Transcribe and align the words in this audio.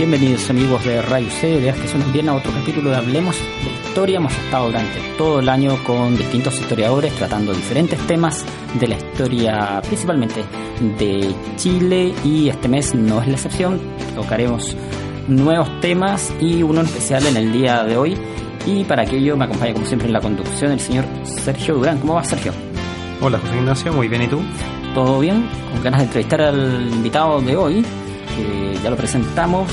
Bienvenidos 0.00 0.48
amigos 0.48 0.82
de 0.86 1.02
Radio 1.02 1.28
C, 1.28 1.60
de 1.60 1.74
que 1.74 1.86
son 1.86 2.10
bien 2.10 2.26
a 2.30 2.34
otro 2.34 2.50
capítulo 2.52 2.88
de 2.88 2.96
Hablemos 2.96 3.36
de 3.36 3.70
Historia. 3.86 4.16
Hemos 4.16 4.32
estado 4.32 4.68
durante 4.68 4.98
todo 5.18 5.40
el 5.40 5.48
año 5.50 5.76
con 5.84 6.16
distintos 6.16 6.58
historiadores 6.58 7.12
tratando 7.16 7.52
diferentes 7.52 7.98
temas 8.06 8.46
de 8.80 8.88
la 8.88 8.96
historia, 8.96 9.82
principalmente 9.86 10.42
de 10.98 11.34
Chile 11.56 12.14
y 12.24 12.48
este 12.48 12.66
mes 12.66 12.94
no 12.94 13.20
es 13.20 13.28
la 13.28 13.34
excepción. 13.34 13.78
Tocaremos 14.14 14.74
nuevos 15.28 15.68
temas 15.82 16.32
y 16.40 16.62
uno 16.62 16.80
especial 16.80 17.26
en 17.26 17.36
el 17.36 17.52
día 17.52 17.84
de 17.84 17.98
hoy. 17.98 18.16
Y 18.64 18.84
para 18.84 19.02
aquello 19.02 19.36
me 19.36 19.44
acompaña 19.44 19.74
como 19.74 19.84
siempre 19.84 20.06
en 20.06 20.14
la 20.14 20.20
conducción 20.22 20.72
el 20.72 20.80
señor 20.80 21.04
Sergio 21.24 21.74
Durán. 21.74 21.98
¿Cómo 21.98 22.14
va 22.14 22.24
Sergio? 22.24 22.54
Hola 23.20 23.38
José 23.38 23.54
Ignacio, 23.58 23.92
muy 23.92 24.08
bien, 24.08 24.22
¿y 24.22 24.28
tú? 24.28 24.40
Todo 24.94 25.20
bien, 25.20 25.46
con 25.70 25.82
ganas 25.82 26.00
de 26.00 26.06
entrevistar 26.06 26.40
al 26.40 26.88
invitado 26.90 27.42
de 27.42 27.54
hoy, 27.54 27.84
ya 28.82 28.90
lo 28.90 28.96
presentamos. 28.96 29.70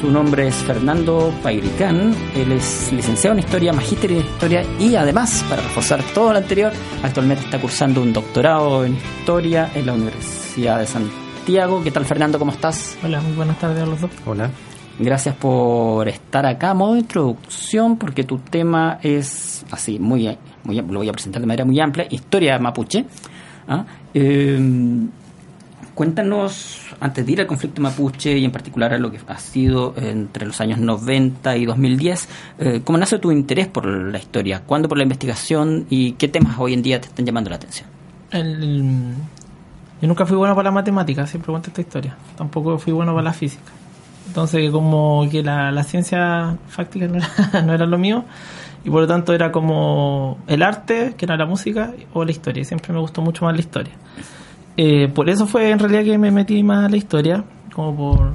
Su 0.00 0.10
nombre 0.10 0.48
es 0.48 0.56
Fernando 0.56 1.32
Pairicán, 1.44 2.12
él 2.34 2.50
es 2.50 2.92
licenciado 2.92 3.34
en 3.34 3.44
Historia, 3.44 3.72
magíster 3.72 4.10
en 4.10 4.18
Historia 4.18 4.64
y 4.80 4.96
además, 4.96 5.44
para 5.48 5.62
reforzar 5.62 6.02
todo 6.12 6.32
lo 6.32 6.38
anterior, 6.38 6.72
actualmente 7.04 7.44
está 7.44 7.60
cursando 7.60 8.02
un 8.02 8.12
doctorado 8.12 8.84
en 8.84 8.94
Historia 8.94 9.70
en 9.74 9.86
la 9.86 9.92
Universidad 9.92 10.80
de 10.80 10.86
Santiago. 10.86 11.84
¿Qué 11.84 11.92
tal 11.92 12.04
Fernando? 12.04 12.40
¿Cómo 12.40 12.50
estás? 12.50 12.98
Hola, 13.04 13.20
muy 13.20 13.32
buenas 13.36 13.60
tardes 13.60 13.80
a 13.80 13.86
los 13.86 14.00
dos. 14.00 14.10
Hola. 14.26 14.50
Gracias 14.98 15.36
por 15.36 16.08
estar 16.08 16.46
acá. 16.46 16.74
Modo 16.74 16.94
de 16.94 17.00
introducción, 17.00 17.96
porque 17.96 18.24
tu 18.24 18.38
tema 18.38 18.98
es 19.02 19.64
así, 19.70 20.00
muy, 20.00 20.36
muy 20.64 20.76
lo 20.76 20.98
voy 20.98 21.08
a 21.08 21.12
presentar 21.12 21.40
de 21.40 21.46
manera 21.46 21.64
muy 21.64 21.78
amplia, 21.80 22.06
historia 22.10 22.58
mapuche. 22.58 23.06
¿ah? 23.68 23.84
Eh, 24.12 24.58
Cuéntanos, 25.94 26.80
antes 27.00 27.26
de 27.26 27.32
ir 27.32 27.40
al 27.42 27.46
conflicto 27.46 27.82
mapuche 27.82 28.38
y 28.38 28.44
en 28.46 28.50
particular 28.50 28.94
a 28.94 28.98
lo 28.98 29.10
que 29.10 29.20
ha 29.26 29.38
sido 29.38 29.92
entre 29.96 30.46
los 30.46 30.58
años 30.62 30.78
90 30.78 31.56
y 31.58 31.66
2010, 31.66 32.28
eh, 32.58 32.80
¿cómo 32.82 32.96
nace 32.96 33.18
tu 33.18 33.30
interés 33.30 33.66
por 33.68 33.86
la 33.86 34.18
historia? 34.18 34.62
¿Cuándo 34.64 34.88
por 34.88 34.96
la 34.96 35.02
investigación 35.02 35.86
y 35.90 36.12
qué 36.12 36.28
temas 36.28 36.56
hoy 36.58 36.72
en 36.72 36.82
día 36.82 36.98
te 36.98 37.08
están 37.08 37.26
llamando 37.26 37.50
la 37.50 37.56
atención? 37.56 37.88
yo 38.32 40.08
nunca 40.08 40.24
fui 40.24 40.38
bueno 40.38 40.54
para 40.54 40.70
la 40.70 40.74
matemática, 40.74 41.26
siempre 41.26 41.50
cuento 41.50 41.68
esta 41.68 41.82
historia. 41.82 42.16
Tampoco 42.36 42.78
fui 42.78 42.94
bueno 42.94 43.12
para 43.12 43.24
la 43.24 43.32
física. 43.34 43.70
Entonces, 44.26 44.70
como 44.70 45.28
que 45.30 45.42
la, 45.42 45.82
ciencia 45.84 46.56
fáctica 46.68 47.06
no 47.64 47.74
era 47.74 47.84
lo 47.84 47.98
mío, 47.98 48.24
y 48.82 48.88
por 48.88 49.02
lo 49.02 49.06
tanto 49.06 49.34
era 49.34 49.52
como 49.52 50.38
el 50.46 50.62
arte, 50.62 51.14
que 51.18 51.26
era 51.26 51.36
la 51.36 51.44
música, 51.44 51.92
o 52.14 52.24
la 52.24 52.30
historia. 52.30 52.64
Siempre 52.64 52.94
me 52.94 53.00
gustó 53.00 53.20
mucho 53.20 53.44
más 53.44 53.54
la 53.54 53.60
historia. 53.60 53.92
Eh, 54.76 55.08
por 55.08 55.28
eso 55.28 55.46
fue 55.46 55.70
en 55.70 55.78
realidad 55.78 56.04
que 56.04 56.18
me 56.18 56.30
metí 56.30 56.62
más 56.62 56.86
a 56.86 56.88
la 56.88 56.96
historia, 56.96 57.44
como 57.74 57.94
por, 57.94 58.32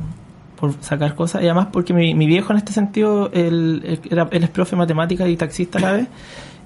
por 0.60 0.74
sacar 0.82 1.16
cosas, 1.16 1.42
y 1.42 1.46
además 1.46 1.68
porque 1.72 1.94
mi, 1.94 2.14
viejo 2.28 2.52
en 2.52 2.58
este 2.58 2.74
sentido, 2.74 3.32
él, 3.34 4.00
era, 4.10 4.28
él 4.32 4.44
es 4.44 4.50
profe 4.50 4.72
de 4.72 4.78
matemática 4.78 5.28
y 5.28 5.36
taxista 5.36 5.80
a 5.80 5.82
la 5.82 5.92
vez, 5.94 6.08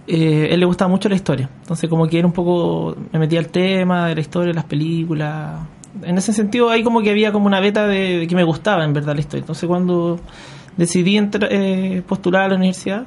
eh, 0.08 0.50
él 0.52 0.60
le 0.60 0.66
gustaba 0.66 0.90
mucho 0.90 1.08
la 1.08 1.16
historia, 1.16 1.50
entonces 1.62 1.90
como 1.90 2.08
que 2.08 2.18
era 2.20 2.28
un 2.28 2.34
poco, 2.34 2.96
me 3.14 3.20
metí 3.20 3.38
al 3.38 3.48
tema 3.48 4.08
de 4.08 4.16
la 4.16 4.22
historia, 4.22 4.54
las 4.54 4.66
películas, 4.66 5.62
en 6.04 6.18
ese 6.18 6.34
sentido 6.34 6.70
ahí 6.70 6.84
como 6.84 7.02
que 7.02 7.10
había 7.10 7.32
como 7.32 7.48
una 7.48 7.60
beta 7.60 7.88
de, 7.88 8.26
que 8.28 8.36
me 8.36 8.44
gustaba 8.44 8.84
en 8.84 8.94
verdad 8.94 9.14
la 9.14 9.22
historia, 9.22 9.42
entonces 9.42 9.68
cuando 9.68 10.20
decidí 10.76 11.18
eh, 11.18 12.02
postular 12.06 12.44
a 12.44 12.50
la 12.50 12.56
universidad, 12.56 13.06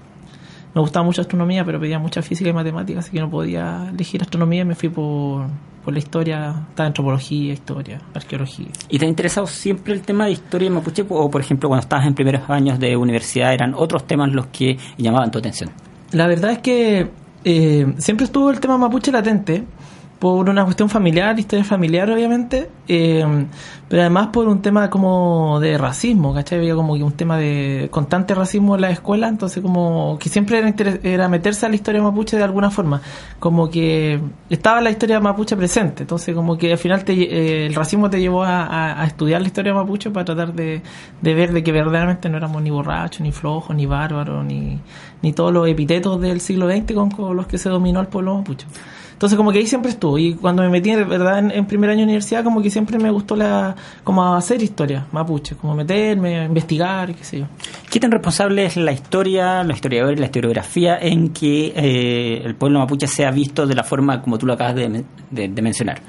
me 0.74 0.80
gustaba 0.80 1.04
mucho 1.04 1.20
astronomía, 1.20 1.64
pero 1.64 1.78
pedía 1.78 1.98
mucha 1.98 2.20
física 2.20 2.50
y 2.50 2.52
matemática, 2.52 2.98
así 2.98 3.10
que 3.12 3.20
no 3.20 3.30
podía 3.30 3.88
elegir 3.90 4.22
astronomía 4.22 4.62
y 4.62 4.64
me 4.64 4.74
fui 4.74 4.88
por, 4.88 5.46
por 5.84 5.92
la 5.92 5.98
historia, 5.98 6.66
está 6.70 6.84
antropología, 6.84 7.52
historia, 7.52 8.00
arqueología. 8.12 8.68
¿Y 8.88 8.98
te 8.98 9.06
ha 9.06 9.08
interesado 9.08 9.46
siempre 9.46 9.94
el 9.94 10.02
tema 10.02 10.26
de 10.26 10.32
historia 10.32 10.70
mapuche 10.70 11.04
o, 11.08 11.30
por 11.30 11.40
ejemplo, 11.40 11.68
cuando 11.68 11.82
estabas 11.82 12.06
en 12.06 12.14
primeros 12.14 12.48
años 12.50 12.80
de 12.80 12.96
universidad, 12.96 13.52
eran 13.52 13.74
otros 13.74 14.06
temas 14.06 14.32
los 14.32 14.46
que 14.46 14.76
llamaban 14.98 15.30
tu 15.30 15.38
atención? 15.38 15.70
La 16.10 16.26
verdad 16.26 16.52
es 16.52 16.58
que 16.58 17.10
eh, 17.44 17.94
siempre 17.98 18.24
estuvo 18.26 18.50
el 18.50 18.58
tema 18.58 18.76
mapuche 18.76 19.12
latente 19.12 19.64
por 20.24 20.48
una 20.48 20.64
cuestión 20.64 20.88
familiar, 20.88 21.38
historia 21.38 21.66
familiar 21.66 22.10
obviamente, 22.10 22.70
eh, 22.88 23.46
pero 23.90 24.00
además 24.00 24.28
por 24.28 24.48
un 24.48 24.62
tema 24.62 24.88
como 24.88 25.60
de 25.60 25.76
racismo, 25.76 26.32
¿cachai? 26.32 26.60
Había 26.60 26.74
como 26.74 26.94
un 26.94 27.12
tema 27.12 27.36
de 27.36 27.88
constante 27.90 28.34
racismo 28.34 28.74
en 28.74 28.80
la 28.80 28.90
escuela, 28.90 29.28
entonces 29.28 29.62
como 29.62 30.16
que 30.18 30.30
siempre 30.30 30.62
era, 31.02 31.28
meterse 31.28 31.66
a 31.66 31.68
la 31.68 31.74
historia 31.74 32.00
mapuche 32.00 32.38
de 32.38 32.42
alguna 32.42 32.70
forma, 32.70 33.02
como 33.38 33.68
que 33.68 34.18
estaba 34.48 34.80
la 34.80 34.90
historia 34.90 35.20
mapuche 35.20 35.58
presente, 35.58 36.04
entonces 36.04 36.34
como 36.34 36.56
que 36.56 36.72
al 36.72 36.78
final 36.78 37.04
te, 37.04 37.12
eh, 37.12 37.66
el 37.66 37.74
racismo 37.74 38.08
te 38.08 38.18
llevó 38.18 38.44
a, 38.44 39.04
estudiar 39.04 39.42
la 39.42 39.48
historia 39.48 39.74
mapuche 39.74 40.08
para 40.08 40.24
tratar 40.24 40.54
de, 40.54 40.80
ver 41.20 41.52
de 41.52 41.62
que 41.62 41.70
verdaderamente 41.70 42.30
no 42.30 42.38
éramos 42.38 42.62
ni 42.62 42.70
borrachos, 42.70 43.20
ni 43.20 43.30
flojos, 43.30 43.76
ni 43.76 43.84
bárbaros, 43.84 44.42
ni, 44.42 44.80
todos 45.34 45.52
los 45.52 45.68
epitetos 45.68 46.18
del 46.18 46.41
siglo 46.41 46.70
XX 46.70 46.94
con 47.14 47.36
los 47.36 47.46
que 47.46 47.58
se 47.58 47.68
dominó 47.68 48.00
al 48.00 48.08
pueblo 48.08 48.38
mapuche. 48.38 48.66
Entonces 49.24 49.38
como 49.38 49.52
que 49.52 49.58
ahí 49.60 49.66
siempre 49.66 49.90
estuve 49.90 50.20
y 50.20 50.34
cuando 50.34 50.62
me 50.62 50.68
metí 50.68 50.94
verdad 50.94 51.38
en, 51.38 51.64
primer 51.64 51.88
año 51.88 52.00
de 52.00 52.04
universidad 52.04 52.44
como 52.44 52.60
que 52.60 52.70
siempre 52.70 52.98
me 52.98 53.10
gustó 53.10 53.34
la 53.36 53.74
como 54.04 54.34
hacer 54.34 54.62
historia 54.62 55.06
mapuche, 55.12 55.56
como 55.56 55.74
meterme, 55.74 56.44
investigar, 56.44 57.14
qué 57.14 57.24
sé 57.24 57.38
yo. 57.38 57.46
¿Qué 57.90 57.98
tan 57.98 58.10
responsable 58.10 58.66
es 58.66 58.76
la 58.76 58.92
historia, 58.92 59.64
los 59.64 59.76
historiadores, 59.76 60.20
la 60.20 60.26
historiografía 60.26 60.98
en 60.98 61.30
que 61.30 61.72
eh, 61.74 62.42
el 62.44 62.54
pueblo 62.54 62.80
mapuche 62.80 63.06
sea 63.06 63.30
visto 63.30 63.66
de 63.66 63.74
la 63.74 63.82
forma 63.82 64.20
como 64.20 64.36
tú 64.36 64.44
lo 64.44 64.52
acabas 64.52 64.74
de, 64.74 65.04
mencionar? 65.62 66.02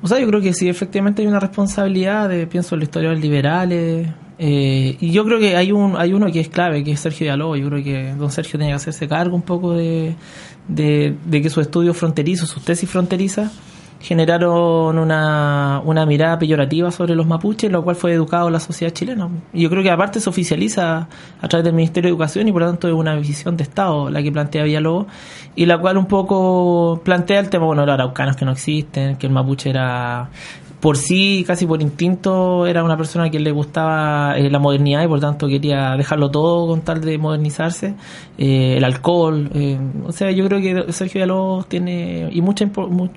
O 0.00 0.08
sea, 0.08 0.18
yo 0.18 0.26
creo 0.26 0.40
que 0.40 0.54
sí, 0.54 0.66
efectivamente 0.66 1.20
hay 1.20 1.28
una 1.28 1.40
responsabilidad, 1.40 2.26
de, 2.26 2.46
pienso 2.46 2.74
en 2.74 2.80
los 2.80 2.88
historiadores 2.88 3.22
liberales, 3.22 4.08
eh, 4.38 4.96
y 5.00 5.12
yo 5.12 5.24
creo 5.24 5.38
que 5.38 5.56
hay 5.56 5.72
un 5.72 5.96
hay 5.96 6.12
uno 6.12 6.30
que 6.30 6.40
es 6.40 6.48
clave, 6.48 6.84
que 6.84 6.92
es 6.92 7.00
Sergio 7.00 7.24
Dialó. 7.24 7.56
Yo 7.56 7.68
creo 7.68 7.82
que 7.82 8.14
don 8.14 8.30
Sergio 8.30 8.58
tiene 8.58 8.72
que 8.72 8.76
hacerse 8.76 9.08
cargo 9.08 9.34
un 9.34 9.42
poco 9.42 9.72
de, 9.72 10.14
de, 10.68 11.16
que 11.30 11.50
sus 11.50 11.62
estudios 11.62 11.96
fronterizos, 11.96 12.48
sus 12.50 12.62
tesis 12.62 12.88
fronterizas, 12.88 13.50
generaron 13.98 14.98
una, 14.98 15.80
una 15.84 16.04
mirada 16.04 16.38
peyorativa 16.38 16.90
sobre 16.90 17.14
los 17.14 17.26
mapuches, 17.26 17.72
lo 17.72 17.82
cual 17.82 17.96
fue 17.96 18.12
educado 18.12 18.50
la 18.50 18.60
sociedad 18.60 18.92
chilena. 18.92 19.30
Y 19.54 19.62
yo 19.62 19.70
creo 19.70 19.82
que 19.82 19.90
aparte 19.90 20.20
se 20.20 20.28
oficializa 20.28 21.08
a 21.40 21.48
través 21.48 21.64
del 21.64 21.74
Ministerio 21.74 22.08
de 22.08 22.12
Educación 22.12 22.46
y 22.46 22.52
por 22.52 22.60
lo 22.60 22.68
tanto 22.68 22.88
es 22.88 22.94
una 22.94 23.14
visión 23.14 23.56
de 23.56 23.62
Estado 23.62 24.10
la 24.10 24.22
que 24.22 24.30
plantea 24.30 24.64
Villalobos 24.64 25.06
y 25.54 25.64
la 25.64 25.78
cual 25.78 25.96
un 25.96 26.06
poco 26.06 27.00
plantea 27.02 27.40
el 27.40 27.48
tema, 27.48 27.64
bueno, 27.64 27.86
los 27.86 27.94
araucanos 27.94 28.36
que 28.36 28.44
no 28.44 28.52
existen, 28.52 29.16
que 29.16 29.26
el 29.26 29.32
mapuche 29.32 29.70
era 29.70 30.28
por 30.80 30.96
sí, 30.98 31.42
casi 31.46 31.66
por 31.66 31.80
instinto, 31.80 32.66
era 32.66 32.84
una 32.84 32.96
persona 32.96 33.30
que 33.30 33.40
le 33.40 33.50
gustaba 33.50 34.36
eh, 34.36 34.50
la 34.50 34.58
modernidad 34.58 35.02
y 35.02 35.08
por 35.08 35.20
tanto 35.20 35.48
quería 35.48 35.96
dejarlo 35.96 36.30
todo 36.30 36.66
con 36.68 36.82
tal 36.82 37.00
de 37.00 37.16
modernizarse. 37.18 37.94
Eh, 38.36 38.76
el 38.76 38.84
alcohol, 38.84 39.50
eh, 39.54 39.78
o 40.06 40.12
sea, 40.12 40.30
yo 40.30 40.46
creo 40.46 40.60
que 40.60 40.92
Sergio 40.92 41.20
Villalobos 41.20 41.68
tiene, 41.68 42.28
y 42.30 42.42
mucha 42.42 42.68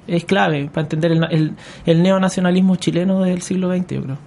es 0.07 0.25
clave 0.25 0.69
para 0.73 0.83
entender 0.83 1.11
el, 1.11 1.53
el, 1.85 2.03
neonacionalismo 2.03 2.77
chileno 2.77 3.21
del 3.21 3.41
siglo 3.41 3.75
XX, 3.75 3.87
yo 3.89 4.03
creo. 4.03 4.17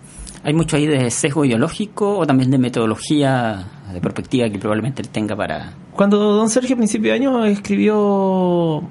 ¿Hay 0.45 0.53
mucho 0.53 0.77
ahí 0.77 0.87
de 0.87 1.11
sesgo 1.11 1.45
ideológico 1.45 2.19
o 2.19 2.27
también 2.27 2.51
de 2.51 2.59
metodología, 2.59 3.65
de 3.93 4.01
perspectiva 4.01 4.51
que 4.51 4.59
probablemente 4.59 5.01
él 5.01 5.09
tenga 5.09 5.37
para...? 5.37 5.82
Cuando 5.95 6.19
don 6.19 6.49
Sergio 6.49 6.75
a 6.75 6.79
principio 6.79 7.11
de 7.11 7.19
año 7.19 7.45
escribió 7.45 8.83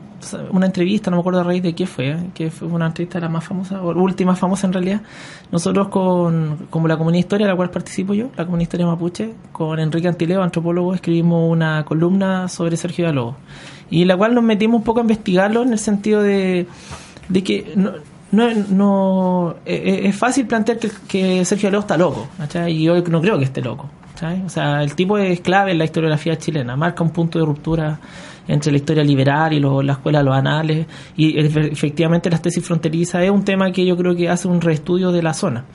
una 0.51 0.65
entrevista, 0.67 1.09
no 1.09 1.17
me 1.17 1.21
acuerdo 1.21 1.41
a 1.41 1.43
raíz 1.43 1.63
de 1.63 1.73
qué 1.73 1.87
fue, 1.87 2.15
que 2.35 2.51
fue 2.51 2.67
una 2.67 2.87
entrevista 2.87 3.19
la 3.19 3.27
más 3.27 3.43
famosa, 3.43 3.81
o 3.81 3.89
última 3.99 4.35
famosa 4.35 4.67
en 4.67 4.73
realidad, 4.73 5.01
nosotros 5.51 5.87
con 5.87 6.67
como 6.69 6.87
la 6.87 6.97
comunidad 6.97 7.19
historia, 7.19 7.47
la 7.47 7.55
cual 7.55 7.71
participo 7.71 8.13
yo, 8.13 8.29
la 8.37 8.45
comunidad 8.45 8.67
historia 8.67 8.85
mapuche, 8.85 9.33
con 9.51 9.79
Enrique 9.79 10.07
Antileo, 10.07 10.43
antropólogo, 10.43 10.93
escribimos 10.93 11.51
una 11.51 11.83
columna 11.85 12.47
sobre 12.47 12.77
Sergio 12.77 13.05
Villalobos, 13.05 13.35
y 13.89 14.05
la 14.05 14.15
cual 14.15 14.35
nos 14.35 14.43
metimos 14.43 14.77
un 14.77 14.83
poco 14.83 14.99
a 14.99 15.01
investigarlo 15.01 15.63
en 15.63 15.73
el 15.73 15.79
sentido 15.79 16.21
de, 16.21 16.67
de 17.29 17.43
que 17.43 17.73
no, 17.75 17.93
no 18.31 19.55
eh, 19.65 19.81
eh, 19.85 20.01
es 20.07 20.15
fácil 20.15 20.45
plantear 20.45 20.77
que, 20.77 20.91
que 21.07 21.45
Sergio 21.45 21.69
Aleo 21.69 21.81
está 21.81 21.97
loco, 21.97 22.27
¿cachai? 22.37 22.73
y 22.73 22.83
yo 22.83 23.01
no 23.01 23.21
creo 23.21 23.39
que 23.39 23.45
esté 23.45 23.61
loco. 23.61 23.89
O 24.45 24.49
sea, 24.49 24.81
el 24.83 24.95
tipo 24.95 25.17
es 25.17 25.41
clave 25.41 25.71
en 25.71 25.77
la 25.77 25.85
historiografía 25.85 26.37
chilena, 26.37 26.75
marca 26.75 27.03
un 27.03 27.11
punto 27.11 27.39
de 27.39 27.45
ruptura 27.45 27.99
entre 28.47 28.71
la 28.71 28.77
historia 28.77 29.03
liberal 29.03 29.53
y 29.53 29.59
la 29.59 29.93
escuela 29.93 30.19
de 30.19 30.25
los 30.25 30.35
anales, 30.35 30.85
y 31.15 31.33
efe- 31.35 31.71
efectivamente 31.71 32.29
las 32.29 32.41
tesis 32.41 32.65
fronterizas 32.65 33.23
es 33.23 33.29
un 33.29 33.43
tema 33.45 33.71
que 33.71 33.85
yo 33.85 33.95
creo 33.95 34.15
que 34.15 34.27
hace 34.29 34.47
un 34.47 34.59
reestudio 34.61 35.11
de 35.11 35.21
la 35.23 35.33
zona. 35.33 35.65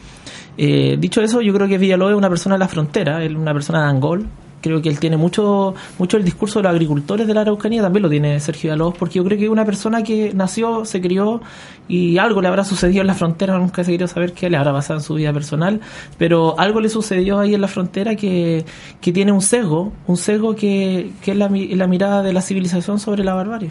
Eh, 0.58 0.96
dicho 0.98 1.20
eso, 1.22 1.40
yo 1.40 1.52
creo 1.52 1.68
que 1.68 1.78
Villalobos 1.78 2.12
es 2.12 2.18
una 2.18 2.28
persona 2.28 2.54
de 2.56 2.60
la 2.60 2.68
frontera, 2.68 3.22
es 3.22 3.32
una 3.32 3.52
persona 3.52 3.82
de 3.84 3.90
Angol. 3.90 4.26
Creo 4.66 4.82
que 4.82 4.88
él 4.88 4.98
tiene 4.98 5.16
mucho 5.16 5.74
mucho 5.98 6.16
el 6.16 6.24
discurso 6.24 6.58
de 6.58 6.64
los 6.64 6.72
agricultores 6.72 7.26
de 7.26 7.34
la 7.34 7.42
Araucanía, 7.42 7.82
también 7.82 8.02
lo 8.02 8.10
tiene 8.10 8.40
Sergio 8.40 8.70
Villalobos, 8.70 8.98
porque 8.98 9.14
yo 9.14 9.24
creo 9.24 9.38
que 9.38 9.44
es 9.44 9.50
una 9.50 9.64
persona 9.64 10.02
que 10.02 10.32
nació, 10.34 10.84
se 10.84 11.00
crió 11.00 11.40
y 11.88 12.18
algo 12.18 12.42
le 12.42 12.48
habrá 12.48 12.64
sucedido 12.64 13.00
en 13.02 13.06
la 13.06 13.14
frontera, 13.14 13.56
nunca 13.58 13.84
se 13.84 13.92
querido 13.92 14.08
saber 14.08 14.32
qué 14.32 14.50
le 14.50 14.56
habrá 14.56 14.72
pasado 14.72 14.98
en 14.98 15.04
su 15.04 15.14
vida 15.14 15.32
personal, 15.32 15.80
pero 16.18 16.58
algo 16.58 16.80
le 16.80 16.88
sucedió 16.88 17.38
ahí 17.38 17.54
en 17.54 17.60
la 17.60 17.68
frontera 17.68 18.16
que, 18.16 18.64
que 19.00 19.12
tiene 19.12 19.32
un 19.32 19.42
sesgo, 19.42 19.92
un 20.06 20.16
sesgo 20.16 20.56
que, 20.56 21.12
que 21.22 21.30
es 21.30 21.36
la, 21.36 21.48
la 21.48 21.86
mirada 21.86 22.22
de 22.22 22.32
la 22.32 22.40
civilización 22.40 22.98
sobre 22.98 23.22
la 23.22 23.34
barbarie. 23.34 23.70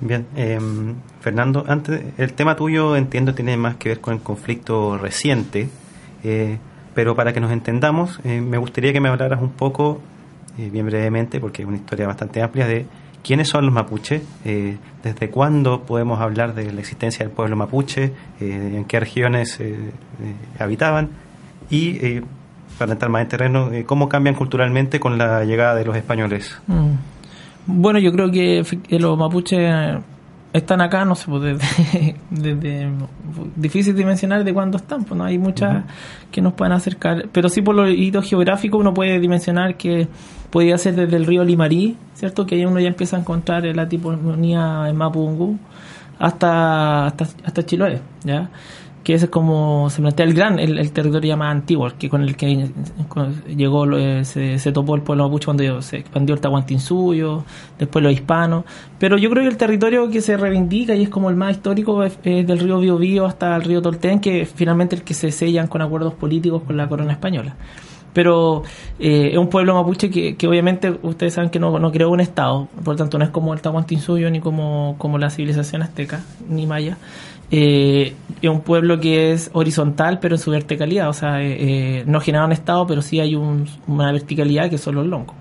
Bien, 0.00 0.26
em, 0.34 0.94
Fernando, 1.20 1.64
antes 1.68 2.00
el 2.16 2.32
tema 2.32 2.56
tuyo 2.56 2.96
entiendo 2.96 3.34
tiene 3.34 3.56
más 3.58 3.76
que 3.76 3.90
ver 3.90 4.00
con 4.00 4.14
el 4.14 4.20
conflicto 4.20 4.96
reciente, 4.96 5.68
eh, 6.24 6.58
pero 6.94 7.14
para 7.14 7.32
que 7.32 7.40
nos 7.40 7.52
entendamos, 7.52 8.20
eh, 8.24 8.40
me 8.40 8.58
gustaría 8.58 8.92
que 8.92 9.00
me 9.00 9.08
hablaras 9.08 9.40
un 9.40 9.50
poco, 9.50 10.00
eh, 10.58 10.70
bien 10.70 10.86
brevemente, 10.86 11.40
porque 11.40 11.62
es 11.62 11.68
una 11.68 11.76
historia 11.76 12.06
bastante 12.06 12.42
amplia, 12.42 12.66
de 12.66 12.86
quiénes 13.22 13.48
son 13.48 13.64
los 13.66 13.74
mapuches, 13.74 14.22
eh, 14.44 14.76
desde 15.02 15.30
cuándo 15.30 15.82
podemos 15.82 16.20
hablar 16.20 16.54
de 16.54 16.72
la 16.72 16.80
existencia 16.80 17.24
del 17.24 17.34
pueblo 17.34 17.56
mapuche, 17.56 18.12
eh, 18.40 18.72
en 18.76 18.84
qué 18.84 19.00
regiones 19.00 19.58
eh, 19.60 19.90
habitaban 20.58 21.10
y, 21.70 22.20
para 22.78 22.92
entrar 22.92 23.10
más 23.10 23.22
en 23.22 23.28
terreno, 23.28 23.70
cómo 23.86 24.08
cambian 24.08 24.34
culturalmente 24.34 25.00
con 25.00 25.18
la 25.18 25.44
llegada 25.44 25.74
de 25.74 25.84
los 25.84 25.96
españoles. 25.96 26.58
Mm. 26.66 26.92
Bueno, 27.66 27.98
yo 27.98 28.10
creo 28.10 28.30
que 28.30 28.64
los 28.98 29.18
mapuches 29.18 29.70
están 30.52 30.80
acá, 30.80 31.04
no 31.04 31.14
sé, 31.14 31.26
pues 31.28 31.42
desde, 31.42 32.16
desde- 32.30 32.88
difícil 33.56 33.94
dimensionar 33.96 34.42
de 34.44 34.52
cuándo 34.52 34.76
están, 34.78 35.04
pues 35.04 35.16
no 35.16 35.24
hay 35.24 35.38
muchas 35.38 35.84
que 36.32 36.40
nos 36.42 36.52
puedan 36.54 36.72
acercar, 36.72 37.26
pero 37.32 37.48
sí 37.48 37.62
por 37.62 37.74
los 37.74 37.88
hitos 37.90 38.28
geográficos 38.28 38.80
uno 38.80 38.92
puede 38.94 39.20
dimensionar 39.20 39.76
que 39.76 40.08
podía 40.50 40.76
ser 40.78 40.96
desde 40.96 41.16
el 41.16 41.26
río 41.26 41.44
Limarí, 41.44 41.96
¿cierto? 42.14 42.46
Que 42.46 42.56
ahí 42.56 42.64
uno 42.66 42.80
ya 42.80 42.88
empieza 42.88 43.16
a 43.16 43.20
encontrar 43.20 43.64
la 43.64 43.88
tiponía 43.88 44.86
en 44.88 44.96
Mapungú 44.96 45.58
hasta 46.18 47.06
hasta, 47.06 47.26
hasta 47.44 47.64
Chiloé, 47.64 48.00
¿ya? 48.24 48.50
Que 49.02 49.14
es 49.14 49.26
como 49.28 49.88
se 49.90 50.02
plantea 50.02 50.26
el 50.26 50.34
gran, 50.34 50.58
el, 50.58 50.78
el 50.78 50.92
territorio 50.92 51.36
más 51.36 51.52
antiguo, 51.52 51.90
que 51.98 52.08
con 52.10 52.22
el 52.22 52.36
que 52.36 52.70
llegó, 53.56 53.86
eh, 53.96 54.24
se, 54.24 54.72
topó 54.72 54.94
el 54.94 55.02
pueblo 55.02 55.24
mapuche 55.24 55.46
cuando 55.46 55.82
se 55.82 55.98
expandió 55.98 56.34
el 56.34 56.40
Tahuantinsuyo, 56.40 57.44
después 57.78 58.02
los 58.02 58.12
hispanos, 58.12 58.64
pero 58.98 59.16
yo 59.16 59.30
creo 59.30 59.44
que 59.44 59.48
el 59.48 59.56
territorio 59.56 60.10
que 60.10 60.20
se 60.20 60.36
reivindica 60.36 60.94
y 60.94 61.04
es 61.04 61.08
como 61.08 61.30
el 61.30 61.36
más 61.36 61.52
histórico 61.52 62.04
es, 62.04 62.22
del 62.22 62.58
río 62.58 62.78
Biobío 62.78 63.26
hasta 63.26 63.56
el 63.56 63.62
río 63.62 63.80
Tolten, 63.80 64.20
que 64.20 64.44
finalmente 64.44 64.96
el 64.96 65.02
que 65.02 65.14
se 65.14 65.30
sellan 65.30 65.66
con 65.66 65.80
acuerdos 65.80 66.14
políticos 66.14 66.62
con 66.66 66.76
la 66.76 66.88
corona 66.88 67.12
española. 67.12 67.56
Pero 68.12 68.64
eh, 68.98 69.30
es 69.32 69.38
un 69.38 69.48
pueblo 69.48 69.74
mapuche 69.74 70.10
que, 70.10 70.34
que 70.36 70.48
obviamente 70.48 70.98
ustedes 71.02 71.34
saben 71.34 71.50
que 71.50 71.60
no, 71.60 71.78
no 71.78 71.92
creó 71.92 72.10
un 72.10 72.20
estado, 72.20 72.66
por 72.84 72.94
lo 72.94 72.96
tanto 72.96 73.18
no 73.18 73.24
es 73.24 73.30
como 73.30 73.54
el 73.54 73.60
Tahuantinsuyo 73.60 74.30
ni 74.30 74.40
como, 74.40 74.96
como 74.98 75.16
la 75.18 75.30
civilización 75.30 75.82
azteca 75.82 76.20
ni 76.48 76.66
maya. 76.66 76.96
Eh, 77.52 78.14
es 78.42 78.48
un 78.50 78.60
pueblo 78.60 79.00
que 79.00 79.32
es 79.32 79.50
horizontal 79.52 80.18
pero 80.20 80.36
en 80.36 80.40
su 80.40 80.50
verticalidad, 80.50 81.08
o 81.08 81.12
sea, 81.12 81.42
eh, 81.42 81.56
eh, 82.00 82.04
no 82.06 82.20
genera 82.20 82.44
un 82.44 82.52
estado 82.52 82.86
pero 82.86 83.02
sí 83.02 83.18
hay 83.20 83.34
un- 83.34 83.66
una 83.88 84.10
verticalidad 84.12 84.70
que 84.70 84.78
son 84.78 84.94
los 84.96 85.06
longos. 85.06 85.34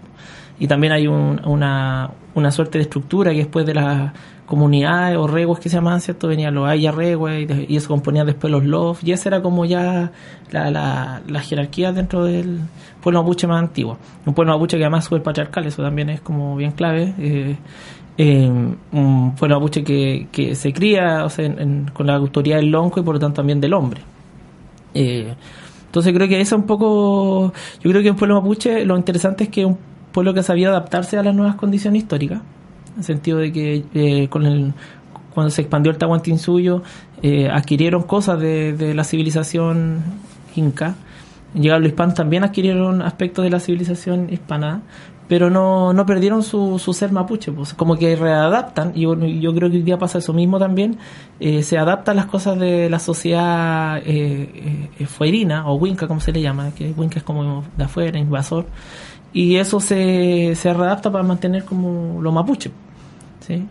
Y 0.60 0.68
también 0.68 0.94
hay 0.94 1.08
un- 1.08 1.42
una, 1.46 2.10
una 2.36 2.52
suerte 2.52 2.78
de 2.78 2.84
estructura 2.84 3.32
que 3.32 3.38
después 3.38 3.66
de 3.66 3.74
las 3.76 4.12
comunidades 4.50 5.18
o 5.18 5.28
reguas 5.28 5.60
que 5.60 5.70
se 5.70 5.76
llamaban, 5.76 6.02
¿cierto? 6.02 6.28
Venían 6.28 6.54
los 6.56 6.68
ayarreguas 6.68 7.40
y, 7.40 7.46
de- 7.46 7.66
y 7.70 7.78
eso 7.78 7.88
componían 7.88 8.26
después 8.28 8.52
los 8.52 8.66
lof 8.66 9.02
y 9.04 9.12
esa 9.14 9.30
era 9.30 9.42
como 9.42 9.64
ya 9.66 10.12
la, 10.52 10.72
la, 10.72 11.22
la 11.28 11.40
jerarquía 11.42 11.94
dentro 11.94 12.26
del 12.26 12.60
pueblo 13.02 13.22
mapuche 13.24 13.48
más 13.48 13.60
antiguo. 13.62 13.98
Un 14.26 14.34
pueblo 14.34 14.52
mapuche 14.54 14.78
que 14.78 14.84
además 14.84 15.04
es 15.04 15.10
súper 15.10 15.24
patriarcal, 15.24 15.66
eso 15.68 15.82
también 15.84 16.10
es 16.10 16.20
como 16.22 16.56
bien 16.58 16.72
clave. 16.72 17.14
eh, 17.20 17.56
eh, 18.18 18.50
un 18.92 19.36
pueblo 19.38 19.56
mapuche 19.60 19.84
que, 19.84 20.28
que 20.32 20.54
se 20.56 20.74
cría 20.74 21.24
o 21.24 21.30
sea, 21.30 21.50
con 21.94 22.06
la 22.08 22.16
autoridad 22.16 22.58
del 22.58 22.70
lonco 22.72 23.00
y 23.00 23.04
por 23.04 23.14
lo 23.16 23.20
tanto 23.20 23.38
también 23.38 23.62
del 23.62 23.74
hombre. 23.74 24.02
Eh, 24.94 25.34
entonces 25.86 26.14
creo 26.14 26.28
que 26.28 26.42
eso 26.42 26.56
un 26.56 26.64
poco, 26.64 27.54
yo 27.82 27.90
creo 27.92 28.02
que 28.04 28.12
un 28.12 28.18
pueblo 28.18 28.36
mapuche 28.42 28.84
lo 28.86 28.98
interesante 28.98 29.46
es 29.46 29.50
que 29.50 29.62
es 29.62 29.68
un 29.68 29.78
pueblo 30.12 30.34
que 30.34 30.40
ha 30.42 30.44
sabido 30.44 30.72
adaptarse 30.72 31.18
a 31.18 31.24
las 31.24 31.34
nuevas 31.36 31.56
condiciones 31.56 32.02
históricas, 32.02 32.42
en 33.00 33.04
sentido 33.04 33.40
de 33.40 33.52
que 33.52 33.86
eh, 33.94 34.28
con 34.30 34.46
el, 34.46 34.74
cuando 35.34 35.50
se 35.50 35.62
expandió 35.62 35.92
el 35.92 35.98
Tahuantinsuyo 35.98 36.84
eh, 37.22 37.50
adquirieron 37.50 38.04
cosas 38.04 38.40
de, 38.40 38.94
la 38.94 39.04
civilización 39.04 40.04
inca, 40.56 40.96
llegaron 41.54 41.84
los 41.84 41.92
hispanos 41.92 42.16
también 42.16 42.44
adquirieron 42.44 43.02
aspectos 43.02 43.44
de 43.44 43.50
la 43.50 43.60
civilización 43.60 44.32
hispana, 44.32 44.82
pero 45.30 45.52
no, 45.52 45.94
no 45.94 46.08
perdieron 46.08 46.42
su, 46.42 46.80
ser 46.92 47.12
mapuche, 47.12 47.52
pues. 47.52 47.76
Como 47.76 47.98
que 47.98 48.16
readaptan, 48.16 48.94
y 48.96 49.02
yo, 49.02 49.16
yo 49.16 49.54
creo 49.54 49.70
que 49.70 49.78
hoy 49.78 49.84
día 49.84 50.00
pasa 50.00 50.18
eso 50.18 50.34
mismo 50.34 50.58
también, 50.58 50.98
eh, 51.40 51.62
se 51.62 51.78
adaptan 51.78 52.16
las 52.16 52.26
cosas 52.26 52.60
de 52.60 52.90
la 52.90 52.98
sociedad 52.98 54.00
eh, 54.00 54.90
eh, 54.98 55.06
fuerina, 55.06 55.70
o 55.70 55.76
winca 55.76 56.08
como 56.08 56.20
se 56.20 56.32
le 56.32 56.42
llama, 56.42 56.72
que 56.72 56.92
winca 56.98 57.20
es 57.20 57.24
como 57.24 57.64
de 57.78 57.84
afuera, 57.84 58.18
invasor, 58.18 58.66
y 59.32 59.58
eso 59.58 59.80
se, 59.80 60.56
se 60.56 60.74
readapta 60.74 61.12
para 61.12 61.24
mantener 61.24 61.64
como 61.64 62.20
lo 62.24 62.32
mapuche, 62.32 62.72
¿sí? 63.50 63.66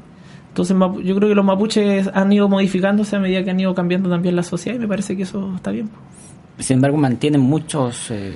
Entonces 0.48 0.76
yo 1.04 1.14
creo 1.16 1.28
que 1.28 1.34
los 1.34 1.44
mapuches 1.44 2.10
han 2.12 2.32
ido 2.32 2.48
modificándose 2.48 3.16
a 3.16 3.20
medida 3.20 3.42
que 3.44 3.50
han 3.50 3.60
ido 3.60 3.74
cambiando 3.74 4.10
también 4.10 4.34
la 4.36 4.42
sociedad 4.42 4.76
y 4.76 4.80
me 4.80 4.88
parece 4.88 5.16
que 5.16 5.22
eso 5.22 5.54
está 5.54 5.70
bien. 5.70 5.88
Sin 6.58 6.74
embargo, 6.76 6.96
mantienen 6.96 7.40
muchos 7.40 8.10
eh, 8.10 8.34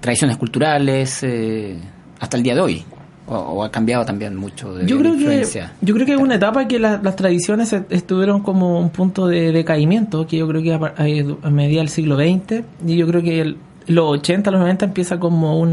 tradiciones 0.00 0.36
culturales 0.36 1.22
eh, 1.24 1.76
hasta 2.20 2.36
el 2.36 2.42
día 2.42 2.54
de 2.54 2.60
hoy. 2.60 2.84
O, 3.26 3.34
o 3.36 3.62
ha 3.64 3.70
cambiado 3.70 4.04
también 4.04 4.34
mucho 4.36 4.74
de 4.74 4.84
yo 4.84 4.98
creo 4.98 5.12
que 5.12 5.18
influencia. 5.18 5.72
yo 5.80 5.94
creo 5.94 6.04
que 6.04 6.12
hay 6.12 6.18
una 6.18 6.34
etapa 6.34 6.66
que 6.66 6.80
la- 6.80 7.00
las 7.02 7.14
tradiciones 7.14 7.72
estuvieron 7.90 8.42
como 8.42 8.80
un 8.80 8.90
punto 8.90 9.28
de 9.28 9.52
decaimiento 9.52 10.26
que 10.26 10.38
yo 10.38 10.48
creo 10.48 10.60
que 10.60 10.74
a, 10.74 10.78
par- 10.80 10.94
a- 10.98 11.46
a 11.46 11.50
medida 11.50 11.80
del 11.80 11.88
siglo 11.88 12.16
XX 12.16 12.64
y 12.84 12.96
yo 12.96 13.06
creo 13.06 13.22
que 13.22 13.40
el- 13.40 13.56
los 13.86 14.06
80 14.18 14.50
los 14.50 14.60
90 14.60 14.86
empieza 14.86 15.20
como 15.20 15.58
un 15.60 15.72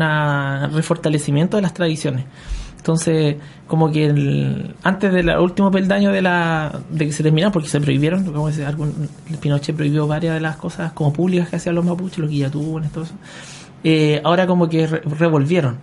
refortalecimiento 0.74 1.58
de 1.58 1.62
las 1.64 1.74
tradiciones 1.74 2.26
entonces 2.80 3.36
como 3.68 3.92
que 3.92 4.08
el- 4.08 4.74
antes 4.84 5.14
del 5.14 5.30
último 5.38 5.70
peldaño 5.70 6.12
de 6.12 6.22
la 6.24 6.80
de 6.90 7.06
que 7.06 7.12
se 7.12 7.22
terminaron 7.24 7.52
porque 7.54 7.68
se 7.70 7.80
prohibieron 7.80 8.24
como 8.26 8.48
decir, 8.48 8.66
algún, 8.66 9.08
Pinochet 9.40 9.76
prohibió 9.76 10.08
varias 10.08 10.34
de 10.34 10.40
las 10.42 10.56
cosas 10.56 10.92
como 10.94 11.14
públicas 11.14 11.50
que 11.50 11.58
hacían 11.58 11.76
los 11.76 11.86
mapuches 11.86 12.18
los 12.20 12.30
guillatunes 12.30 12.92
todo 12.92 13.04
eso 13.04 13.14
eh, 13.84 14.22
ahora 14.24 14.48
como 14.48 14.68
que 14.68 14.88
re- 14.88 15.02
revolvieron 15.20 15.78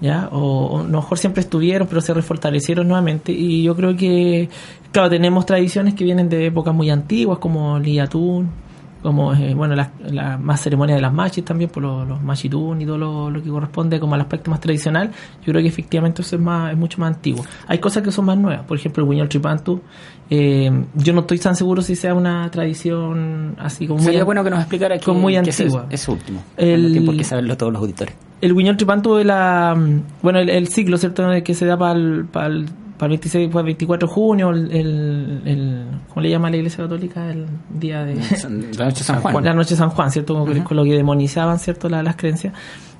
¿ya? 0.00 0.28
O, 0.32 0.66
o 0.66 0.84
mejor 0.84 1.16
siempre 1.18 1.40
estuvieron, 1.40 1.88
pero 1.88 2.02
se 2.02 2.12
refortalecieron 2.12 2.86
nuevamente. 2.86 3.32
Y 3.32 3.62
yo 3.62 3.74
creo 3.74 3.96
que, 3.96 4.50
claro, 4.92 5.08
tenemos 5.08 5.46
tradiciones 5.46 5.94
que 5.94 6.04
vienen 6.04 6.28
de 6.28 6.44
épocas 6.44 6.74
muy 6.74 6.90
antiguas, 6.90 7.38
como 7.38 7.78
el 7.78 7.88
Iyatún, 7.88 8.50
como, 9.06 9.32
eh, 9.34 9.54
bueno, 9.54 9.74
la, 9.74 9.90
la 10.10 10.36
más 10.36 10.60
ceremonia 10.60 10.94
de 10.96 11.00
las 11.00 11.12
machis 11.12 11.44
también, 11.44 11.70
por 11.70 11.82
los, 11.82 12.06
los 12.06 12.20
machitún 12.22 12.80
y 12.82 12.86
todo 12.86 12.98
lo, 12.98 13.30
lo 13.30 13.42
que 13.42 13.48
corresponde 13.48 13.98
como 14.00 14.14
al 14.14 14.20
aspecto 14.20 14.50
más 14.50 14.60
tradicional. 14.60 15.10
Yo 15.44 15.52
creo 15.52 15.62
que 15.62 15.68
efectivamente 15.68 16.22
eso 16.22 16.36
es, 16.36 16.42
más, 16.42 16.72
es 16.72 16.76
mucho 16.78 17.00
más 17.00 17.14
antiguo. 17.14 17.44
Hay 17.68 17.78
cosas 17.78 18.02
que 18.02 18.10
son 18.12 18.24
más 18.26 18.36
nuevas, 18.36 18.64
por 18.66 18.76
ejemplo, 18.76 19.04
el 19.04 19.10
Guiñol 19.10 19.28
Tripantu. 19.28 19.80
Eh, 20.28 20.70
yo 20.94 21.12
no 21.12 21.20
estoy 21.20 21.38
tan 21.38 21.54
seguro 21.54 21.82
si 21.82 21.94
sea 21.94 22.12
una 22.14 22.50
tradición 22.50 23.54
así 23.58 23.86
como 23.86 24.00
Sería 24.00 24.24
bueno 24.24 24.42
que 24.42 24.50
nos 24.50 24.58
explicara 24.60 24.98
como 24.98 25.20
muy 25.20 25.36
es 25.36 25.60
antigua. 25.60 25.86
eso 25.90 26.12
último. 26.12 26.42
El- 26.56 27.02
por 27.04 27.16
qué 27.16 27.24
saberlo 27.24 27.56
todos 27.56 27.72
los 27.72 27.80
auditores. 27.82 28.14
el 28.40 28.54
Guiñol 28.54 28.76
Tripantu 28.76 29.14
de 29.16 29.24
la 29.24 29.74
mm, 29.76 30.00
bueno 30.22 30.40
el, 30.40 30.50
el 30.50 30.66
ciclo 30.68 30.96
cierto 30.98 31.24
que 31.44 31.54
se 31.54 31.64
da 31.66 31.76
para 31.78 31.92
el, 31.98 32.24
para 32.24 32.46
el, 32.48 32.66
para 32.98 33.12
el 33.12 33.18
26 33.18 33.48
para 33.48 33.60
el 33.60 33.66
24 33.66 34.08
de 34.08 34.14
junio 34.14 34.50
el, 34.50 34.70
el, 34.72 35.42
el- 35.44 35.84
cómo 36.08 36.22
le 36.22 36.30
llama 36.30 36.50
la 36.50 36.56
iglesia 36.56 36.84
católica 36.84 37.30
el 37.30 37.46
día 37.70 38.04
de 38.04 38.14
La 38.78 38.86
noche 38.86 38.98
de 38.98 39.04
San 39.04 39.20
Juan. 39.20 39.44
la 39.44 39.52
noche 39.54 39.70
de 39.70 39.76
San 39.76 39.90
Juan 39.90 40.10
cierto 40.10 40.34
Con- 40.44 40.60
con 40.62 40.76
lo 40.76 40.84
que 40.84 40.94
demonizaban 40.94 41.58
cierto 41.58 41.88
La- 41.88 42.02
las 42.02 42.16
creencias. 42.16 42.52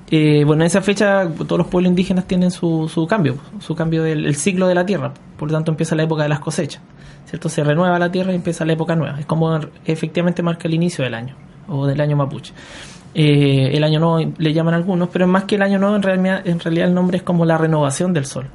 Eh, 0.09 0.43
bueno 0.45 0.61
en 0.63 0.67
esa 0.67 0.81
fecha 0.81 1.27
todos 1.29 1.57
los 1.57 1.67
pueblos 1.67 1.89
indígenas 1.89 2.25
tienen 2.25 2.49
su, 2.51 2.87
su 2.93 3.05
cambio 3.07 3.35
su 3.59 3.75
cambio 3.75 4.03
del 4.03 4.25
el 4.25 4.35
ciclo 4.35 4.67
de 4.67 4.75
la 4.75 4.85
tierra. 4.85 5.13
Por 5.37 5.49
lo 5.51 5.57
tanto 5.57 5.71
empieza 5.71 5.95
la 5.95 6.03
época 6.03 6.23
de 6.23 6.29
las 6.29 6.39
cosechas 6.39 6.81
cierto 7.25 7.49
se 7.49 7.61
renueva 7.63 7.99
la 7.99 8.09
tierra 8.09 8.31
y 8.31 8.35
empieza 8.35 8.63
la 8.65 8.71
época 8.73 8.95
nueva. 8.95 9.19
Es 9.19 9.25
como 9.25 9.59
efectivamente 9.85 10.41
marca 10.43 10.69
el 10.69 10.73
inicio 10.75 11.03
del 11.03 11.13
año 11.13 11.35
o 11.67 11.85
del 11.85 11.99
año 11.99 12.15
mapuche. 12.15 12.53
Eh, 13.13 13.71
el 13.73 13.83
año 13.83 13.99
nuevo 13.99 14.31
le 14.37 14.53
llaman 14.53 14.73
algunos, 14.75 15.09
pero 15.09 15.25
es 15.25 15.31
más 15.31 15.43
que 15.45 15.55
el 15.55 15.61
año 15.63 15.77
nuevo, 15.79 15.95
en 15.97 16.03
realidad, 16.03 16.41
en 16.47 16.59
realidad 16.59 16.87
el 16.87 16.93
nombre 16.93 17.17
es 17.17 17.23
como 17.23 17.43
la 17.45 17.57
renovación 17.57 18.13
del 18.13 18.25
sol. 18.25 18.47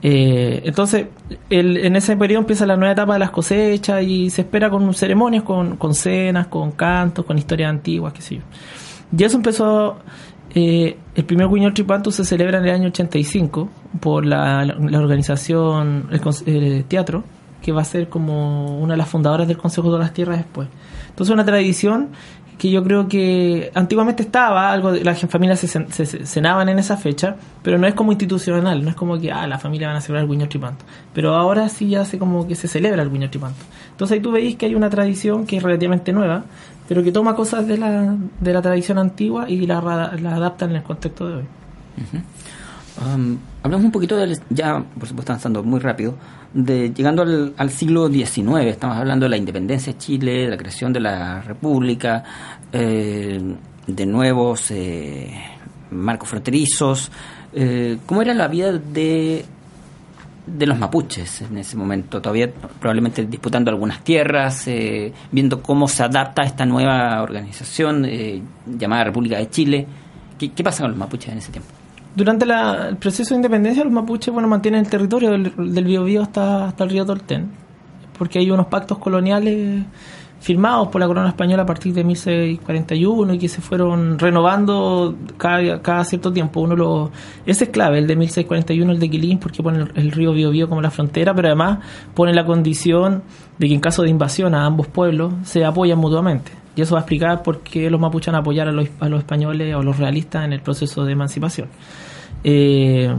Eh, 0.00 0.62
entonces, 0.64 1.06
en 1.50 1.96
ese 1.96 2.16
periodo 2.16 2.40
empieza 2.40 2.66
la 2.66 2.76
nueva 2.76 2.92
etapa 2.92 3.14
de 3.14 3.18
las 3.18 3.30
cosechas 3.30 4.02
y 4.02 4.30
se 4.30 4.42
espera 4.42 4.70
con 4.70 4.94
ceremonias, 4.94 5.42
con, 5.42 5.76
con 5.76 5.94
cenas, 5.94 6.46
con 6.46 6.72
cantos, 6.72 7.24
con 7.24 7.36
historias 7.36 7.70
antiguas, 7.70 8.12
qué 8.12 8.22
sé 8.22 8.36
yo. 8.36 8.42
Y 9.16 9.24
eso 9.24 9.36
empezó, 9.36 9.98
eh, 10.54 10.96
el 11.14 11.24
primer 11.24 11.48
Guiñol 11.48 11.74
Tripanto 11.74 12.10
se 12.10 12.24
celebra 12.24 12.58
en 12.58 12.64
el 12.64 12.70
año 12.70 12.88
85 12.88 13.68
por 14.00 14.24
la, 14.24 14.64
la 14.64 14.98
organización, 14.98 16.08
el, 16.46 16.84
teatro, 16.84 17.24
que 17.62 17.72
va 17.72 17.82
a 17.82 17.84
ser 17.84 18.08
como 18.08 18.78
una 18.78 18.94
de 18.94 18.98
las 18.98 19.08
fundadoras 19.08 19.48
del 19.48 19.58
Consejo 19.58 19.92
de 19.92 19.98
las 19.98 20.12
Tierras 20.12 20.38
después. 20.38 20.68
Entonces, 21.08 21.32
una 21.32 21.44
tradición 21.44 22.10
que 22.58 22.70
yo 22.70 22.82
creo 22.82 23.06
que 23.06 23.70
antiguamente 23.74 24.24
estaba, 24.24 24.72
algo 24.72 24.90
las 24.90 25.20
familias 25.20 25.60
se, 25.60 26.06
cenaban 26.26 26.68
en 26.68 26.80
esa 26.80 26.96
fecha, 26.96 27.36
pero 27.62 27.78
no 27.78 27.86
es 27.86 27.94
como 27.94 28.10
institucional, 28.10 28.82
no 28.82 28.90
es 28.90 28.96
como 28.96 29.18
que 29.18 29.30
ah, 29.30 29.46
la 29.46 29.58
familia 29.58 29.86
van 29.86 29.96
a 29.96 30.00
celebrar 30.00 30.24
el 30.24 30.30
Guiño 30.30 30.48
Tripanto. 30.48 30.84
Pero 31.14 31.36
ahora 31.36 31.68
sí 31.68 31.88
ya 31.88 32.04
se 32.04 32.18
como 32.18 32.48
que 32.48 32.56
se 32.56 32.66
celebra 32.66 33.02
el 33.02 33.10
Guiño 33.10 33.30
Tripanto. 33.30 33.64
Entonces 33.92 34.16
ahí 34.16 34.20
tú 34.20 34.32
veis 34.32 34.56
que 34.56 34.66
hay 34.66 34.74
una 34.74 34.90
tradición 34.90 35.46
que 35.46 35.58
es 35.58 35.62
relativamente 35.62 36.12
nueva, 36.12 36.44
pero 36.88 37.04
que 37.04 37.12
toma 37.12 37.36
cosas 37.36 37.66
de 37.68 37.78
la, 37.78 38.16
de 38.40 38.52
la 38.52 38.60
tradición 38.60 38.98
antigua 38.98 39.48
y 39.48 39.64
la, 39.64 39.80
la 40.20 40.34
adapta 40.34 40.64
en 40.64 40.72
el 40.72 40.82
contexto 40.82 41.28
de 41.28 41.34
hoy. 41.36 41.44
Hablamos 43.68 43.84
un 43.84 43.92
poquito 43.92 44.16
del, 44.16 44.38
ya 44.48 44.82
por 44.98 45.06
supuesto 45.06 45.32
avanzando 45.32 45.62
muy 45.62 45.78
rápido, 45.78 46.14
de 46.54 46.90
llegando 46.90 47.22
al, 47.22 47.70
siglo 47.70 48.08
XIX, 48.08 48.64
estamos 48.64 48.96
hablando 48.96 49.26
de 49.26 49.30
la 49.30 49.36
independencia 49.36 49.92
de 49.92 49.98
Chile, 49.98 50.32
de 50.44 50.48
la 50.48 50.56
creación 50.56 50.90
de 50.90 51.00
la 51.00 51.42
República, 51.42 52.24
eh, 52.72 53.38
de 53.86 54.06
nuevos 54.06 54.70
eh, 54.70 55.34
marcos 55.90 56.30
fronterizos. 56.30 57.10
Eh, 57.52 57.98
¿Cómo 58.06 58.22
era 58.22 58.32
la 58.32 58.48
vida 58.48 58.72
de, 58.72 59.44
de 60.46 60.66
los 60.66 60.78
mapuches 60.78 61.42
en 61.42 61.58
ese 61.58 61.76
momento? 61.76 62.22
Todavía 62.22 62.50
probablemente 62.80 63.26
disputando 63.26 63.70
algunas 63.70 64.02
tierras, 64.02 64.66
viendo 65.30 65.62
cómo 65.62 65.88
se 65.88 66.02
adapta 66.04 66.40
a 66.40 66.46
esta 66.46 66.64
nueva 66.64 67.20
organización 67.22 68.06
llamada 68.66 69.04
República 69.04 69.36
de 69.36 69.50
Chile. 69.50 69.86
¿Qué, 70.38 70.52
¿Qué 70.52 70.64
pasa 70.64 70.84
con 70.84 70.92
los 70.92 70.98
mapuches 70.98 71.32
en 71.32 71.38
ese 71.38 71.52
tiempo? 71.52 71.70
Durante 72.14 72.44
el 72.44 72.96
proceso 72.96 73.30
de 73.30 73.36
independencia 73.36 73.84
los 73.84 73.92
mapuches 73.92 74.32
bueno 74.32 74.48
mantienen 74.48 74.80
el 74.80 74.90
territorio 74.90 75.30
del, 75.30 75.52
del 75.72 75.84
Biobío 75.84 76.22
hasta, 76.22 76.68
hasta 76.68 76.84
el 76.84 76.90
río 76.90 77.06
Tortén 77.06 77.48
porque 78.18 78.40
hay 78.40 78.50
unos 78.50 78.66
pactos 78.66 78.98
coloniales 78.98 79.84
firmados 80.40 80.88
por 80.88 81.00
la 81.00 81.06
corona 81.06 81.28
española 81.28 81.64
a 81.64 81.66
partir 81.66 81.92
de 81.94 82.04
1641 82.04 83.34
y 83.34 83.38
que 83.38 83.48
se 83.48 83.60
fueron 83.60 84.18
renovando 84.18 85.16
cada, 85.36 85.82
cada 85.82 86.04
cierto 86.04 86.32
tiempo. 86.32 86.60
Uno 86.60 86.76
lo, 86.76 87.10
ese 87.44 87.64
es 87.64 87.70
clave, 87.70 87.98
el 87.98 88.06
de 88.06 88.16
1641, 88.16 88.92
el 88.92 88.98
de 88.98 89.10
Quilín, 89.10 89.38
porque 89.38 89.62
pone 89.62 89.86
el, 89.94 90.12
río 90.12 90.32
Biobío 90.32 90.68
como 90.68 90.80
la 90.80 90.90
frontera, 90.90 91.34
pero 91.34 91.48
además 91.48 91.78
pone 92.14 92.32
la 92.34 92.44
condición 92.44 93.22
de 93.58 93.68
que 93.68 93.74
en 93.74 93.80
caso 93.80 94.02
de 94.02 94.10
invasión 94.10 94.54
a 94.54 94.64
ambos 94.64 94.86
pueblos 94.86 95.32
se 95.42 95.64
apoyan 95.64 95.98
mutuamente. 95.98 96.52
Y 96.78 96.82
eso 96.82 96.94
va 96.94 97.00
a 97.00 97.02
explicar 97.02 97.42
por 97.42 97.62
qué 97.62 97.90
los 97.90 98.00
mapuches 98.00 98.28
van 98.28 98.36
a 98.36 98.38
apoyar 98.38 98.68
a 98.68 98.72
los, 98.72 98.86
españoles 99.18 99.74
o 99.74 99.82
los 99.82 99.98
realistas 99.98 100.44
en 100.44 100.52
el 100.52 100.60
proceso 100.60 101.04
de 101.04 101.10
emancipación. 101.10 101.66
Eh, 102.44 103.12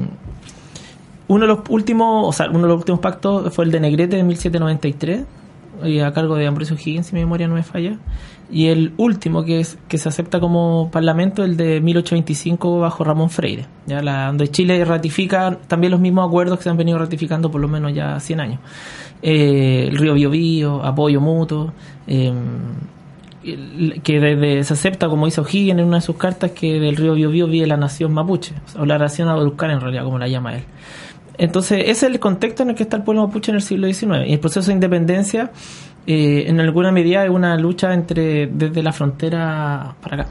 uno 1.27 1.41
de 1.41 1.47
los 1.47 1.59
últimos, 1.67 2.29
o 2.29 2.31
sea, 2.31 2.47
uno 2.49 2.61
de 2.61 2.67
los 2.69 2.77
últimos 2.77 3.01
pactos 3.01 3.53
fue 3.53 3.65
el 3.65 3.71
de 3.71 3.81
Negrete 3.81 4.15
de 4.15 4.23
1793, 4.23 5.25
y 5.83 5.99
a 5.99 6.13
cargo 6.13 6.37
de 6.37 6.47
Ambrosio 6.47 6.77
Higgins, 6.77 7.07
si 7.07 7.15
mi 7.15 7.19
memoria 7.19 7.49
no 7.49 7.55
me 7.55 7.63
falla. 7.63 7.97
Y 8.49 8.67
el 8.67 8.93
último 8.95 9.43
que 9.43 9.59
es 9.59 9.77
que 9.89 9.97
se 9.97 10.07
acepta 10.07 10.39
como 10.39 10.89
parlamento, 10.89 11.43
el 11.43 11.57
de 11.57 11.81
1825 11.81 12.79
bajo 12.79 13.03
Ramón 13.03 13.29
Freire, 13.29 13.65
ya 13.87 14.01
la, 14.01 14.27
donde 14.27 14.47
Chile 14.47 14.85
ratifica 14.85 15.57
también 15.67 15.91
los 15.91 15.99
mismos 15.99 16.25
acuerdos 16.29 16.59
que 16.59 16.63
se 16.63 16.69
han 16.69 16.77
venido 16.77 16.97
ratificando 16.97 17.51
por 17.51 17.59
lo 17.59 17.67
menos 17.67 17.93
ya 17.93 18.21
100 18.21 18.39
años. 18.39 18.59
Eh, 19.21 19.89
el 19.91 19.97
río 19.97 20.13
Biobío, 20.13 20.81
apoyo 20.81 21.19
mutuo, 21.19 21.73
eh, 22.07 22.31
que 23.41 24.19
desde, 24.19 24.63
se 24.63 24.73
acepta, 24.73 25.07
como 25.07 25.27
hizo 25.27 25.43
Higgins 25.43 25.79
en 25.79 25.85
una 25.85 25.97
de 25.97 26.01
sus 26.01 26.17
cartas, 26.17 26.51
que 26.51 26.79
del 26.79 26.95
río 26.95 27.13
Biobío 27.13 27.47
vive 27.47 27.67
la 27.67 27.77
nación 27.77 28.13
mapuche, 28.13 28.53
o 28.77 28.85
la 28.85 28.97
nación 28.97 29.29
adulcar 29.29 29.71
en 29.71 29.79
realidad, 29.79 30.03
como 30.03 30.19
la 30.19 30.27
llama 30.27 30.55
él. 30.55 30.63
Entonces, 31.37 31.83
ese 31.83 31.91
es 31.91 32.03
el 32.03 32.19
contexto 32.19 32.63
en 32.63 32.71
el 32.71 32.75
que 32.75 32.83
está 32.83 32.97
el 32.97 33.03
pueblo 33.03 33.25
mapuche 33.25 33.51
en 33.51 33.55
el 33.55 33.61
siglo 33.61 33.87
XIX. 33.87 34.27
Y 34.27 34.33
el 34.33 34.39
proceso 34.41 34.67
de 34.67 34.73
independencia, 34.73 35.51
eh, 36.05 36.43
en 36.47 36.59
alguna 36.59 36.91
medida, 36.91 37.23
es 37.23 37.29
una 37.29 37.55
lucha 37.57 37.93
entre 37.93 38.47
desde 38.47 38.83
la 38.83 38.91
frontera 38.91 39.95
para 40.01 40.23
acá, 40.23 40.29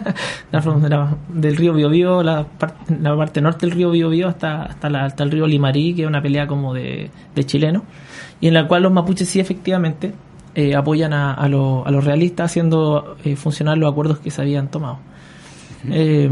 la 0.50 0.62
frontera 0.62 1.16
del 1.28 1.54
río 1.54 1.74
Biobío, 1.74 2.22
la, 2.22 2.46
parte 2.46 3.42
norte 3.42 3.66
del 3.66 3.72
río 3.72 3.90
Biobío, 3.90 4.26
hasta, 4.26 4.62
hasta, 4.62 4.88
hasta 5.04 5.22
el 5.22 5.30
río 5.30 5.46
Limarí, 5.46 5.94
que 5.94 6.02
es 6.02 6.08
una 6.08 6.22
pelea 6.22 6.46
como 6.46 6.72
de, 6.72 7.10
de 7.34 7.44
chilenos, 7.44 7.82
y 8.40 8.48
en 8.48 8.54
la 8.54 8.66
cual 8.66 8.84
los 8.84 8.92
mapuches 8.92 9.28
sí 9.28 9.40
efectivamente 9.40 10.14
eh, 10.58 10.74
apoyan 10.74 11.12
a, 11.12 11.34
a, 11.34 11.48
los 11.48 12.04
realistas 12.04 12.50
haciendo 12.50 13.16
eh, 13.24 13.36
funcionar 13.36 13.78
los 13.78 13.92
acuerdos 13.92 14.18
que 14.18 14.32
se 14.32 14.42
habían 14.42 14.66
tomado. 14.66 14.98
Eh, 15.88 16.28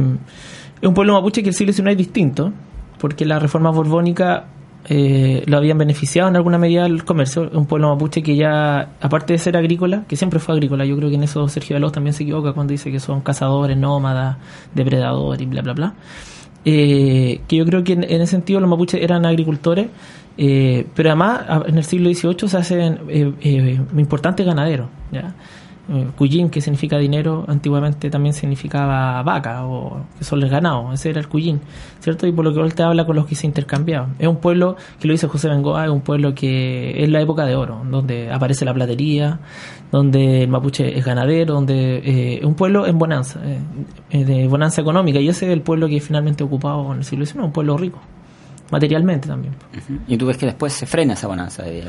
es 0.83 0.89
un 0.89 0.95
pueblo 0.95 1.13
mapuche 1.13 1.45
que 1.45 1.51
el 1.51 1.55
siglo 1.55 1.73
XIX 1.73 1.91
es 1.91 1.97
distinto, 1.97 2.53
porque 2.99 3.25
la 3.25 3.39
reforma 3.39 3.71
borbónica 3.71 4.47
lo 4.89 5.57
habían 5.57 5.79
beneficiado 5.79 6.29
en 6.29 6.35
alguna 6.35 6.59
medida 6.59 6.87
el 6.87 7.05
comercio. 7.05 7.45
Es 7.45 7.55
un 7.55 7.67
pueblo 7.67 7.89
mapuche 7.91 8.21
que 8.21 8.35
ya, 8.35 8.95
aparte 9.01 9.33
de 9.33 9.39
ser 9.39 9.57
agrícola, 9.57 10.03
que 10.09 10.17
siempre 10.17 10.41
fue 10.41 10.57
agrícola, 10.57 10.85
yo 10.85 10.97
creo 10.97 11.09
que 11.09 11.15
en 11.15 11.23
eso 11.23 11.47
Sergio 11.47 11.75
Veloz 11.75 11.93
también 11.93 12.13
se 12.13 12.25
equivoca 12.25 12.53
cuando 12.53 12.73
dice 12.73 12.91
que 12.91 12.99
son 12.99 13.21
cazadores, 13.21 13.77
nómadas, 13.77 14.39
depredadores 14.75 15.41
y 15.41 15.47
bla, 15.47 15.63
bla, 15.63 15.73
bla. 15.73 15.95
que 16.65 17.41
yo 17.49 17.65
creo 17.65 17.85
que 17.85 17.93
en, 17.93 18.03
en, 18.03 18.23
ese 18.23 18.33
sentido 18.33 18.59
los 18.59 18.69
mapuches 18.69 19.01
eran 19.01 19.25
agricultores 19.25 19.87
eh, 20.39 20.87
pero 20.95 21.11
además, 21.11 21.43
en 21.67 21.79
el 21.79 21.85
siglo 21.85 22.13
XVIII 22.13 22.49
se 22.49 22.57
hacen 22.57 23.01
eh, 23.09 23.33
eh, 23.41 23.81
importantes 23.97 24.45
ganaderos. 24.45 24.89
¿ya? 25.11 25.35
Cuyín, 26.17 26.51
que 26.51 26.61
significa 26.61 26.99
dinero, 26.99 27.45
antiguamente 27.47 28.11
también 28.11 28.33
significaba 28.33 29.23
vaca 29.23 29.65
o 29.67 30.05
que 30.19 30.25
son 30.25 30.43
el 30.43 30.49
ganado, 30.49 30.93
ese 30.93 31.11
era 31.11 31.21
el 31.21 31.29
Cuyín, 31.29 31.61
¿cierto? 32.01 32.27
Y 32.27 32.33
por 32.33 32.45
lo 32.45 32.53
que 32.53 32.75
te 32.75 32.83
habla 32.83 33.07
con 33.07 33.15
los 33.15 33.25
que 33.25 33.37
se 33.37 33.47
intercambiaban. 33.47 34.17
Es 34.19 34.27
un 34.27 34.39
pueblo, 34.39 34.75
que 34.99 35.07
lo 35.07 35.13
dice 35.13 35.29
José 35.29 35.49
Bengoa, 35.49 35.85
es 35.85 35.91
un 35.93 36.01
pueblo 36.01 36.35
que 36.35 37.05
es 37.05 37.09
la 37.09 37.21
época 37.21 37.45
de 37.47 37.55
oro, 37.55 37.83
donde 37.89 38.33
aparece 38.33 38.65
la 38.65 38.75
platería, 38.75 39.39
donde 39.93 40.43
el 40.43 40.49
mapuche 40.49 40.99
es 40.99 41.05
ganadero, 41.05 41.55
donde 41.55 42.39
es 42.39 42.45
un 42.45 42.57
pueblo 42.57 42.85
en 42.89 42.99
bonanza, 42.99 43.39
de 44.11 44.49
bonanza 44.49 44.81
económica, 44.81 45.21
y 45.21 45.29
ese 45.29 45.47
es 45.47 45.53
el 45.53 45.61
pueblo 45.61 45.87
que 45.87 46.01
finalmente 46.01 46.43
ocupado 46.43 46.93
en 46.93 46.99
el 46.99 47.05
siglo 47.05 47.25
XIX, 47.25 47.45
un 47.45 47.53
pueblo 47.53 47.77
rico 47.77 48.01
materialmente 48.71 49.29
también. 49.29 49.55
Y 50.09 50.17
tú 50.17 50.27
ves 50.27 50.37
que 50.37 50.47
después 50.47 50.73
se 50.73 50.87
frena 50.87 51.15
esa 51.15 51.27
bonanza. 51.27 51.63
De 51.63 51.85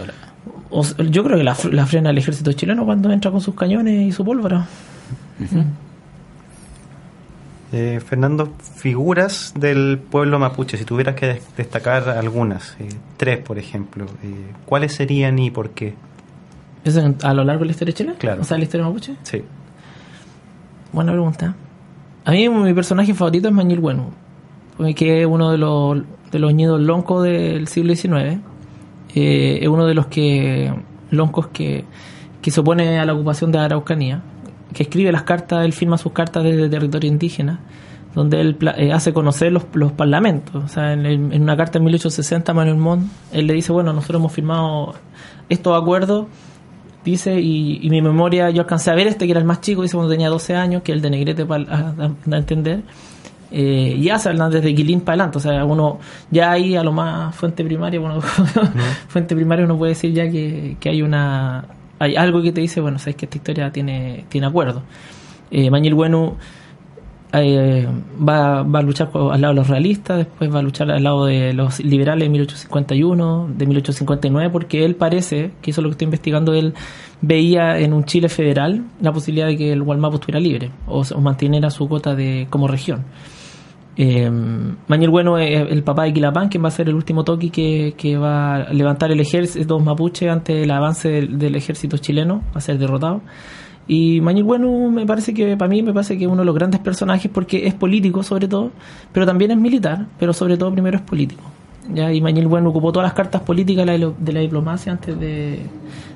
yo 1.10 1.24
creo 1.24 1.38
que 1.38 1.44
la, 1.44 1.56
frena 1.56 2.10
el 2.10 2.18
ejército 2.18 2.52
chileno 2.54 2.86
cuando 2.86 3.12
entra 3.12 3.32
con 3.32 3.42
sus 3.42 3.56
cañones 3.56 4.08
y 4.08 4.12
su 4.12 4.24
pólvora. 4.24 4.68
Eh, 7.74 8.00
Fernando, 8.06 8.54
figuras 8.76 9.54
del 9.60 10.00
pueblo 10.00 10.40
mapuche, 10.40 10.78
si 10.78 10.86
tuvieras 10.86 11.16
que 11.16 11.42
destacar 11.58 12.08
algunas, 12.10 12.78
eh, 12.80 12.88
tres 13.18 13.40
por 13.40 13.60
ejemplo, 13.60 14.06
eh, 14.24 14.54
¿cuáles 14.66 14.94
serían 14.94 15.38
y 15.40 15.52
por 15.52 15.72
qué? 15.72 15.96
a 17.24 17.34
lo 17.34 17.44
largo 17.44 17.62
de 17.62 17.66
la 17.66 17.72
historia 17.72 17.94
chilena? 17.94 18.18
Claro. 18.18 18.42
O 18.42 18.46
sea, 18.46 18.58
la 18.58 18.64
historia 18.64 18.86
mapuche. 18.86 19.16
Sí. 19.24 19.44
Buena 20.94 21.12
pregunta. 21.12 21.54
A 22.24 22.32
mí 22.32 22.48
mi 22.48 22.74
personaje 22.74 23.14
favorito 23.14 23.50
es 23.50 23.54
Mañil 23.54 23.82
Bueno, 23.82 24.12
que 24.96 25.22
es 25.22 25.28
uno 25.28 25.52
de 25.52 25.58
los 25.58 26.02
de 26.32 26.40
los 26.40 26.54
ñidos 26.54 26.82
loncos 26.82 27.24
del 27.24 27.68
siglo 27.68 27.96
XIX. 27.96 28.40
Eh, 29.16 29.60
es 29.62 29.68
uno 29.68 29.86
de 29.86 29.94
los 29.94 30.08
que 30.08 30.74
loncos 31.10 31.48
que, 31.48 31.86
que 32.42 32.52
se 32.52 32.60
opone 32.60 33.00
a 33.00 33.06
la 33.06 33.14
ocupación 33.14 33.52
de 33.52 33.60
Araucanía, 33.60 34.22
que 34.74 34.84
escribe 34.84 35.12
las 35.12 35.24
cartas, 35.24 35.66
él 35.66 35.74
firma 35.74 35.98
sus 35.98 36.12
cartas 36.12 36.44
desde 36.44 36.70
territorio 36.70 37.10
indígena, 37.10 37.60
donde 38.14 38.42
él 38.42 38.58
eh, 38.78 38.92
hace 38.92 39.14
conocer 39.14 39.52
los, 39.52 39.64
los 39.74 39.92
parlamentos. 39.92 40.64
O 40.64 40.68
sea, 40.68 40.94
en, 40.94 41.42
una 41.42 41.56
carta 41.56 41.78
en 41.78 41.86
1860, 41.86 42.54
Manuel 42.54 42.78
Montt, 42.78 43.12
él 43.32 43.48
le 43.48 43.54
dice, 43.54 43.72
bueno, 43.72 43.94
nosotros 43.94 44.20
hemos 44.20 44.34
firmado 44.34 44.96
estos 45.50 45.80
acuerdos, 45.80 46.28
dice, 47.06 47.40
y, 47.40 47.88
mi 47.90 48.02
memoria, 48.02 48.50
yo 48.50 48.62
alcancé 48.62 48.92
a 48.92 48.96
ver 48.96 49.08
este, 49.08 49.26
que 49.26 49.32
era 49.32 49.40
el 49.40 49.46
más 49.46 49.62
chico, 49.62 49.82
dice 49.82 49.96
cuando 49.96 50.12
tenía 50.12 50.30
12 50.30 50.56
años, 50.56 50.82
que 50.84 50.92
el 50.92 51.02
de 51.02 51.10
Negrete 51.10 51.46
para 51.46 51.94
entender, 52.26 52.84
eh, 53.51 53.98
ya 54.01 54.20
se 54.20 54.30
hablan 54.30 54.51
desde 54.51 54.74
Quilín 54.75 55.01
para 55.01 55.13
adelante, 55.13 55.38
o 55.38 55.42
sea, 55.42 55.63
uno 55.66 56.00
ya 56.32 56.51
ahí 56.51 56.75
a 56.75 56.84
lo 56.84 56.92
más 56.92 57.36
fuente 57.36 57.63
primaria, 57.63 58.00
bueno, 58.00 58.22
fuente 59.08 59.36
primaria 59.36 59.66
uno 59.66 59.77
puede 59.77 59.92
decir 59.92 60.13
ya 60.13 60.30
que, 60.30 60.77
hay 60.86 61.01
una 61.01 61.66
hay 62.00 62.16
algo 62.16 62.42
que 62.42 62.51
te 62.51 62.62
dice, 62.62 62.80
bueno, 62.80 63.00
sabes 63.00 63.16
que 63.16 63.25
esta 63.25 63.38
historia 63.38 63.72
tiene, 63.72 64.25
tiene 64.30 64.48
acuerdo. 64.48 64.84
Eh, 65.50 65.72
Mañil 65.72 65.96
Bueno 65.96 66.38
eh, 67.34 67.88
va, 68.27 68.63
va 68.63 68.80
a 68.80 68.82
luchar 68.82 69.10
al 69.13 69.42
lado 69.42 69.54
de 69.54 69.60
los 69.60 69.68
realistas, 69.68 70.18
después 70.18 70.54
va 70.54 70.60
a 70.60 70.62
luchar 70.62 70.89
al 70.92 71.04
lado 71.04 71.25
de 71.25 71.54
los 71.54 71.80
liberales 71.80 72.25
de 72.25 72.30
1851, 72.30 73.50
de 73.56 73.66
1859, 73.66 74.50
porque 74.50 74.86
él 74.86 74.96
parece, 74.96 75.51
que 75.62 75.72
eso 75.72 75.82
es 75.82 75.84
lo 75.84 75.89
que 75.89 75.94
estoy 75.94 76.06
investigando, 76.06 76.54
él 76.54 76.74
veía 77.22 77.80
en 77.80 77.94
un 77.94 78.06
Chile 78.06 78.30
federal 78.30 78.86
la 79.01 79.12
posibilidad 79.12 79.48
de 79.48 79.58
que 79.58 79.74
el 79.74 79.84
Gualmapu 79.84 80.16
estuviera 80.16 80.39
libre 80.39 80.72
o, 80.88 81.01
o 81.01 81.22
mantuviera 81.22 81.70
su 81.70 81.88
cuota 81.89 82.16
de 82.16 82.48
como 82.50 82.68
región. 82.68 83.04
Eh, 84.00 84.30
Bueno 84.88 85.38
es 85.39 85.72
el 85.72 85.84
papá 85.84 86.04
de 86.04 86.13
Quilapán, 86.13 86.50
quien 86.50 86.63
va 86.63 86.68
a 86.68 86.72
ser 86.72 86.88
el 86.88 86.96
último 86.96 87.24
toqui 87.24 87.50
que, 87.50 88.18
va 88.18 88.56
a 88.56 88.74
levantar 88.74 89.12
el 89.12 89.20
ejército 89.20 89.80
mapuche 89.80 90.30
ante 90.30 90.63
el 90.63 90.72
avance 90.72 91.10
del, 91.10 91.56
ejército 91.56 91.98
chileno, 91.98 92.44
va 92.54 92.58
a 92.58 92.62
ser 92.62 92.77
derrotado. 92.77 93.22
Y 93.88 94.22
Mañel 94.22 94.44
Bueno 94.44 94.92
me 94.92 95.06
parece 95.06 95.34
que, 95.34 95.58
para 95.58 95.70
mí, 95.70 95.82
me 95.82 95.94
parece 95.94 96.18
que 96.18 96.25
es 96.25 96.30
uno 96.30 96.42
de 96.42 96.46
los 96.46 96.56
grandes 96.56 96.80
personajes 96.80 97.32
porque 97.34 97.66
es 97.66 97.74
político 97.74 98.22
sobre 98.22 98.48
todo, 98.48 98.72
pero 99.12 99.25
también 99.25 99.51
es 99.51 99.58
militar, 99.58 100.06
pero 100.20 100.34
sobre 100.34 100.58
todo 100.58 100.72
primero 100.72 100.98
es 100.98 101.04
político. 101.04 101.44
¿ya? 101.92 102.13
Y 102.13 102.22
Mañel 102.22 102.48
Bueno 102.48 102.70
ocupó 102.70 102.92
todas 102.92 103.08
las 103.08 103.13
cartas 103.13 103.42
políticas 103.42 103.86
de 103.86 103.98
la, 103.98 104.12
de 104.16 104.34
la 104.34 104.39
diplomacia 104.42 104.92
antes 104.92 105.20
de, 105.20 105.62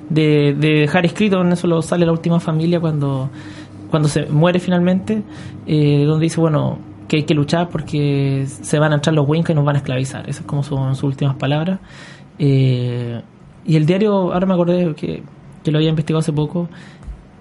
de, 0.08 0.54
de 0.54 0.68
dejar 0.82 1.04
escrito, 1.06 1.40
en 1.40 1.50
eso 1.50 1.66
lo 1.66 1.82
sale 1.82 2.06
la 2.06 2.12
última 2.12 2.38
familia 2.38 2.78
cuando, 2.78 3.30
cuando 3.90 4.08
se 4.08 4.26
muere 4.26 4.60
finalmente, 4.60 5.22
eh, 5.66 6.04
donde 6.04 6.24
dice, 6.24 6.40
bueno, 6.40 6.91
que 7.12 7.18
hay 7.18 7.24
que 7.24 7.34
luchar 7.34 7.68
porque 7.68 8.46
se 8.46 8.78
van 8.78 8.92
a 8.92 8.94
entrar 8.94 9.14
los 9.14 9.28
Wincas 9.28 9.50
y 9.50 9.54
nos 9.54 9.66
van 9.66 9.76
a 9.76 9.80
esclavizar. 9.80 10.26
Esas 10.30 10.46
como 10.46 10.62
son 10.62 10.94
sus 10.94 11.04
últimas 11.04 11.36
palabras. 11.36 11.78
Eh, 12.38 13.20
y 13.66 13.76
el 13.76 13.84
diario, 13.84 14.32
ahora 14.32 14.46
me 14.46 14.54
acordé 14.54 14.94
que, 14.94 15.22
que 15.62 15.70
lo 15.70 15.76
había 15.76 15.90
investigado 15.90 16.20
hace 16.20 16.32
poco, 16.32 16.70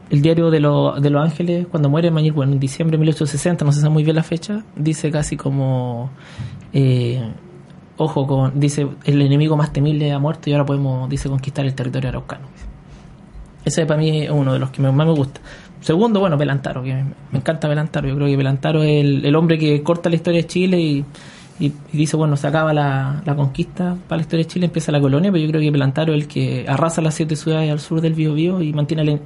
el 0.10 0.22
diario 0.22 0.50
de, 0.50 0.60
lo, 0.60 1.00
de 1.00 1.10
Los 1.10 1.24
Ángeles, 1.24 1.68
cuando 1.72 1.90
muere 1.90 2.12
Mañil, 2.12 2.34
bueno, 2.34 2.52
en 2.52 2.60
diciembre 2.60 2.98
de 2.98 3.00
1860, 3.00 3.64
no 3.64 3.72
se 3.72 3.80
sabe 3.80 3.94
muy 3.94 4.04
bien 4.04 4.18
la 4.18 4.24
fecha, 4.24 4.66
dice 4.76 5.10
casi 5.10 5.38
como, 5.38 6.10
eh, 6.74 7.32
ojo, 7.96 8.28
con, 8.28 8.60
dice, 8.60 8.90
el 9.06 9.22
enemigo 9.22 9.56
más 9.56 9.72
temible 9.72 10.12
ha 10.12 10.20
muerto 10.20 10.50
y 10.50 10.54
ahora 10.54 10.66
podemos, 10.66 11.10
dice, 11.10 11.30
conquistar 11.30 11.66
el 11.66 11.76
territorio 11.76 12.10
araucano. 12.10 12.50
Ese 13.64 13.86
para 13.86 14.00
mí 14.00 14.24
es 14.24 14.30
uno 14.30 14.54
de 14.54 14.60
los 14.60 14.72
que 14.72 14.82
más 14.82 14.94
me 14.94 15.14
gusta. 15.14 15.42
Segundo, 15.82 16.20
bueno, 16.20 16.38
Pelantaro, 16.38 16.84
que 16.84 16.94
me 17.32 17.40
encanta 17.40 17.68
Pelantaro. 17.68 18.08
Yo 18.08 18.16
creo 18.16 18.28
que 18.28 18.38
Pelantaro 18.38 18.84
es 18.84 19.04
el, 19.04 19.26
el 19.26 19.36
hombre 19.36 19.58
que 19.58 19.82
corta 19.82 20.10
la 20.10 20.16
historia 20.16 20.42
de 20.42 20.48
Chile 20.48 20.80
y, 20.80 21.06
y, 21.60 21.74
dice, 21.92 22.18
bueno, 22.18 22.38
se 22.38 22.48
acaba 22.48 22.74
la, 22.74 23.22
la, 23.26 23.36
conquista 23.36 23.96
para 24.08 24.18
la 24.18 24.22
historia 24.22 24.46
de 24.46 24.52
Chile, 24.52 24.66
empieza 24.68 24.92
la 24.92 25.02
colonia, 25.02 25.32
pero 25.32 25.44
yo 25.44 25.50
creo 25.50 25.62
que 25.62 25.72
Pelantaro 25.72 26.14
es 26.14 26.22
el 26.24 26.28
que 26.28 26.66
arrasa 26.68 27.02
las 27.02 27.16
siete 27.16 27.36
ciudades 27.36 27.72
al 27.72 27.80
sur 27.80 28.02
del 28.02 28.14
Biobío 28.14 28.62
y 28.62 28.74
mantiene 28.74 29.04
la, 29.04 29.20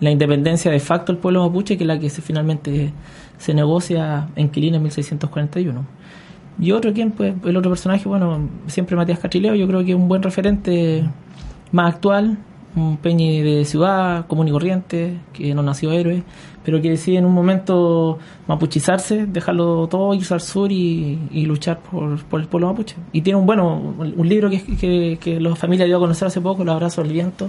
la, 0.00 0.10
independencia 0.10 0.70
de 0.70 0.80
facto 0.80 1.12
del 1.12 1.20
pueblo 1.20 1.44
mapuche, 1.44 1.76
que 1.76 1.84
es 1.84 1.88
la 1.88 1.98
que 1.98 2.08
se, 2.08 2.22
finalmente 2.22 2.92
se 3.38 3.54
negocia 3.54 4.28
en 4.36 4.48
Quilín 4.48 4.74
en 4.76 4.82
1641. 4.82 5.84
Y 6.58 6.72
otro, 6.72 6.92
¿quién? 6.92 7.10
Pues 7.10 7.34
el 7.44 7.56
otro 7.56 7.70
personaje, 7.70 8.08
bueno, 8.08 8.48
siempre 8.66 8.96
Matías 8.96 9.18
Catrileo, 9.18 9.54
yo 9.54 9.66
creo 9.66 9.84
que 9.84 9.90
es 9.90 9.96
un 9.96 10.08
buen 10.08 10.22
referente 10.22 11.04
más 11.72 11.94
actual, 11.94 12.38
un 12.76 12.98
peñi 12.98 13.40
de 13.40 13.64
ciudad 13.64 14.26
común 14.26 14.48
y 14.48 14.50
corriente, 14.52 15.18
que 15.32 15.54
no 15.54 15.62
nació 15.62 15.92
héroe, 15.92 16.22
pero 16.64 16.80
que 16.80 16.90
decide 16.90 17.18
en 17.18 17.24
un 17.24 17.32
momento 17.32 18.18
mapuchizarse, 18.46 19.26
dejarlo 19.26 19.86
todo, 19.88 20.12
irse 20.14 20.34
al 20.34 20.40
sur 20.40 20.70
y, 20.70 21.18
y 21.30 21.46
luchar 21.46 21.80
por, 21.80 22.22
por, 22.24 22.40
el 22.40 22.48
pueblo 22.48 22.68
mapuche. 22.68 22.96
Y 23.12 23.22
tiene 23.22 23.38
un 23.38 23.46
bueno 23.46 23.76
un 23.76 24.28
libro 24.28 24.50
que, 24.50 24.62
que, 24.76 25.18
que 25.20 25.40
la 25.40 25.56
familia 25.56 25.86
dio 25.86 25.96
a 25.96 26.00
conocer 26.00 26.28
hace 26.28 26.40
poco, 26.40 26.64
Los 26.64 26.74
Abrazos 26.74 27.04
del 27.04 27.12
Viento, 27.12 27.48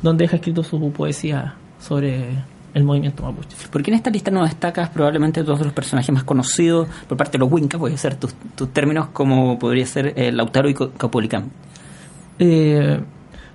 donde 0.00 0.24
deja 0.24 0.36
escrito 0.36 0.62
su 0.64 0.90
poesía 0.92 1.54
sobre 1.78 2.28
el 2.72 2.84
movimiento 2.84 3.22
mapuche. 3.24 3.56
¿Por 3.70 3.82
qué 3.82 3.90
en 3.90 3.96
esta 3.96 4.10
lista 4.10 4.30
no 4.30 4.42
destacas 4.44 4.88
probablemente 4.88 5.42
dos 5.42 5.58
de 5.58 5.66
los 5.66 5.74
personajes 5.74 6.10
más 6.12 6.24
conocidos 6.24 6.88
por 7.08 7.18
parte 7.18 7.32
de 7.32 7.38
los 7.40 7.52
Winca, 7.52 7.78
puede 7.78 7.98
ser 7.98 8.16
tus, 8.16 8.34
tus 8.54 8.72
términos, 8.72 9.08
como 9.12 9.58
podría 9.58 9.84
ser 9.86 10.14
eh, 10.16 10.32
Lautaro 10.32 10.70
y 10.70 10.74
Caupolicán? 10.74 11.50
Eh, 12.38 13.00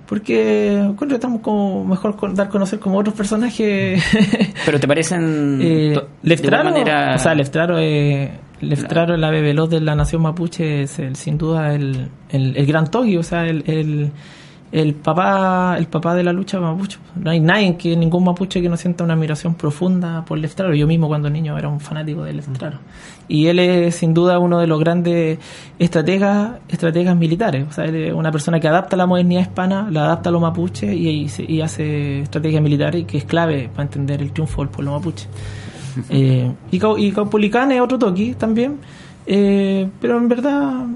porque 0.08 0.90
bueno, 0.96 1.14
estamos 1.14 1.42
como 1.42 1.84
mejor 1.84 2.16
con, 2.16 2.34
dar 2.34 2.46
a 2.46 2.50
conocer 2.50 2.78
como 2.78 2.98
otros 2.98 3.14
personajes. 3.14 4.02
Pero 4.64 4.80
te 4.80 4.88
parecen 4.88 5.60
eh, 5.60 6.00
Leftraro, 6.22 6.70
manera... 6.70 7.14
o 7.14 7.18
sea, 7.18 7.34
Leftraro, 7.34 7.78
eh, 7.78 8.32
Leftraro, 8.60 9.18
la 9.18 9.30
bebelot 9.30 9.68
de 9.68 9.82
la 9.82 9.94
nación 9.94 10.22
mapuche 10.22 10.82
es 10.82 10.98
el, 10.98 11.14
sin 11.14 11.36
duda 11.36 11.74
el, 11.74 12.08
el, 12.30 12.56
el 12.56 12.66
gran 12.66 12.90
Togi, 12.90 13.18
o 13.18 13.22
sea, 13.22 13.44
el, 13.44 13.62
el, 13.66 14.10
el 14.70 14.94
papá 14.94 15.76
el 15.78 15.86
papá 15.86 16.14
de 16.14 16.22
la 16.22 16.32
lucha 16.32 16.60
mapuche. 16.60 16.98
No 17.16 17.30
hay 17.30 17.40
nadie 17.40 17.76
que 17.76 17.96
ningún 17.96 18.24
mapuche 18.24 18.60
que 18.60 18.68
no 18.68 18.76
sienta 18.76 19.04
una 19.04 19.14
admiración 19.14 19.54
profunda 19.54 20.24
por 20.24 20.38
Leftraro. 20.38 20.74
Yo 20.74 20.86
mismo 20.86 21.08
cuando 21.08 21.30
niño 21.30 21.56
era 21.56 21.68
un 21.68 21.80
fanático 21.80 22.22
de 22.24 22.34
Leftraro. 22.34 22.78
Y 23.28 23.46
él 23.46 23.58
es 23.58 23.96
sin 23.96 24.14
duda 24.14 24.38
uno 24.38 24.58
de 24.58 24.66
los 24.66 24.78
grandes 24.78 25.38
estrategas 25.78 26.52
estrategas 26.68 27.16
militares. 27.16 27.66
O 27.68 27.72
sea, 27.72 27.84
él 27.84 27.94
es 27.96 28.12
una 28.12 28.30
persona 28.30 28.60
que 28.60 28.68
adapta 28.68 28.96
la 28.96 29.06
modernidad 29.06 29.42
hispana, 29.42 29.88
la 29.90 30.04
adapta 30.04 30.28
a 30.28 30.32
los 30.32 30.42
mapuches 30.42 30.92
y, 30.92 31.08
y, 31.08 31.30
y 31.46 31.60
hace 31.62 32.20
estrategia 32.20 32.60
militar 32.60 32.94
y 32.94 33.04
que 33.04 33.18
es 33.18 33.24
clave 33.24 33.70
para 33.70 33.84
entender 33.84 34.20
el 34.20 34.32
triunfo 34.32 34.62
del 34.62 34.70
pueblo 34.70 34.92
mapuche. 34.92 35.26
eh, 36.10 36.52
y, 36.70 36.76
y 36.76 37.12
Caupolicán 37.12 37.72
es 37.72 37.80
otro 37.80 37.98
toqui 37.98 38.34
también. 38.34 38.78
Eh, 39.26 39.88
pero 40.00 40.16
en 40.16 40.28
verdad 40.28 40.86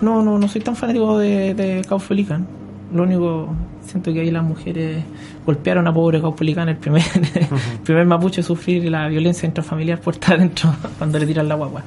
no, 0.00 0.22
no, 0.22 0.38
no 0.38 0.48
soy 0.48 0.60
tan 0.60 0.76
fanático 0.76 1.18
de, 1.18 1.54
de 1.54 1.82
Caupolicán 1.86 2.61
lo 2.94 3.02
único 3.02 3.48
siento 3.84 4.12
que 4.12 4.20
ahí 4.20 4.30
las 4.30 4.44
mujeres 4.44 5.02
golpearon 5.44 5.86
a 5.86 5.94
pobre 5.94 6.20
Caupolicán 6.20 6.68
el 6.68 6.76
primer 6.76 7.02
-huh. 7.02 7.78
primer 7.84 8.06
mapuche 8.06 8.40
a 8.40 8.44
sufrir 8.44 8.90
la 8.90 9.08
violencia 9.08 9.46
intrafamiliar 9.46 10.00
puerta 10.00 10.34
adentro 10.34 10.74
cuando 10.98 11.18
le 11.18 11.26
tiran 11.26 11.48
la 11.48 11.54
guagua 11.54 11.82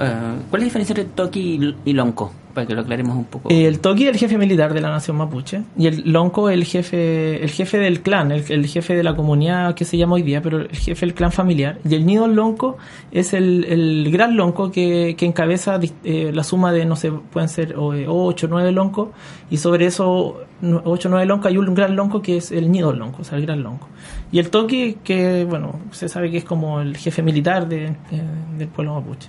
uh, 0.00 0.48
¿cuál 0.50 0.54
es 0.54 0.60
la 0.60 0.64
diferencia 0.64 0.92
entre 0.92 1.04
Toki 1.04 1.74
y 1.84 1.92
Lonco? 1.92 2.32
para 2.54 2.66
que 2.66 2.74
lo 2.74 2.80
aclaremos 2.82 3.16
un 3.16 3.24
poco. 3.24 3.48
El 3.50 3.80
Toki 3.80 4.04
es 4.04 4.10
el 4.10 4.16
jefe 4.16 4.38
militar 4.38 4.74
de 4.74 4.80
la 4.80 4.90
nación 4.90 5.16
mapuche 5.16 5.62
y 5.76 5.86
el 5.86 6.12
Lonco 6.12 6.50
el 6.50 6.64
jefe 6.64 7.42
el 7.42 7.50
jefe 7.50 7.78
del 7.78 8.02
clan 8.02 8.32
el, 8.32 8.66
jefe 8.66 8.94
de 8.94 9.02
la 9.02 9.14
comunidad 9.14 9.74
que 9.74 9.84
se 9.84 9.96
llama 9.96 10.14
hoy 10.14 10.22
día 10.22 10.42
pero 10.42 10.58
el 10.60 10.68
jefe 10.70 11.06
del 11.06 11.14
clan 11.14 11.32
familiar. 11.32 11.78
Y 11.88 11.94
el 11.94 12.06
nido 12.06 12.26
Lonco 12.26 12.76
es 13.12 13.32
el, 13.34 14.10
gran 14.10 14.36
Lonco 14.36 14.70
que, 14.70 15.16
encabeza 15.20 15.78
eh, 16.04 16.32
la 16.34 16.42
suma 16.42 16.72
de 16.72 16.84
no 16.84 16.96
sé 16.96 17.12
pueden 17.12 17.48
ser 17.48 17.74
8 17.76 18.06
o 18.08 18.48
9 18.48 18.72
loncos 18.72 19.08
y 19.50 19.58
sobre 19.58 19.86
eso 19.86 20.40
8 20.62 21.08
o 21.08 21.10
9 21.10 21.26
loncos 21.26 21.46
hay 21.46 21.58
un 21.58 21.74
gran 21.74 21.94
lonco 21.94 22.22
que 22.22 22.38
es 22.38 22.50
el 22.50 22.72
nido 22.72 22.92
lonco 22.92 23.22
o 23.22 23.24
sea 23.24 23.38
el 23.38 23.44
gran 23.44 23.62
lonco 23.62 23.88
y 24.32 24.38
el 24.38 24.50
Toki 24.50 24.96
que 25.04 25.44
bueno 25.44 25.78
se 25.92 26.08
sabe 26.08 26.30
que 26.30 26.38
es 26.38 26.44
como 26.44 26.80
el 26.80 26.96
jefe 26.96 27.22
militar 27.22 27.68
de, 27.68 27.94
de, 28.10 28.22
del 28.58 28.68
pueblo 28.68 28.94
mapuche 28.94 29.28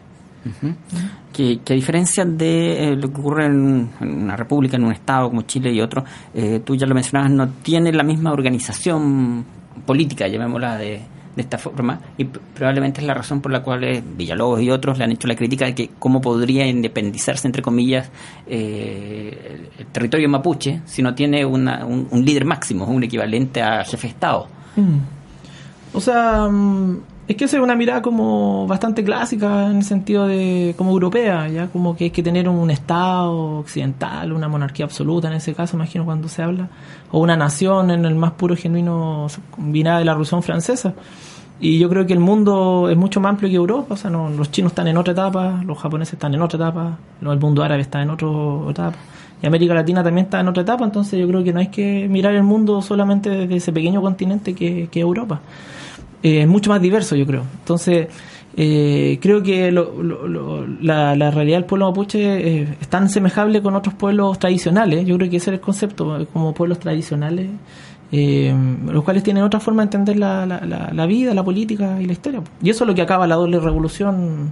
Que, 1.34 1.60
a 1.70 1.74
diferencia 1.74 2.26
de 2.26 2.90
eh, 2.90 2.96
lo 2.96 3.12
que 3.12 3.20
ocurre 3.20 3.46
en, 3.46 3.90
una 4.02 4.36
república, 4.36 4.78
en 4.78 4.84
un 4.84 4.92
estado 4.92 5.30
como 5.30 5.44
Chile 5.44 5.72
y 5.72 5.82
otro, 5.82 6.04
eh, 6.34 6.62
tú 6.64 6.76
ya 6.76 6.86
lo 6.86 6.96
mencionabas, 6.96 7.32
no 7.32 7.48
tiene 7.62 7.92
la 7.94 8.04
misma 8.04 8.32
organización 8.32 9.46
política, 9.86 10.28
llamémosla 10.28 10.78
de, 10.78 11.02
esta 11.38 11.58
forma, 11.58 12.00
y 12.18 12.26
probablemente 12.26 13.02
es 13.02 13.08
la 13.08 13.14
razón 13.14 13.42
por 13.42 13.52
la 13.52 13.64
cual 13.64 13.84
eh, 13.84 14.04
Villalobos 14.06 14.62
y 14.62 14.70
otros 14.70 14.98
le 14.98 15.06
han 15.06 15.12
hecho 15.12 15.28
la 15.28 15.36
crítica 15.36 15.66
de 15.66 15.74
que 15.74 15.90
cómo 15.98 16.22
podría 16.22 16.68
independizarse, 16.68 17.48
entre 17.48 17.64
comillas, 17.64 18.12
eh, 18.46 19.70
el 19.80 19.86
territorio 19.88 20.30
mapuche 20.30 20.82
si 20.86 21.02
no 21.02 21.16
tiene 21.16 21.44
una, 21.46 21.86
un, 21.86 22.10
líder 22.24 22.46
máximo, 22.46 22.86
un 22.86 23.04
equivalente 23.04 23.62
a 23.62 23.84
jefe 23.84 24.08
de 24.08 24.14
Estado. 24.14 24.48
Mm. 24.76 24.98
O 25.94 26.02
sea, 26.02 26.48
es 27.28 27.36
que 27.36 27.46
esa 27.46 27.58
es 27.58 27.64
una 27.64 27.76
mirada 27.76 28.02
como 28.02 28.68
bastante 28.68 29.04
clásica 29.04 29.68
en 29.68 29.78
el 29.78 29.84
sentido 29.84 30.28
de 30.28 30.74
como 30.78 30.92
europea, 30.92 31.48
ya 31.48 31.68
como 31.68 31.96
que 31.96 32.06
hay 32.06 32.10
que 32.10 32.24
tener 32.24 32.50
un 32.50 32.70
estado 32.72 33.60
occidental, 33.60 34.34
una 34.34 34.48
monarquía 34.48 34.86
absoluta 34.86 35.28
en 35.28 35.36
ese 35.36 35.54
caso, 35.54 35.78
imagino 35.78 36.04
cuando 36.04 36.28
se 36.28 36.42
habla, 36.42 36.70
o 37.12 37.20
una 37.20 37.38
nación 37.38 37.92
en 37.92 38.06
el 38.06 38.16
más 38.16 38.32
puro 38.32 38.56
genuino 38.56 39.28
vinada 39.58 40.00
de 40.00 40.06
la 40.06 40.14
Revolución 40.14 40.44
Francesa. 40.44 40.94
Y 41.60 41.78
yo 41.78 41.90
creo 41.90 42.08
que 42.08 42.14
el 42.14 42.20
mundo 42.20 42.90
es 42.90 42.98
mucho 42.98 43.22
más 43.22 43.30
amplio 43.30 43.50
que 43.50 43.56
Europa, 43.56 43.94
o 43.94 43.98
sea, 43.98 44.10
no, 44.10 44.30
los 44.32 44.50
chinos 44.50 44.72
están 44.72 44.88
en 44.88 44.98
otra 44.98 45.14
etapa, 45.14 45.62
los 45.64 45.78
japoneses 45.78 46.14
están 46.14 46.34
en 46.34 46.42
otra 46.42 46.58
etapa, 46.58 46.98
el 47.22 47.40
mundo 47.40 47.62
árabe 47.64 47.84
está 47.84 48.02
en 48.02 48.10
otra 48.10 48.28
etapa, 48.68 48.98
y 49.44 49.46
América 49.46 49.76
Latina 49.76 50.04
también 50.04 50.26
está 50.26 50.40
en 50.40 50.48
otra 50.48 50.64
etapa, 50.64 50.84
entonces 50.86 51.20
yo 51.20 51.28
creo 51.28 51.44
que 51.44 51.54
no 51.54 51.60
hay 51.60 51.68
que 51.68 52.08
mirar 52.10 52.34
el 52.34 52.42
mundo 52.42 52.82
solamente 52.82 53.30
desde 53.30 53.58
ese 53.58 53.72
pequeño 53.72 54.02
continente 54.02 54.56
que, 54.56 54.90
que 54.92 55.00
Europa 55.02 55.40
es 56.24 56.44
eh, 56.44 56.48
mucho 56.48 56.70
más 56.70 56.82
diverso, 56.82 57.16
yo 57.16 57.26
creo. 57.26 57.44
Entonces, 57.60 58.08
eh, 58.58 59.18
creo 59.22 59.42
que 59.42 59.72
lo, 59.72 60.04
lo, 60.04 60.28
lo, 60.28 60.68
la, 60.68 61.32
realidad 61.32 61.58
del 61.58 61.66
pueblo 61.66 61.88
mapuche 61.88 62.20
eh, 62.20 62.78
es 62.82 62.88
tan 62.90 63.10
semejable 63.10 63.62
con 63.62 63.76
otros 63.76 63.96
pueblos 63.96 64.40
tradicionales. 64.40 65.06
Yo 65.06 65.18
creo 65.18 65.30
que 65.30 65.38
ese 65.38 65.52
es 65.52 65.56
el 65.56 65.62
concepto, 65.62 66.28
como 66.34 66.54
pueblos 66.54 66.80
tradicionales, 66.80 67.50
eh, 68.12 68.54
los 68.88 69.04
cuales 69.04 69.24
tienen 69.24 69.44
otra 69.44 69.60
forma 69.62 69.84
de 69.84 69.86
entender 69.86 70.20
la, 70.20 70.46
la, 70.46 70.92
la, 70.92 71.06
vida, 71.06 71.34
la 71.34 71.44
política 71.44 72.02
y 72.02 72.06
la 72.06 72.14
historia. 72.14 72.42
Y 72.62 72.70
eso 72.70 72.84
es 72.84 72.88
lo 72.88 72.96
que 72.96 73.02
acaba 73.02 73.26
la 73.26 73.36
doble 73.36 73.60
revolución 73.60 74.52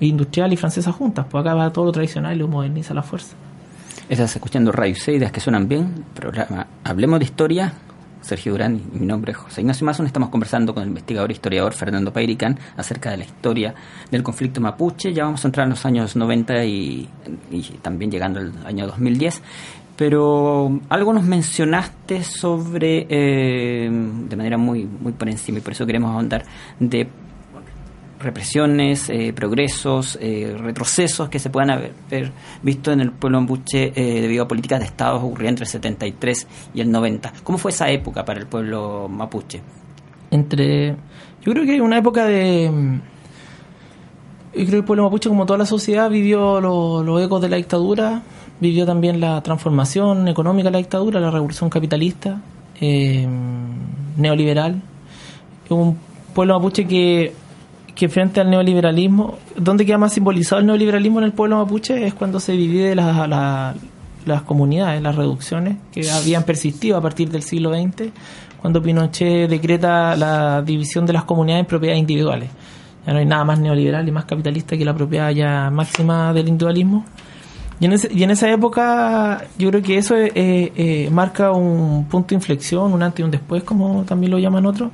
industrial 0.00 0.52
y 0.52 0.56
francesa 0.56 0.90
juntas, 0.90 1.24
pues 1.30 1.40
acaba 1.42 1.72
todo 1.72 1.86
lo 1.86 1.92
tradicional 1.92 2.34
y 2.34 2.38
lo 2.40 2.48
moderniza 2.48 2.92
la 2.92 3.02
fuerza. 3.02 3.36
Estás 4.08 4.34
escuchando 4.34 4.72
Radio 4.72 4.96
C, 4.96 5.14
ideas 5.14 5.30
que 5.30 5.38
suenan 5.38 5.68
bien, 5.68 6.04
programa 6.14 6.66
Hablemos 6.82 7.20
de 7.20 7.24
Historia, 7.26 7.72
Sergio 8.28 8.52
Durán 8.52 8.82
y 8.94 8.98
mi 8.98 9.06
nombre 9.06 9.32
es 9.32 9.38
José 9.38 9.62
Ignacio 9.62 9.86
Mazón. 9.86 10.04
Estamos 10.04 10.28
conversando 10.28 10.74
con 10.74 10.82
el 10.82 10.90
investigador 10.90 11.30
e 11.30 11.32
historiador 11.32 11.72
Fernando 11.72 12.12
Pairicán 12.12 12.58
acerca 12.76 13.10
de 13.10 13.16
la 13.16 13.24
historia 13.24 13.74
del 14.10 14.22
conflicto 14.22 14.60
mapuche. 14.60 15.14
Ya 15.14 15.24
vamos 15.24 15.42
a 15.44 15.48
entrar 15.48 15.64
en 15.64 15.70
los 15.70 15.86
años 15.86 16.14
90 16.14 16.64
y, 16.66 17.08
también 17.80 18.10
llegando 18.10 18.40
al 18.40 18.52
año 18.66 18.86
2010. 18.86 19.40
Pero 19.96 20.78
algo 20.90 21.12
nos 21.14 21.24
mencionaste 21.24 22.22
sobre, 22.22 23.06
eh, 23.08 23.90
de 23.90 24.36
manera 24.36 24.58
muy, 24.58 24.84
muy 24.84 25.12
por 25.12 25.28
encima, 25.28 25.58
y 25.58 25.60
por 25.62 25.72
eso 25.72 25.86
queremos 25.86 26.14
ahondar, 26.14 26.44
de 26.78 27.08
represiones, 28.20 29.08
eh, 29.10 29.32
progresos, 29.32 30.18
eh, 30.20 30.56
retrocesos 30.58 31.28
que 31.28 31.38
se 31.38 31.50
puedan 31.50 31.70
haber, 31.70 31.92
visto 32.62 32.92
en 32.92 33.00
el 33.00 33.12
pueblo 33.12 33.40
mapuche 33.40 33.92
eh, 33.94 34.20
debido 34.20 34.44
a 34.44 34.48
políticas 34.48 34.80
de 34.80 34.86
Estado 34.86 35.16
ocurridas 35.16 35.50
entre 35.50 35.64
el 35.64 35.70
73 35.70 36.46
y 36.74 36.80
el 36.80 36.90
90. 36.90 37.32
¿Cómo 37.44 37.58
fue 37.58 37.70
esa 37.70 37.88
época 37.90 38.24
para 38.24 38.40
el 38.40 38.46
pueblo 38.46 39.08
mapuche? 39.08 39.60
Entre, 40.30 40.96
yo 41.42 41.52
creo 41.52 41.64
que 41.64 41.80
una 41.80 41.98
época 41.98 42.24
de... 42.26 43.00
Yo 44.54 44.64
creo 44.64 44.70
que 44.70 44.76
el 44.76 44.84
pueblo 44.84 45.04
mapuche, 45.04 45.28
como 45.28 45.46
toda 45.46 45.58
la 45.58 45.66
sociedad, 45.66 46.10
vivió 46.10 46.60
los 46.60 47.22
ecos 47.22 47.40
de 47.40 47.48
la 47.48 47.56
dictadura, 47.56 48.22
vivió 48.60 48.84
también 48.86 49.20
la 49.20 49.40
transformación 49.42 50.26
económica 50.26 50.68
de 50.68 50.72
la 50.72 50.78
dictadura, 50.78 51.20
la 51.20 51.30
revolución 51.30 51.70
capitalista, 51.70 52.40
neoliberal. 54.16 54.82
Un 55.68 55.98
pueblo 56.34 56.54
mapuche 56.54 56.86
que 56.86 57.32
que 57.98 58.08
frente 58.08 58.40
al 58.40 58.48
neoliberalismo, 58.48 59.38
¿dónde 59.56 59.84
queda 59.84 59.98
más 59.98 60.12
simbolizado 60.12 60.60
el 60.60 60.66
neoliberalismo 60.66 61.18
en 61.18 61.24
el 61.24 61.32
pueblo 61.32 61.56
mapuche? 61.56 62.06
Es 62.06 62.14
cuando 62.14 62.38
se 62.38 62.52
divide 62.52 62.94
las 62.94 64.42
comunidades, 64.46 65.02
las 65.02 65.16
reducciones 65.16 65.78
que 65.90 66.08
habían 66.08 66.44
persistido 66.44 66.96
a 66.96 67.00
partir 67.00 67.28
del 67.28 67.42
siglo 67.42 67.74
XX, 67.74 68.10
cuando 68.62 68.80
Pinochet 68.80 69.50
decreta 69.50 70.14
la 70.14 70.62
división 70.62 71.06
de 71.06 71.12
las 71.12 71.24
comunidades 71.24 71.64
en 71.64 71.66
propiedades 71.66 71.98
individuales. 71.98 72.50
Ya 73.04 73.14
no 73.14 73.18
hay 73.18 73.26
nada 73.26 73.42
más 73.42 73.58
neoliberal 73.58 74.06
y 74.06 74.12
más 74.12 74.26
capitalista 74.26 74.76
que 74.76 74.84
la 74.84 74.94
propiedad 74.94 75.30
ya 75.30 75.68
máxima 75.68 76.32
del 76.32 76.46
individualismo. 76.46 77.04
Y 77.80 77.86
en, 77.86 77.96
y 78.12 78.22
en 78.22 78.30
esa 78.30 78.48
época 78.48 79.44
yo 79.58 79.70
creo 79.70 79.82
que 79.82 79.98
eso 79.98 80.16
eh, 80.16 80.30
eh, 80.36 81.08
marca 81.10 81.50
un 81.50 82.04
punto 82.04 82.28
de 82.28 82.36
inflexión, 82.36 82.92
un 82.92 83.02
antes 83.02 83.18
y 83.18 83.22
un 83.24 83.32
después, 83.32 83.64
como 83.64 84.04
también 84.04 84.30
lo 84.30 84.38
llaman 84.38 84.66
otros, 84.66 84.92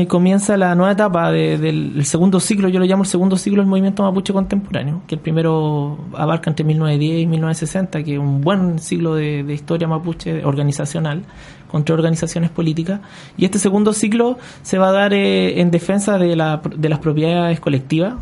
y 0.00 0.06
comienza 0.06 0.56
la 0.56 0.74
nueva 0.74 0.92
etapa 0.92 1.30
del 1.30 2.04
segundo 2.04 2.40
ciclo, 2.40 2.68
yo 2.68 2.80
lo 2.80 2.84
llamo 2.84 3.04
el 3.04 3.08
segundo 3.08 3.36
ciclo 3.36 3.62
del 3.62 3.68
movimiento 3.68 4.02
mapuche 4.02 4.32
contemporáneo, 4.32 5.02
que 5.06 5.14
el 5.14 5.20
primero 5.20 5.98
abarca 6.14 6.50
entre 6.50 6.64
1910 6.64 7.22
y 7.22 7.26
1960, 7.26 8.02
que 8.02 8.14
es 8.14 8.18
un 8.18 8.40
buen 8.40 8.80
ciclo 8.80 9.14
de, 9.14 9.44
historia 9.54 9.86
mapuche 9.86 10.44
organizacional, 10.44 11.22
con 11.68 11.84
tres 11.84 11.96
organizaciones 11.96 12.50
políticas, 12.50 13.02
y 13.36 13.44
este 13.44 13.60
segundo 13.60 13.92
ciclo 13.92 14.36
se 14.62 14.78
va 14.78 14.88
a 14.88 14.92
dar 14.92 15.14
eh, 15.14 15.60
en 15.60 15.70
defensa 15.70 16.18
de, 16.18 16.34
la, 16.34 16.60
de 16.76 16.88
las 16.88 16.98
propiedades 16.98 17.60
colectivas, 17.60 18.14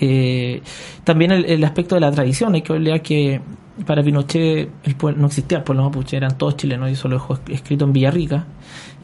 eh, 0.00 0.62
también 1.04 1.30
el, 1.30 1.62
aspecto 1.62 1.94
de 1.94 2.00
la 2.00 2.10
tradición, 2.10 2.54
hay 2.54 2.62
que 2.62 2.72
olvidar 2.72 3.02
que 3.02 3.40
para 3.86 4.02
Pinochet 4.02 4.68
el 4.82 4.96
no 5.16 5.26
existía 5.28 5.58
el 5.58 5.64
pueblo 5.64 5.84
mapuche, 5.84 6.16
eran 6.16 6.36
todos 6.36 6.56
chilenos, 6.56 6.90
y 6.90 6.94
eso 6.94 7.06
lo 7.06 7.16
dejó 7.16 7.38
escrito 7.48 7.84
en 7.84 7.92
Villarrica, 7.92 8.46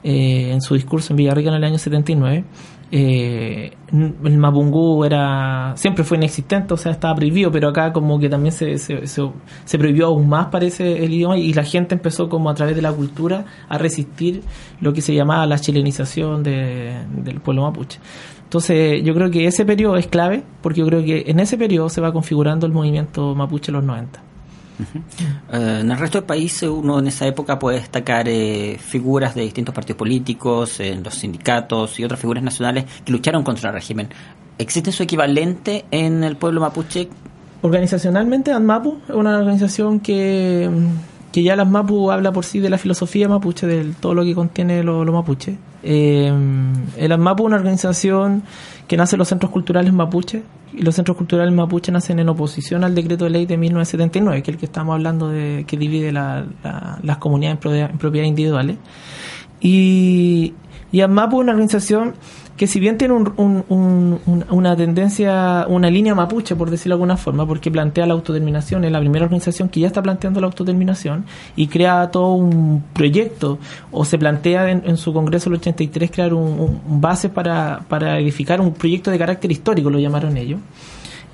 eh, 0.02 0.50
en 0.52 0.60
su 0.60 0.74
discurso 0.74 1.12
en 1.12 1.18
Villarrica 1.18 1.50
en 1.50 1.56
el 1.56 1.64
año 1.64 1.78
79, 1.78 2.44
eh, 2.92 3.72
el 3.92 4.38
Mapungú 4.38 5.04
era 5.04 5.74
siempre 5.76 6.02
fue 6.02 6.16
inexistente, 6.16 6.74
o 6.74 6.76
sea, 6.76 6.90
estaba 6.90 7.14
prohibido, 7.14 7.52
pero 7.52 7.68
acá 7.68 7.92
como 7.92 8.18
que 8.18 8.28
también 8.28 8.52
se, 8.52 8.78
se, 8.78 9.78
prohibió 9.78 10.06
aún 10.06 10.28
más, 10.28 10.46
parece, 10.46 11.04
el 11.04 11.12
idioma, 11.12 11.38
y 11.38 11.52
la 11.52 11.64
gente 11.64 11.94
empezó 11.94 12.28
como 12.28 12.50
a 12.50 12.54
través 12.54 12.74
de 12.74 12.82
la 12.82 12.92
cultura 12.92 13.44
a 13.68 13.78
resistir 13.78 14.42
lo 14.80 14.92
que 14.92 15.02
se 15.02 15.14
llamaba 15.14 15.46
la 15.46 15.58
chilenización 15.58 16.42
del 16.42 17.40
pueblo 17.44 17.62
mapuche. 17.62 18.00
Entonces, 18.42 19.04
yo 19.04 19.14
creo 19.14 19.30
que 19.30 19.46
ese 19.46 19.64
periodo 19.64 19.96
es 19.96 20.08
clave, 20.08 20.42
porque 20.60 20.80
yo 20.80 20.86
creo 20.86 21.04
que 21.04 21.24
en 21.28 21.38
ese 21.38 21.56
periodo 21.56 21.88
se 21.88 22.00
va 22.00 22.12
configurando 22.12 22.66
el 22.66 22.72
movimiento 22.72 23.36
mapuche 23.36 23.70
en 23.70 23.76
los 23.76 23.84
90. 23.84 24.29
Eh, 25.52 25.78
en 25.80 25.90
el 25.90 25.98
resto 25.98 26.18
del 26.18 26.26
país 26.26 26.62
uno 26.62 26.98
en 26.98 27.06
esa 27.06 27.26
época 27.26 27.58
puede 27.58 27.78
destacar 27.78 28.28
eh, 28.28 28.78
figuras 28.78 29.34
de 29.34 29.42
distintos 29.42 29.74
partidos 29.74 29.98
políticos, 29.98 30.80
en 30.80 31.02
los 31.02 31.14
sindicatos 31.14 31.98
y 31.98 32.04
otras 32.04 32.20
figuras 32.20 32.42
nacionales 32.42 32.84
que 33.04 33.12
lucharon 33.12 33.42
contra 33.42 33.70
el 33.70 33.74
régimen. 33.74 34.08
¿Existe 34.58 34.92
su 34.92 35.02
equivalente 35.02 35.84
en 35.90 36.22
el 36.22 36.36
pueblo 36.36 36.60
mapuche? 36.60 37.08
Organizacionalmente, 37.62 38.52
ANMAPU 38.52 38.98
es 39.08 39.14
una 39.14 39.36
organización 39.38 40.00
que, 40.00 40.70
que 41.32 41.42
ya 41.42 41.56
las 41.56 41.68
MAPU 41.68 42.10
habla 42.10 42.32
por 42.32 42.44
sí 42.44 42.58
de 42.58 42.70
la 42.70 42.78
filosofía 42.78 43.28
mapuche, 43.28 43.66
de 43.66 43.92
todo 44.00 44.14
lo 44.14 44.24
que 44.24 44.34
contiene 44.34 44.82
lo, 44.82 45.04
mapuche. 45.04 45.56
Eh, 45.82 46.32
el 46.96 47.12
ANMAPU 47.12 47.44
es 47.44 47.46
una 47.46 47.56
organización 47.56 48.42
que 48.86 48.96
nace 48.96 49.16
en 49.16 49.18
los 49.18 49.28
centros 49.28 49.50
culturales 49.50 49.92
mapuche, 49.92 50.42
y 50.72 50.82
los 50.82 50.94
centros 50.94 51.16
culturales 51.16 51.52
mapuche 51.54 51.90
nacen 51.92 52.18
en 52.18 52.28
oposición 52.28 52.84
al 52.84 52.94
decreto 52.94 53.24
de 53.24 53.30
ley 53.30 53.46
de 53.46 53.56
1979, 53.56 54.42
que 54.42 54.50
es 54.50 54.54
el 54.54 54.60
que 54.60 54.66
estamos 54.66 54.94
hablando 54.94 55.28
de 55.28 55.64
que 55.66 55.76
divide 55.76 56.12
las 56.12 57.16
comunidades 57.18 57.58
en, 57.64 57.98
propiedades 57.98 58.28
individuales. 58.28 58.76
Y, 59.60 60.54
y 60.92 61.00
AMAPU 61.00 61.36
es 61.36 61.42
una 61.42 61.52
organización 61.52 62.14
que 62.56 62.66
si 62.66 62.78
bien 62.78 62.98
tiene 62.98 63.14
una 63.14 64.76
tendencia, 64.76 65.66
una 65.68 65.90
línea 65.90 66.14
mapuche, 66.14 66.56
por 66.56 66.70
decirlo 66.70 66.94
de 66.94 66.96
alguna 66.96 67.16
forma, 67.16 67.46
porque 67.46 67.70
plantea 67.70 68.06
la 68.06 68.14
autodeterminación, 68.14 68.84
es 68.84 68.92
la 68.92 69.00
primera 69.00 69.24
organización 69.24 69.68
que 69.68 69.80
ya 69.80 69.86
está 69.86 70.02
planteando 70.02 70.40
la 70.40 70.46
autodeterminación 70.46 71.24
y 71.56 71.68
crea 71.68 72.10
todo 72.10 72.34
un 72.34 72.84
proyecto, 72.92 73.58
o 73.90 74.04
se 74.04 74.18
plantea 74.18 74.70
en, 74.70 74.96
su 74.96 75.12
Congreso 75.12 75.48
el 75.48 75.56
83 75.56 76.10
crear 76.10 76.34
un, 76.34 76.80
base 77.00 77.28
para, 77.28 77.80
para 77.88 78.18
edificar 78.18 78.60
un 78.60 78.74
proyecto 78.74 79.10
de 79.10 79.18
carácter 79.18 79.50
histórico, 79.50 79.88
lo 79.88 79.98
llamaron 79.98 80.36
ellos. 80.36 80.60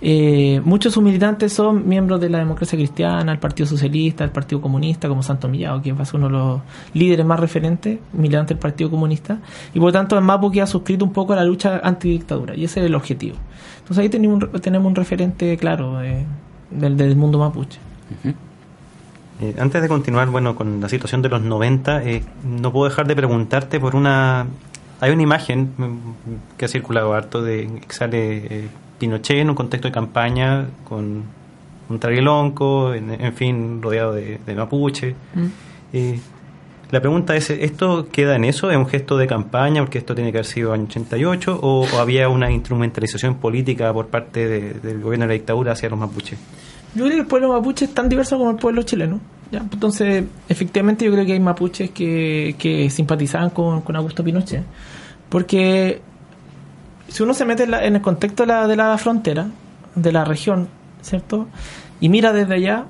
Eh, 0.03 0.61
muchos 0.63 0.93
de 0.93 0.95
sus 0.95 1.03
militantes 1.03 1.53
son 1.55 1.89
miembros 1.89 2.21
de 2.21 2.29
la 2.29 2.39
democracia 2.39 2.77
cristiana, 2.77 3.33
el 3.33 3.39
Partido 3.39 3.67
Socialista, 3.67 4.25
el 4.25 4.31
Partido 4.31 4.61
Comunista, 4.61 5.09
como 5.09 5.23
Santo 5.23 5.49
Millado, 5.49 5.81
que 5.81 5.91
es 5.91 6.15
uno 6.15 6.27
de 6.27 6.33
los 6.33 6.61
líderes 6.93 7.25
más 7.25 7.41
referentes, 7.41 7.99
militante 8.13 8.55
del 8.55 8.61
Partido 8.61 8.91
Comunista, 8.91 9.39
y 9.73 9.79
por 9.79 9.89
lo 9.89 9.93
tanto 9.93 10.19
el 10.19 10.53
que 10.53 10.61
ha 10.61 10.67
suscrito 10.67 11.05
un 11.05 11.13
poco 11.13 11.33
a 11.33 11.37
la 11.37 11.45
lucha 11.45 11.81
antidictadura, 11.83 12.55
y 12.55 12.65
ese 12.65 12.81
es 12.81 12.87
el 12.87 12.95
objetivo. 12.95 13.37
Entonces 13.79 14.03
ahí 14.03 14.09
tenemos 14.09 14.43
un, 14.43 14.61
tenemos 14.61 14.87
un 14.87 14.95
referente 14.95 15.57
claro 15.57 15.99
del, 16.71 17.17
mundo 17.17 17.39
mapuche. 17.39 17.79
Eh, 19.41 19.55
antes 19.59 19.83
de 19.83 19.89
continuar 19.89 20.29
bueno 20.29 20.57
con 20.57 20.81
la 20.81 20.89
situación 20.89 21.23
de 21.23 21.29
los 21.31 21.41
90, 21.41 22.05
eh, 22.05 22.23
no 22.45 22.73
puedo 22.73 22.89
dejar 22.89 23.07
de 23.07 23.17
preguntarte 23.17 23.81
por 23.81 23.97
una... 23.97 24.47
Hay 24.99 25.11
una 25.11 25.23
imagen 25.23 25.73
que 26.57 26.65
ha 26.65 26.69
circulado 26.69 27.13
harto 27.13 27.43
de 27.43 27.81
que 27.87 27.95
sale 27.95 28.71
Pinochet 28.99 29.39
en 29.39 29.51
un 29.51 29.57
contexto 29.57 29.89
de 29.89 29.93
campaña 29.93 30.67
con 30.85 31.25
un 31.89 31.99
traguelonco, 31.99 32.95
en, 32.95 33.33
fin, 33.35 33.81
rodeado 33.81 34.13
de, 34.13 34.55
mapuche. 34.57 35.15
Mm. 35.35 35.47
Eh, 35.93 36.21
la 36.91 37.01
pregunta 37.01 37.35
es, 37.35 37.51
¿esto 37.51 38.09
queda 38.11 38.37
en 38.37 38.45
eso? 38.45 38.71
¿Es 38.71 38.77
un 38.77 38.87
gesto 38.87 39.17
de 39.17 39.27
campaña 39.27 39.83
porque 39.83 39.99
esto 39.99 40.15
tiene 40.15 40.31
que 40.31 40.39
haber 40.39 40.47
sido 40.47 40.73
año 40.73 40.85
88 40.85 41.59
o, 41.61 41.87
había 41.99 42.29
una 42.29 42.51
instrumentalización 42.51 43.37
política 43.37 43.93
por 43.93 44.07
parte 44.07 44.47
del 44.75 45.01
gobierno 45.01 45.25
de 45.25 45.29
la 45.29 45.35
dictadura 45.35 45.73
hacia 45.73 45.89
los 45.89 45.99
mapuches? 45.99 46.39
Yo 46.95 47.05
creo 47.05 47.17
que 47.17 47.21
el 47.23 47.27
pueblo 47.27 47.53
mapuche 47.53 47.87
es 47.87 47.95
tan 47.95 48.09
diverso 48.09 48.39
como 48.39 48.53
el 48.53 48.57
pueblo 48.57 48.83
chileno. 48.83 49.21
¿ya? 49.51 49.59
Entonces, 49.59 50.25
efectivamente 50.49 51.05
yo 51.05 51.13
creo 51.13 51.27
que 51.27 51.33
hay 51.33 51.41
mapuches 51.41 51.91
que, 51.91 52.55
que 52.57 52.89
simpatizaban 52.89 53.51
con, 53.51 53.81
con 53.81 53.97
Augusto 53.97 54.23
Pinochet. 54.23 54.63
Porque 55.29 56.01
si 57.17 57.23
uno 57.23 57.33
se 57.33 57.47
mete 57.47 57.63
en, 57.63 57.97
el 57.97 58.03
contexto 58.03 58.43
de 58.43 58.49
la, 58.49 58.67
de 58.67 58.77
la 58.77 58.99
frontera, 58.99 59.47
de 59.95 60.13
la 60.13 60.27
región, 60.27 60.69
¿cierto? 61.01 61.47
Y 61.99 62.11
mira 62.11 62.31
desde 62.35 62.53
allá, 62.53 62.85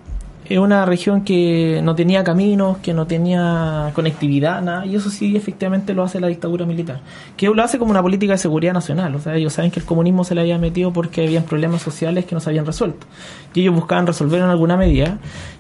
es 0.49 0.59
una 0.59 0.85
región 0.85 1.23
que 1.23 1.81
no 1.85 1.95
tenía 1.95 2.25
caminos, 2.25 2.79
que 2.79 2.93
no 2.93 3.07
tenía 3.07 3.93
conectividad, 3.95 4.61
nada, 4.63 4.85
y 4.85 4.97
eso 4.97 5.11
sí 5.11 5.37
efectivamente 5.37 5.95
lo 5.95 6.03
hace 6.03 6.19
la 6.19 6.27
dictadura 6.27 6.67
militar, 6.67 7.03
que 7.37 7.47
lo 7.47 7.63
hace 7.63 7.79
como 7.79 7.93
una 7.93 8.03
política 8.03 8.33
de 8.33 8.39
seguridad 8.39 8.73
nacional, 8.73 9.15
o 9.15 9.21
sea, 9.21 9.37
ellos 9.37 9.53
saben 9.53 9.71
que 9.71 9.79
el 9.79 9.87
comunismo 9.87 10.25
se 10.25 10.35
le 10.35 10.41
había 10.41 10.59
metido 10.59 10.93
porque 10.93 11.25
habían 11.25 11.45
problemas 11.45 11.81
sociales 11.83 12.25
que 12.25 12.35
no 12.35 12.41
se 12.41 12.51
habían 12.51 12.67
resuelto, 12.67 13.07
y 13.55 13.61
ellos 13.61 13.77
buscaban 13.77 14.09
resolver 14.09 14.41
en 14.41 14.49
alguna 14.49 14.77
medida, 14.77 15.19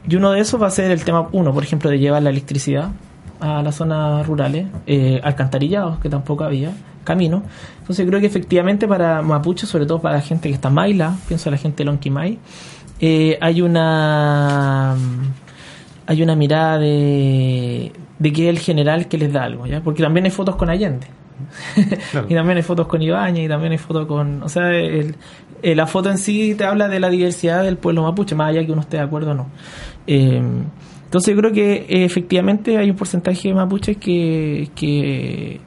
y 0.09 0.17
uno 0.17 0.33
de 0.33 0.41
esos 0.41 0.61
va 0.61 0.67
a 0.67 0.71
ser 0.71 0.91
el 0.91 1.05
tema, 1.05 1.29
uno, 1.31 1.55
por 1.55 1.63
ejemplo, 1.63 1.89
de 1.89 2.01
llevar 2.01 2.21
la 2.21 2.31
electricidad 2.31 2.91
a 3.41 3.63
las 3.63 3.75
zonas 3.75 4.27
rurales, 4.27 4.67
eh, 4.87 5.21
alcantarillados, 5.23 5.99
que 5.99 6.09
tampoco 6.09 6.45
había, 6.45 6.73
camino. 7.05 7.43
Entonces 7.81 8.07
creo 8.07 8.21
que 8.21 8.27
efectivamente 8.27 8.89
para 8.89 9.23
Mapuche, 9.23 9.67
sobre 9.67 9.87
todo 9.87 10.01
para 10.01 10.17
la 10.17 10.23
gente 10.23 10.49
que 10.49 10.55
está 10.55 10.69
en 10.69 10.75
Maila, 10.75 11.15
pienso 11.29 11.49
a 11.49 11.53
la 11.53 11.59
gente 11.59 11.79
de 11.79 11.85
Lonquimay, 11.87 12.39
eh, 13.01 13.39
hay 13.41 13.63
una 13.63 14.97
hay 16.07 16.23
una 16.23 16.37
mirada 16.37 16.79
de, 16.79 17.93
de 18.19 18.33
que 18.33 18.45
es 18.45 18.51
el 18.51 18.59
general 18.59 19.09
que 19.09 19.19
les 19.19 19.33
da 19.33 19.45
algo, 19.45 19.67
¿ya? 19.67 19.81
Porque 19.81 20.03
también 20.03 20.25
hay 20.25 20.31
fotos 20.31 20.57
con 20.57 20.71
Allende. 20.71 21.07
y 22.29 22.35
también 22.35 22.57
hay 22.57 22.63
fotos 22.63 22.87
con 22.87 23.03
Ibañez 23.03 23.45
y 23.45 23.49
también 23.49 23.73
hay 23.73 23.79
fotos 23.79 24.07
con... 24.07 24.43
O 24.43 24.49
sea, 24.49 24.71
el, 24.71 25.17
eh, 25.63 25.75
la 25.75 25.87
foto 25.87 26.11
en 26.11 26.19
sí 26.19 26.55
te 26.55 26.65
habla 26.65 26.89
de 26.89 27.01
la 27.01 27.11
diversidad 27.11 27.63
del 27.63 27.77
pueblo 27.77 28.03
mapuche, 28.03 28.35
más 28.35 28.51
allá 28.51 28.65
que 28.65 28.73
uno 28.73 28.83
esté 28.83 28.99
de 28.99 29.03
acuerdo 29.03 29.33
o 29.33 29.35
no. 29.35 29.47
Eh, 30.07 30.43
entonces 31.07 31.35
yo 31.35 31.41
creo 31.41 31.53
que 31.53 31.87
efectivamente 31.89 32.77
hay 32.79 32.91
un 32.91 32.97
porcentaje 32.97 33.49
de 33.49 33.55
mapuches 33.55 33.97
que, 33.97 34.71
que, 34.75 35.61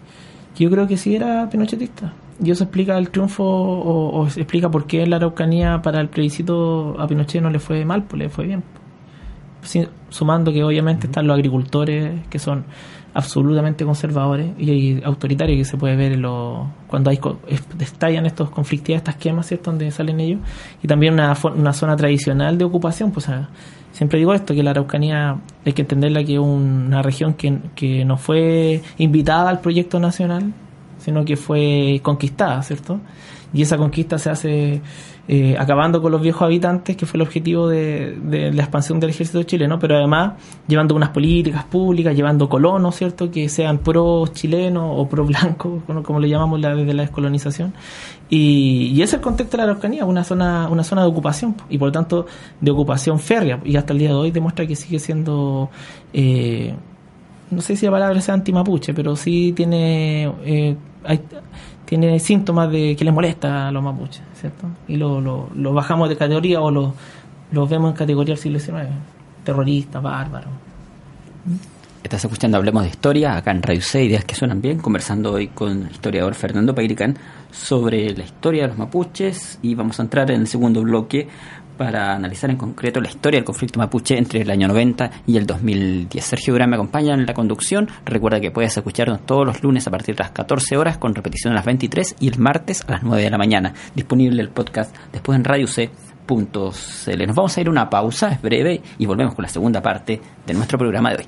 yo 0.58 0.69
creo 0.69 0.86
que 0.86 0.97
sí 0.97 1.15
era 1.15 1.49
pinochetista. 1.49 2.13
Y 2.43 2.52
eso 2.52 2.65
explica 2.65 2.97
el 2.97 3.10
triunfo 3.10 3.43
o, 3.45 4.28
explica 4.28 4.69
por 4.69 4.86
qué 4.86 5.08
la 5.08 5.15
Araucanía 5.15 5.82
para 5.82 6.02
el 6.02 6.10
plebiscito 6.10 6.99
a 6.99 7.08
Pinochet 7.08 7.41
no 7.41 7.49
le 7.49 7.60
fue 7.60 7.86
mal, 7.86 8.04
pues 8.04 8.21
le 8.21 8.30
fue 8.30 8.47
bien. 8.47 8.63
sumando 10.10 10.52
que 10.52 10.62
obviamente 10.63 11.08
están 11.08 11.25
los 11.25 11.36
agricultores 11.36 12.28
que 12.30 12.39
son 12.39 12.65
absolutamente 13.13 13.86
conservadores 13.86 14.52
y 14.60 15.02
autoritarios 15.04 15.58
que 15.58 15.65
se 15.65 15.78
puede 15.78 15.95
ver 15.95 16.13
en 16.13 16.23
cuando 16.88 17.10
hay 17.10 17.19
estallan 17.80 18.25
estos 18.25 18.49
conflictivos, 18.49 18.97
estas 18.97 19.15
quemas, 19.15 19.47
¿cierto? 19.47 19.71
Donde 19.71 19.89
salen 19.91 20.19
ellos. 20.19 20.41
Y 20.84 20.88
también 20.88 21.13
una, 21.13 21.34
una 21.56 21.73
zona 21.73 21.95
tradicional 21.95 22.58
de 22.58 22.65
ocupación, 22.65 23.12
pues 23.12 23.30
siempre 23.91 24.19
digo 24.19 24.34
esto, 24.34 24.54
que 24.54 24.63
la 24.63 24.71
Araucanía 24.71 25.38
hay 25.65 25.73
que 25.73 25.82
entenderla 25.82 26.23
que 26.23 26.34
es 26.34 26.39
una 26.39 27.02
región 27.02 27.34
que, 27.34 27.60
que 27.75 28.06
no 28.06 28.17
fue 28.17 28.82
invitada 28.97 29.49
al 29.49 29.60
proyecto 29.60 29.99
nacional, 29.99 30.54
sino 30.99 31.25
que 31.25 31.36
fue 31.36 31.99
conquistada, 32.04 32.62
¿cierto? 32.63 32.99
Y 33.54 33.62
esa 33.62 33.78
conquista 33.78 34.17
se 34.17 34.30
hace 34.30 34.82
eh, 35.31 35.55
acabando 35.59 36.01
con 36.01 36.11
los 36.11 36.23
viejos 36.23 36.41
habitantes, 36.41 36.97
que 36.97 37.05
fue 37.05 37.19
el 37.19 37.21
objetivo 37.21 37.67
de, 37.67 38.17
la 38.51 38.63
expansión 38.63 38.99
del 38.99 39.11
ejército 39.11 39.43
chileno, 39.43 39.77
pero 39.77 39.95
además 39.95 40.33
llevando 40.67 40.95
unas 40.95 41.09
políticas 41.09 41.65
públicas, 41.65 42.15
llevando 42.15 42.49
colonos, 42.49 42.95
¿cierto?, 42.95 43.29
que 43.29 43.47
sean 43.47 43.77
pro 43.77 44.25
chileno 44.33 44.91
o 44.91 45.07
pro 45.07 45.23
blanco, 45.25 45.83
como, 46.03 46.19
le 46.19 46.29
llamamos 46.29 46.59
desde 46.59 46.95
la 46.95 47.03
descolonización. 47.03 47.75
Y, 48.27 48.95
ese 48.95 49.03
es 49.03 49.13
el 49.13 49.21
contexto 49.21 49.55
de 49.55 49.57
la 49.63 49.69
Araucanía, 49.69 50.03
una 50.03 50.23
zona, 50.23 50.67
una 50.67 50.83
zona 50.83 51.03
de 51.03 51.09
ocupación, 51.09 51.55
y 51.69 51.77
por 51.77 51.89
lo 51.89 51.91
tanto 51.91 52.25
de 52.59 52.71
ocupación 52.71 53.19
férrea, 53.19 53.59
y 53.63 53.75
hasta 53.75 53.93
el 53.93 53.99
día 53.99 54.09
de 54.09 54.15
hoy 54.15 54.31
demuestra 54.31 54.65
que 54.65 54.75
sigue 54.75 54.97
siendo... 54.97 55.69
Eh, 56.11 56.73
no 57.51 57.61
sé 57.61 57.75
si 57.75 57.85
la 57.85 57.91
palabra 57.91 58.19
sea 58.19 58.33
anti-mapuche, 58.33 58.95
pero 58.95 59.15
sí 59.15 59.53
tiene 59.55 60.33
eh, 60.43 60.75
hay, 61.03 61.21
tiene 61.89 62.19
síntomas 62.19 62.71
de 62.71 62.95
que 62.95 63.04
les 63.04 63.12
molesta 63.12 63.67
a 63.67 63.71
los 63.71 63.82
mapuches, 63.82 64.21
¿cierto? 64.39 64.67
Y 64.88 64.95
lo, 64.95 65.19
lo, 65.19 65.73
bajamos 65.73 66.08
de 66.08 66.15
categoría 66.15 66.62
o 66.62 66.69
lo, 66.69 66.93
los 67.52 67.67
vemos 67.67 67.89
en 67.89 67.97
categoría 67.97 68.36
del 68.36 68.41
siglo 68.41 68.60
XIX, 68.60 68.89
terroristas, 69.43 70.04
bárbaros. 70.04 70.52
Estás 72.04 72.23
escuchando 72.23 72.58
Hablemos 72.58 72.84
de 72.84 72.89
Historia, 72.89 73.36
acá 73.36 73.49
en 73.49 73.63
Radio 73.63 73.82
C, 73.82 74.04
Ideas 74.04 74.23
que 74.23 74.36
Suenan 74.36 74.62
Bien, 74.62 74.78
conversando 74.78 75.34
hoy 75.34 75.47
con 75.47 75.88
el 75.88 75.91
historiador 75.91 76.36
Fernando 76.36 76.75
Pairicán 76.75 77.17
sobre 77.49 78.15
la 78.15 78.23
historia 78.23 78.62
de 78.62 78.67
los 78.67 78.78
mapuches 78.78 79.58
y 79.63 79.73
vamos 79.73 79.99
a 79.99 80.04
entrar 80.04 80.30
en 80.30 80.41
el 80.41 80.47
segundo 80.47 80.84
bloque 80.84 81.28
para 81.79 82.13
analizar 82.13 82.49
en 82.49 82.57
concreto 82.57 82.99
la 82.99 83.07
historia 83.07 83.37
del 83.37 83.45
conflicto 83.45 83.79
mapuche 83.79 84.17
entre 84.17 84.41
el 84.41 84.51
año 84.51 84.67
90 84.67 85.11
y 85.25 85.37
el 85.37 85.47
2010. 85.47 86.25
Sergio 86.25 86.53
Durán 86.53 86.69
me 86.69 86.75
acompaña 86.75 87.13
en 87.13 87.25
la 87.25 87.33
conducción. 87.33 87.87
Recuerda 88.03 88.41
que 88.41 88.51
puedes 88.51 88.75
escucharnos 88.75 89.25
todos 89.25 89.45
los 89.45 89.63
lunes 89.63 89.87
a 89.87 89.91
partir 89.91 90.13
de 90.17 90.23
las 90.23 90.31
14 90.31 90.75
horas 90.75 90.97
con 90.97 91.15
repetición 91.15 91.53
a 91.53 91.55
las 91.55 91.63
23 91.63 92.17
y 92.19 92.27
el 92.27 92.37
martes 92.37 92.83
a 92.85 92.91
las 92.91 93.03
9 93.03 93.23
de 93.23 93.29
la 93.29 93.37
mañana. 93.37 93.73
Disponible 93.95 94.41
el 94.41 94.49
podcast 94.49 94.93
después 95.13 95.37
en 95.37 95.45
Radio 95.45 95.67
C. 95.67 95.89
Nos 96.29 97.35
vamos 97.35 97.57
a 97.57 97.61
ir 97.61 97.67
a 97.67 97.71
una 97.71 97.89
pausa, 97.89 98.27
es 98.33 98.41
breve, 98.41 98.81
y 98.99 99.05
volvemos 99.05 99.33
con 99.33 99.43
la 99.43 99.49
segunda 99.49 99.81
parte 99.81 100.21
de 100.45 100.53
nuestro 100.53 100.77
programa 100.77 101.11
de 101.11 101.15
hoy. 101.15 101.25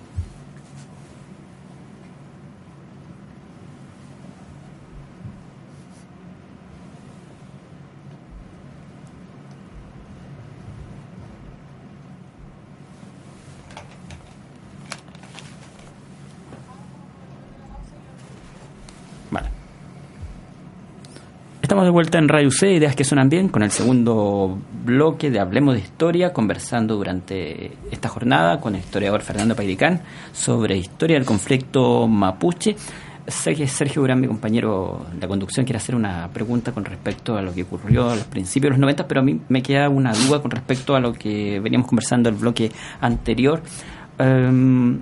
Estamos 21.72 21.86
de 21.86 21.91
vuelta 22.02 22.18
en 22.18 22.30
Radio 22.30 22.50
C, 22.50 22.72
Ideas 22.72 22.96
que 22.96 23.04
suenan 23.04 23.30
bien, 23.30 23.48
con 23.48 23.62
el 23.62 23.70
segundo 23.70 24.58
bloque 24.84 25.30
de 25.30 25.40
Hablemos 25.40 25.76
de 25.76 25.82
Historia, 25.82 26.34
conversando 26.34 26.96
durante 26.96 27.74
esta 27.92 28.10
jornada 28.10 28.60
con 28.60 28.74
el 28.74 28.82
historiador 28.82 29.22
Fernando 29.22 29.56
Pairicán 29.56 30.02
sobre 30.32 30.78
historia 30.78 31.18
del 31.18 31.28
conflicto 31.28 32.08
mapuche. 32.08 32.76
Sé 33.28 33.54
que 33.54 33.68
Sergio 33.68 34.02
Durán, 34.02 34.20
mi 34.20 34.26
compañero 34.26 35.06
de 35.14 35.28
conducción, 35.28 35.64
quiere 35.64 35.78
hacer 35.78 35.94
una 35.94 36.28
pregunta 36.34 36.72
con 36.72 36.86
respecto 36.86 37.38
a 37.38 37.44
lo 37.44 37.54
que 37.54 37.62
ocurrió 37.62 38.10
a 38.10 38.16
los 38.16 38.26
principios 38.26 38.70
de 38.70 38.78
los 38.78 38.80
90, 38.80 39.08
pero 39.08 39.22
a 39.22 39.24
mí 39.24 39.40
me 39.50 39.62
queda 39.62 39.88
una 39.88 40.12
duda 40.12 40.42
con 40.42 40.50
respecto 40.50 40.96
a 40.96 41.00
lo 41.00 41.14
que 41.14 41.60
veníamos 41.60 41.88
conversando 41.88 42.30
el 42.30 42.36
bloque 42.36 42.72
anterior. 43.00 43.62
Em, 44.18 45.02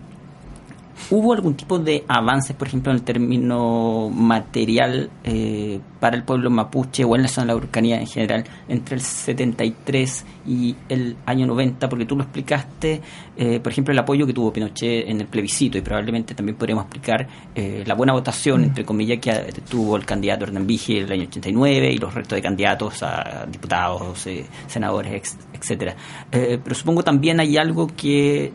¿Hubo 1.11 1.33
algún 1.33 1.55
tipo 1.55 1.79
de 1.79 2.03
avances, 2.07 2.55
por 2.55 2.67
ejemplo, 2.67 2.91
en 2.91 2.97
el 2.97 3.03
término 3.03 4.11
material 4.13 5.09
eh, 5.23 5.79
para 5.99 6.15
el 6.15 6.23
pueblo 6.23 6.51
mapuche 6.51 7.03
o 7.03 7.15
en 7.15 7.23
la 7.23 7.27
zona 7.27 7.47
de 7.47 7.53
la 7.53 7.55
Urcanía 7.55 7.99
en 7.99 8.05
general 8.05 8.43
entre 8.67 8.95
el 8.95 9.01
73 9.01 10.25
y 10.45 10.75
el 10.87 11.15
año 11.25 11.47
90? 11.47 11.89
Porque 11.89 12.05
tú 12.05 12.15
lo 12.15 12.23
explicaste, 12.23 13.01
eh, 13.37 13.59
por 13.59 13.71
ejemplo, 13.71 13.91
el 13.91 13.97
apoyo 13.97 14.27
que 14.27 14.33
tuvo 14.33 14.53
Pinochet 14.53 15.09
en 15.09 15.21
el 15.21 15.27
plebiscito 15.27 15.79
y 15.79 15.81
probablemente 15.81 16.35
también 16.35 16.57
podríamos 16.57 16.83
explicar 16.85 17.27
eh, 17.55 17.83
la 17.87 17.95
buena 17.95 18.13
votación, 18.13 18.65
entre 18.65 18.85
comillas, 18.85 19.17
que 19.19 19.31
tuvo 19.67 19.95
el 19.95 20.05
candidato 20.05 20.45
Hernán 20.45 20.67
Vigil 20.67 20.99
en 20.99 21.05
el 21.05 21.11
año 21.13 21.23
89 21.23 21.91
y 21.91 21.97
los 21.97 22.13
restos 22.13 22.35
de 22.35 22.41
candidatos 22.43 23.01
a 23.01 23.47
diputados, 23.49 24.27
senadores, 24.67 25.37
etcétera. 25.53 25.95
pero 26.29 26.75
supongo 26.75 27.03
también 27.03 27.39
hay 27.39 27.57
algo 27.57 27.87
que 27.87 28.53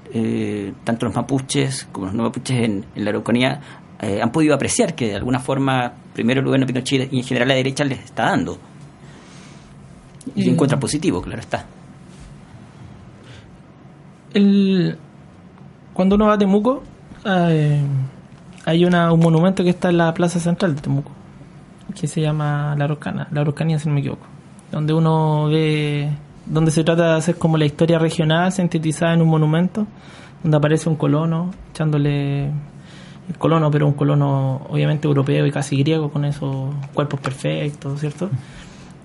tanto 0.84 1.06
los 1.06 1.14
mapuches 1.14 1.88
como 1.90 2.06
los 2.06 2.14
no 2.14 2.33
mapuches 2.34 2.64
en, 2.64 2.84
la 2.96 3.10
Araucanía 3.10 3.60
eh, 4.00 4.20
han 4.22 4.30
podido 4.30 4.54
apreciar 4.54 4.94
que 4.94 5.08
de 5.08 5.14
alguna 5.14 5.38
forma 5.38 5.92
primero 6.12 6.40
el 6.40 6.46
gobierno 6.46 6.66
Pinochet 6.66 7.12
y 7.12 7.18
en 7.18 7.24
general 7.24 7.48
la 7.48 7.54
derecha 7.54 7.84
les 7.84 8.00
está 8.00 8.24
dando. 8.24 8.58
Y, 10.34 10.48
encuentra 10.48 10.80
positivo, 10.80 11.20
claro 11.20 11.40
está. 11.40 11.66
El, 14.32 14.98
cuando 15.92 16.16
uno 16.16 16.26
va 16.26 16.34
a 16.34 16.38
Temuco, 16.38 16.82
eh, 17.24 17.80
hay 18.64 18.84
una, 18.84 19.12
un 19.12 19.20
monumento 19.20 19.62
que 19.62 19.70
está 19.70 19.90
en 19.90 19.98
la 19.98 20.12
plaza 20.14 20.40
central 20.40 20.74
de 20.74 20.80
Temuco, 20.80 21.12
que 21.94 22.06
se 22.06 22.20
llama 22.20 22.74
La 22.76 22.86
Araucana, 22.86 23.28
La 23.30 23.42
Araucanía 23.42 23.78
si 23.78 23.88
no 23.88 23.94
me 23.94 24.00
equivoco, 24.00 24.26
donde 24.72 24.92
uno 24.92 25.48
ve, 25.48 26.10
donde 26.46 26.70
se 26.70 26.82
trata 26.82 27.10
de 27.10 27.18
hacer 27.18 27.36
como 27.36 27.58
la 27.58 27.66
historia 27.66 27.98
regional 27.98 28.50
sintetizada 28.50 29.14
en 29.14 29.22
un 29.22 29.28
monumento 29.28 29.86
donde 30.44 30.56
aparece 30.58 30.88
un 30.88 30.96
colono 30.96 31.50
echándole 31.72 32.44
el 33.28 33.38
colono, 33.38 33.70
pero 33.70 33.86
un 33.86 33.94
colono 33.94 34.66
obviamente 34.68 35.08
europeo 35.08 35.46
y 35.46 35.50
casi 35.50 35.78
griego 35.78 36.10
con 36.10 36.24
esos 36.26 36.74
cuerpos 36.92 37.18
perfectos, 37.18 37.98
¿cierto? 37.98 38.30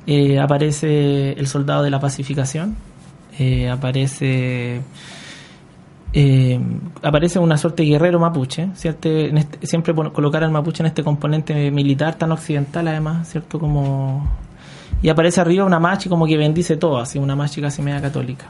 Eh, 0.06 0.38
aparece 0.38 1.32
el 1.32 1.48
soldado 1.48 1.84
de 1.84 1.90
la 1.90 2.00
pacificación, 2.00 2.76
eh, 3.38 3.70
aparece 3.70 4.82
eh, 6.12 6.60
aparece 7.02 7.40
una 7.40 7.58
suerte 7.58 7.84
de 7.84 7.90
guerrero 7.90 8.20
mapuche, 8.20 8.70
¿cierto? 8.76 9.10
Este, 9.10 9.66
siempre 9.66 9.94
colocar 9.94 10.44
al 10.44 10.52
mapuche 10.52 10.84
en 10.84 10.88
este 10.88 11.04
componente 11.04 11.72
militar 11.72 12.16
tan 12.16 12.34
occidental 12.34 12.88
además, 12.90 13.30
¿cierto? 13.30 13.60
Como 13.60 14.28
y 15.02 15.08
aparece 15.08 15.40
arriba 15.40 15.64
una 15.64 15.80
machi 15.80 16.10
como 16.10 16.26
que 16.26 16.36
bendice 16.36 16.76
todo, 16.76 16.98
así 16.98 17.18
una 17.18 17.36
machi 17.36 17.62
casi 17.62 17.82
media 17.82 18.02
católica. 18.02 18.48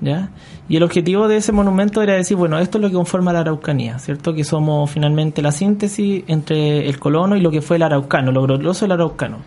¿Ya? 0.00 0.30
Y 0.68 0.76
el 0.76 0.82
objetivo 0.82 1.28
de 1.28 1.36
ese 1.36 1.52
monumento 1.52 2.02
era 2.02 2.14
decir, 2.14 2.36
bueno, 2.36 2.58
esto 2.58 2.78
es 2.78 2.82
lo 2.82 2.88
que 2.88 2.94
conforma 2.94 3.32
la 3.32 3.40
Araucanía, 3.40 3.98
¿cierto? 3.98 4.34
Que 4.34 4.44
somos 4.44 4.90
finalmente 4.90 5.42
la 5.42 5.52
síntesis 5.52 6.24
entre 6.26 6.88
el 6.88 6.98
colono 6.98 7.36
y 7.36 7.40
lo 7.40 7.50
que 7.50 7.60
fue 7.60 7.76
el 7.76 7.82
araucano, 7.82 8.32
lo 8.32 8.42
glorioso 8.42 8.84
del 8.84 8.92
araucano. 8.92 9.38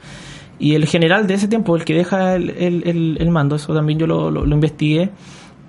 Y 0.60 0.76
el 0.76 0.86
general 0.86 1.28
de 1.28 1.34
ese 1.34 1.48
tiempo, 1.48 1.76
el 1.76 1.84
que 1.84 1.94
deja 1.94 2.36
el, 2.36 2.50
el, 2.52 3.18
el, 3.20 3.30
mando, 3.32 3.56
eso 3.56 3.74
también 3.74 4.00
yo 4.00 4.08
lo, 4.08 4.30
lo, 4.30 4.54
investigué, 4.54 5.10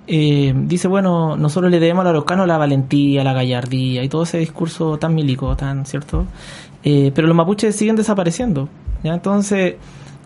eh, 0.07 0.53
dice, 0.55 0.87
bueno, 0.87 1.35
nosotros 1.35 1.71
le 1.71 1.79
debemos 1.79 2.03
al 2.03 2.09
araucano 2.09 2.45
la 2.45 2.57
valentía, 2.57 3.23
la 3.23 3.33
gallardía 3.33 4.03
y 4.03 4.09
todo 4.09 4.23
ese 4.23 4.37
discurso 4.37 4.97
tan 4.97 5.15
milico, 5.15 5.55
tan, 5.55 5.85
¿cierto? 5.85 6.25
Eh, 6.83 7.11
pero 7.15 7.27
los 7.27 7.35
mapuches 7.35 7.75
siguen 7.75 7.95
desapareciendo, 7.95 8.69
¿ya? 9.03 9.15
Entonces, 9.15 9.75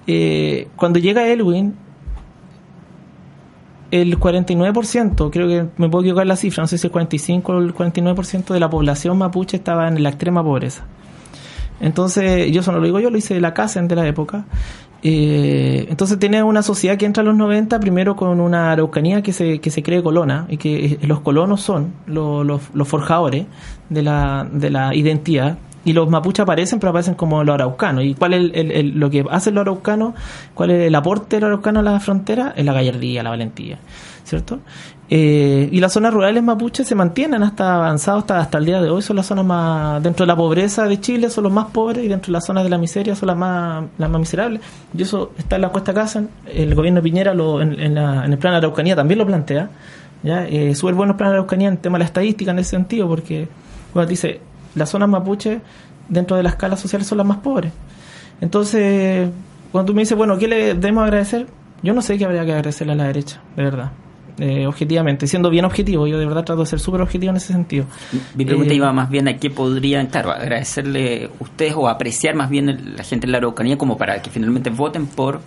eh, 0.06 0.68
cuando 0.76 1.00
llega 1.00 1.28
Elwin, 1.28 1.76
el 3.92 4.20
49%, 4.20 5.30
creo 5.32 5.48
que 5.48 5.66
me 5.78 5.90
puedo 5.90 6.04
equivocar 6.04 6.28
la 6.28 6.36
cifra, 6.36 6.64
no 6.64 6.68
sé 6.68 6.78
si 6.78 6.88
el 6.88 6.92
45 6.92 7.52
o 7.52 7.60
el 7.60 7.74
49% 7.74 8.54
de 8.54 8.60
la 8.60 8.70
población 8.70 9.18
mapuche 9.18 9.58
estaba 9.58 9.88
en 9.88 10.02
la 10.02 10.10
extrema 10.10 10.44
pobreza. 10.44 10.86
Entonces, 11.82 12.52
yo 12.52 12.62
eso 12.62 12.72
no 12.72 12.80
lo 12.80 12.86
digo 12.86 13.00
yo, 13.00 13.10
lo 13.10 13.18
hice 13.18 13.34
de 13.34 13.42
la 13.42 13.54
casa 13.54 13.82
de 13.82 13.96
la 13.96 14.06
época. 14.06 14.46
Eh, 15.02 15.88
entonces 15.90 16.20
tiene 16.20 16.44
una 16.44 16.62
sociedad 16.62 16.98
que 16.98 17.06
entra 17.06 17.22
a 17.22 17.26
los 17.26 17.36
90 17.36 17.80
primero 17.80 18.18
con 18.18 18.42
una 18.42 18.74
araucanía 18.74 19.22
que 19.22 19.32
se, 19.32 19.60
que 19.60 19.72
se 19.72 19.82
cree 19.82 20.04
colona 20.04 20.46
y 20.50 20.58
que 20.58 21.00
los 21.04 21.22
colonos 21.22 21.62
son 21.62 21.94
los, 22.06 22.46
los, 22.46 22.88
forjadores 22.88 23.46
de 23.90 24.02
la, 24.02 24.46
de 24.52 24.70
la 24.70 24.94
identidad 24.94 25.58
y 25.86 25.94
los 25.94 26.10
mapuches 26.10 26.42
aparecen, 26.42 26.80
pero 26.80 26.90
aparecen 26.90 27.16
como 27.16 27.44
los 27.44 27.54
araucanos. 27.54 28.04
¿Y 28.04 28.14
cuál 28.14 28.34
es 28.34 28.52
el, 28.54 29.00
lo 29.00 29.10
que 29.10 29.26
hacen 29.30 29.56
los 29.56 29.62
araucanos? 29.62 30.14
¿Cuál 30.54 30.72
es 30.72 30.88
el 30.88 30.96
aporte 30.96 31.38
del 31.38 31.46
araucano 31.46 31.80
a 31.80 31.84
la 31.84 32.00
frontera? 32.00 32.54
Es 32.56 32.66
la 32.66 32.74
gallardía, 32.74 33.24
la 33.24 33.30
valentía, 33.30 33.78
¿cierto? 34.24 34.60
Eh, 35.12 35.68
y 35.72 35.80
las 35.80 35.94
zonas 35.94 36.14
rurales 36.14 36.44
mapuches 36.44 36.88
se 36.88 36.94
mantienen 36.94 37.42
hasta 37.42 37.76
avanzados 37.76 38.22
hasta, 38.22 38.40
hasta 38.40 38.58
el 38.60 38.66
día 38.66 38.82
de 38.82 38.90
hoy. 38.90 39.02
Son 39.02 39.16
las 39.16 39.26
zonas 39.26 39.46
más, 39.46 40.04
dentro 40.04 40.26
de 40.26 40.28
la 40.28 40.36
pobreza 40.36 40.86
de 40.86 41.00
Chile, 41.00 41.30
son 41.30 41.46
los 41.46 41.54
más 41.54 41.68
pobres 41.68 42.04
y 42.04 42.08
dentro 42.08 42.28
de 42.28 42.34
las 42.34 42.46
zonas 42.46 42.64
de 42.64 42.70
la 42.70 42.78
miseria 42.78 43.16
son 43.16 43.28
las 43.28 43.38
más, 43.38 43.86
las 43.98 44.10
más 44.10 44.20
miserables. 44.20 44.62
Y 44.96 45.02
eso 45.02 45.32
está 45.38 45.56
en 45.56 45.64
la 45.64 45.70
Cuesta 45.70 45.94
Casa. 45.94 46.24
El 46.46 46.76
gobierno 46.76 47.00
de 47.00 47.04
Piñera 47.04 47.34
lo, 47.34 47.62
en, 47.62 47.80
en, 47.80 47.96
la, 47.96 48.26
en 48.26 48.34
el 48.34 48.38
plan 48.38 48.54
Araucanía 48.54 48.96
también 48.96 49.18
lo 49.18 49.26
plantea 49.26 49.70
¿ya? 50.24 50.46
Eh, 50.48 50.76
súper 50.76 50.96
buenos 50.96 51.16
para 51.16 51.30
la 51.30 51.36
Araucanía 51.38 51.70
en 51.70 51.78
tema 51.78 51.98
de 51.98 52.00
la 52.00 52.06
estadística 52.06 52.52
en 52.52 52.60
ese 52.60 52.72
sentido, 52.72 53.08
porque 53.08 53.48
cuando 53.94 54.10
dice, 54.10 54.42
las 54.76 54.90
zonas 54.90 55.10
mapuche 55.10 55.62
dentro 56.08 56.38
de 56.38 56.44
la 56.44 56.50
escala 56.50 56.76
social 56.78 57.04
son 57.04 57.18
las 57.20 57.28
más 57.28 57.38
pobres. 57.38 57.72
Entonces, 58.42 59.30
cuando 59.72 59.92
tú 59.92 59.96
me 59.96 60.02
dices, 60.02 60.18
bueno, 60.18 60.38
¿qué 60.38 60.48
le 60.48 60.74
debemos 60.74 61.04
agradecer? 61.04 61.48
Yo 61.84 61.94
no 61.94 62.02
sé 62.02 62.18
qué 62.18 62.26
habría 62.26 62.46
que 62.46 62.52
agradecerle 62.54 62.94
a 62.94 62.96
la 62.96 63.06
derecha, 63.06 63.42
de 63.56 63.64
verdad. 63.64 63.92
Eh, 64.38 64.66
objetivamente, 64.68 65.28
siendo 65.28 65.50
bien 65.50 65.66
objetivo, 65.66 66.08
yo 66.08 66.18
de 66.18 66.26
verdad 66.26 66.46
trato 66.46 66.62
de 66.62 66.68
ser 66.68 66.80
súper 66.80 67.02
objetivo 67.02 67.32
en 67.32 67.38
ese 67.38 67.52
sentido. 67.52 67.86
Mi 68.36 68.46
pregunta 68.46 68.72
Eh, 68.72 68.78
iba 68.78 68.92
más 68.94 69.10
bien 69.10 69.28
a 69.28 69.36
qué 69.38 69.50
podrían, 69.50 70.08
claro, 70.08 70.32
agradecerle 70.32 71.30
ustedes 71.40 71.74
o 71.76 71.90
apreciar 71.90 72.36
más 72.36 72.50
bien 72.50 72.70
el- 72.70 72.96
la 72.96 73.04
gente 73.04 73.26
en 73.28 73.34
la 73.34 73.40
Araucanía 73.40 73.78
como 73.78 73.98
para 73.98 74.22
que 74.22 74.30
finalmente 74.30 74.70
voten 74.70 75.08
por 75.08 75.42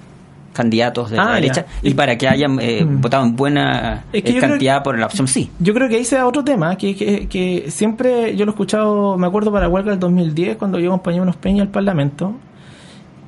candidatos 0.53 1.11
de 1.11 1.19
Ah, 1.19 1.25
la 1.25 1.29
ya. 1.31 1.35
derecha 1.37 1.67
y 1.83 1.95
para 1.95 2.17
que 2.19 2.29
hayan 2.29 2.59
eh, 2.61 2.85
Mm. 2.85 3.01
votado 3.01 3.25
en 3.25 3.35
buena 3.37 4.05
Es 4.13 4.23
que 4.23 4.37
eh, 4.37 4.41
cantidad 4.41 4.83
por 4.83 4.99
la 4.99 5.07
opción 5.07 5.27
sí. 5.29 5.51
Yo 5.59 5.73
creo 5.75 5.89
que 5.89 5.97
ahí 5.97 6.05
se 6.05 6.17
da 6.17 6.27
otro 6.27 6.45
tema, 6.45 6.77
que, 6.77 6.95
que, 6.95 7.27
que 7.29 7.71
siempre 7.71 8.37
yo 8.37 8.45
lo 8.45 8.53
he 8.53 8.55
escuchado, 8.55 9.17
me 9.17 9.27
acuerdo 9.27 9.51
para 9.51 9.69
huelga 9.69 9.91
del 9.93 10.01
2010, 10.01 10.57
cuando 10.57 10.79
yo 10.79 10.89
acompañé 10.91 11.19
a 11.19 11.23
unos 11.23 11.37
peñas 11.37 11.63
al 11.63 11.69
Parlamento, 11.73 12.35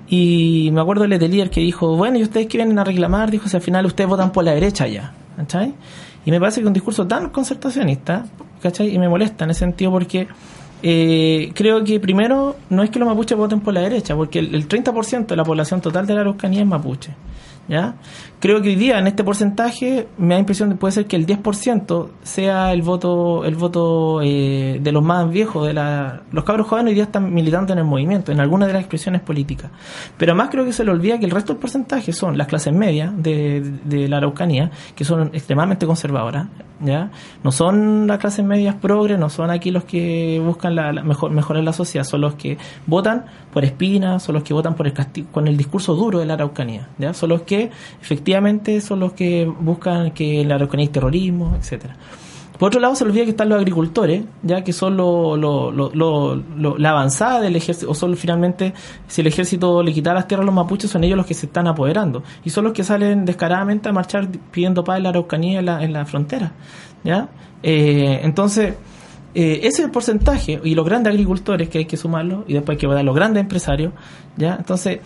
y 0.07 0.71
me 0.73 0.81
acuerdo 0.83 1.03
de 1.03 1.09
Letelier 1.09 1.51
que 1.51 1.61
dijo, 1.61 1.97
bueno, 1.97 2.19
y 2.19 2.23
ustedes 2.23 2.47
que 2.47 2.59
vienen 2.59 2.79
a 2.79 2.85
reclamar, 2.85 3.31
dijo, 3.31 3.49
si 3.49 3.57
al 3.57 3.63
final 3.63 3.87
ustedes 3.87 4.09
votan 4.09 4.33
por 4.33 4.45
la 4.45 4.53
derecha 4.53 4.87
ya, 4.87 5.13
¿cachai? 5.37 5.73
Y 6.27 6.31
me 6.31 6.39
parece 6.39 6.61
que 6.61 6.67
un 6.67 6.73
discurso 6.73 7.07
tan 7.07 7.31
concertacionista, 7.31 8.27
¿cachai? 8.63 8.95
Y 8.95 8.99
me 8.99 9.09
molesta 9.09 9.45
en 9.45 9.51
ese 9.51 9.61
sentido 9.61 9.91
porque 9.91 10.29
eh, 10.87 11.51
creo 11.55 11.83
que 11.83 11.99
primero 11.99 12.57
no 12.69 12.83
es 12.83 12.91
que 12.91 12.99
los 12.99 13.09
mapuches 13.09 13.39
voten 13.39 13.61
por 13.61 13.73
la 13.73 13.81
derecha, 13.81 14.15
porque 14.15 14.39
el, 14.39 14.55
el 14.55 14.69
30% 14.69 15.29
de 15.29 15.37
la 15.37 15.43
población 15.43 15.81
total 15.81 16.07
de 16.07 16.13
la 16.13 16.21
Araucanía 16.21 16.61
es 16.61 16.67
mapuche. 16.67 17.13
¿Ya? 17.67 17.95
Creo 18.45 18.61
que 18.61 18.69
hoy 18.69 18.77
día 18.77 18.99
en 18.99 19.07
este 19.07 19.25
porcentaje 19.25 20.07
me 20.19 20.35
da 20.35 20.41
impresión 20.41 20.69
de 20.69 20.75
que 20.75 20.79
puede 20.79 20.93
ser 20.93 21.07
que 21.07 21.17
el 21.17 21.27
10% 21.27 22.09
sea 22.23 22.73
el 22.75 22.83
voto 22.83 23.43
el 23.47 23.55
voto 23.55 24.21
eh, 24.23 24.79
de 24.83 24.93
los 24.93 25.03
más 25.03 25.31
viejos 25.31 25.67
de 25.67 25.73
la 25.73 26.21
los 26.31 26.45
cabros 26.45 26.67
jóvenes 26.67 26.91
hoy 26.91 26.95
día 26.95 27.05
están 27.05 27.33
militando 27.33 27.73
en 27.73 27.79
el 27.79 27.87
movimiento 27.87 28.33
en 28.33 28.41
algunas 28.41 28.69
de 28.69 28.75
las 28.75 28.81
expresiones 28.83 29.23
políticas 29.23 29.71
pero 30.19 30.33
además 30.33 30.51
creo 30.51 30.67
que 30.67 30.75
se 30.75 30.85
le 30.85 30.91
olvida 30.91 31.19
que 31.19 31.25
el 31.25 31.31
resto 31.31 31.55
del 31.55 31.61
porcentaje 31.61 32.13
son 32.13 32.37
las 32.37 32.47
clases 32.47 32.75
medias 32.75 33.13
de, 33.17 33.63
de 33.85 34.09
la 34.09 34.19
Araucanía 34.19 34.71
que 34.95 35.07
son 35.07 35.31
extremadamente 35.33 35.87
conservadoras 35.87 36.49
ya 36.81 37.11
no 37.43 37.51
son 37.51 38.07
las 38.07 38.19
clases 38.19 38.45
medias 38.45 38.75
progres 38.75 39.19
no 39.19 39.31
son 39.31 39.51
aquí 39.51 39.71
los 39.71 39.85
que 39.85 40.39
buscan 40.45 40.75
la, 40.75 40.93
la 40.93 41.03
mejor 41.03 41.31
mejorar 41.31 41.65
la 41.65 41.73
sociedad 41.73 42.05
son 42.05 42.21
los 42.21 42.35
que 42.35 42.59
votan 42.87 43.25
por 43.55 43.65
espinas 43.65 44.23
son 44.23 44.35
los 44.35 44.43
que 44.43 44.53
votan 44.53 44.75
por 44.75 44.87
el 44.87 44.93
castigo 44.93 45.29
con 45.33 45.49
el 45.49 45.57
discurso 45.57 45.95
duro 45.95 46.19
de 46.19 46.27
la 46.27 46.35
Araucanía 46.35 46.89
ya 46.99 47.15
son 47.15 47.31
los 47.31 47.43
que 47.43 47.71
efectivamente 48.03 48.81
son 48.83 49.01
los 49.01 49.15
que 49.15 49.47
buscan 49.61 50.11
que 50.11 50.45
la 50.45 50.57
Araucanía 50.57 50.85
hay 50.87 50.93
terrorismo 50.93 51.55
etcétera 51.59 51.97
por 52.59 52.69
otro 52.69 52.79
lado, 52.81 52.95
se 52.95 53.03
olvida 53.03 53.25
que 53.25 53.31
están 53.31 53.49
los 53.49 53.59
agricultores, 53.59 54.23
ya 54.45 54.63
que 54.63 54.73
son 54.73 54.97
lo- 54.97 55.37
la 56.79 56.91
avanzada 56.91 57.41
del 57.41 57.57
ejército, 57.57 57.91
o 57.91 57.95
son 57.95 58.17
finalmente, 58.17 58.73
si 59.09 59.23
el 59.23 59.27
ejército 59.27 59.83
le 59.83 59.93
quita 59.93 60.15
las 60.15 60.29
tierras 60.29 60.45
a 60.45 60.47
los 60.47 60.55
mapuches, 60.55 60.89
son 60.89 61.03
ellos 61.03 61.17
los 61.17 61.27
que 61.27 61.35
se 61.35 61.47
están 61.47 61.67
apoderando. 61.67 62.23
Y 62.45 62.51
son 62.51 62.63
los 62.65 62.73
que 62.73 62.85
salen 62.85 63.25
descaradamente 63.25 63.89
a 63.89 63.93
marchar 63.93 64.29
pidiendo 64.53 64.85
paz 64.85 64.99
en 64.99 65.03
la 65.03 65.09
Araucanía, 65.09 65.59
en 65.59 65.67
la, 65.67 65.83
en 65.83 65.93
la 65.93 66.07
frontera. 66.07 66.53
¿ya? 67.03 67.29
Eh, 67.63 68.21
entonces, 68.23 68.75
eh, 69.35 69.59
ese 69.63 69.69
es 69.69 69.85
el 69.87 69.91
porcentaje, 69.91 70.61
y 70.65 70.75
los 70.75 70.85
grandes 70.87 71.13
agricultores 71.13 71.69
que 71.69 71.79
hay 71.79 71.85
que 71.87 71.97
sumarlo, 71.97 72.45
y 72.49 72.55
después 72.55 72.77
hay 72.77 72.81
que 72.81 72.87
votar 72.87 73.05
los 73.05 73.15
grandes 73.15 73.43
empresarios. 73.43 73.93
¿ya? 74.37 74.57
Entonces, 74.59 75.01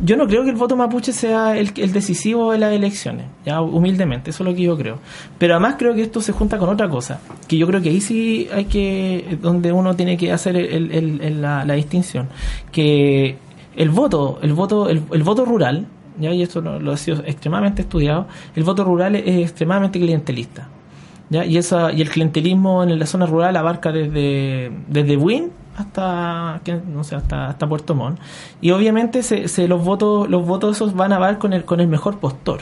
yo 0.00 0.16
no 0.16 0.26
creo 0.26 0.42
que 0.42 0.50
el 0.50 0.56
voto 0.56 0.74
mapuche 0.74 1.12
sea 1.12 1.56
el, 1.56 1.70
el 1.76 1.92
decisivo 1.92 2.50
de 2.50 2.58
las 2.58 2.72
elecciones, 2.72 3.26
ya 3.46 3.60
humildemente, 3.60 4.30
eso 4.30 4.42
es 4.42 4.50
lo 4.50 4.56
que 4.56 4.62
yo 4.62 4.76
creo. 4.76 4.98
Pero 5.38 5.54
además 5.54 5.76
creo 5.78 5.94
que 5.94 6.02
esto 6.02 6.20
se 6.20 6.32
junta 6.32 6.58
con 6.58 6.68
otra 6.68 6.88
cosa, 6.88 7.20
que 7.46 7.56
yo 7.56 7.66
creo 7.68 7.80
que 7.80 7.90
ahí 7.90 8.00
sí 8.00 8.48
hay 8.52 8.64
que, 8.64 9.38
donde 9.40 9.70
uno 9.70 9.94
tiene 9.94 10.16
que 10.16 10.32
hacer 10.32 10.56
el- 10.56 10.90
el- 10.90 11.40
la, 11.40 11.64
la 11.64 11.74
distinción, 11.74 12.28
que 12.72 13.36
el 13.76 13.90
voto, 13.90 14.38
el 14.42 14.52
voto, 14.52 14.88
el, 14.88 15.02
el 15.12 15.22
voto 15.22 15.44
rural, 15.44 15.86
ya 16.18 16.32
y 16.32 16.42
esto 16.42 16.60
lo, 16.60 16.80
lo 16.80 16.92
ha 16.92 16.96
sido 16.96 17.18
extremadamente 17.24 17.82
estudiado, 17.82 18.26
el 18.56 18.64
voto 18.64 18.82
rural 18.84 19.14
es, 19.16 19.24
extremadamente 19.42 19.98
clientelista. 20.00 20.68
Y, 21.42 21.56
esa, 21.56 21.92
y 21.92 22.02
el 22.02 22.10
clientelismo 22.10 22.82
en 22.82 22.98
la 22.98 23.06
zona 23.06 23.26
rural 23.26 23.56
abarca 23.56 23.90
desde, 23.90 24.70
desde 24.88 25.16
Buin 25.16 25.50
hasta 25.76 26.60
no 26.86 27.02
sé 27.02 27.16
hasta, 27.16 27.48
hasta 27.48 27.68
Puerto 27.68 27.96
Montt 27.96 28.20
y 28.60 28.70
obviamente 28.70 29.24
se, 29.24 29.48
se 29.48 29.66
los 29.66 29.84
votos 29.84 30.28
los 30.30 30.46
votos 30.46 30.76
esos 30.76 30.94
van 30.94 31.12
a 31.12 31.18
dar 31.18 31.38
con 31.38 31.52
el 31.52 31.64
con 31.64 31.80
el 31.80 31.88
mejor 31.88 32.20
postor 32.20 32.60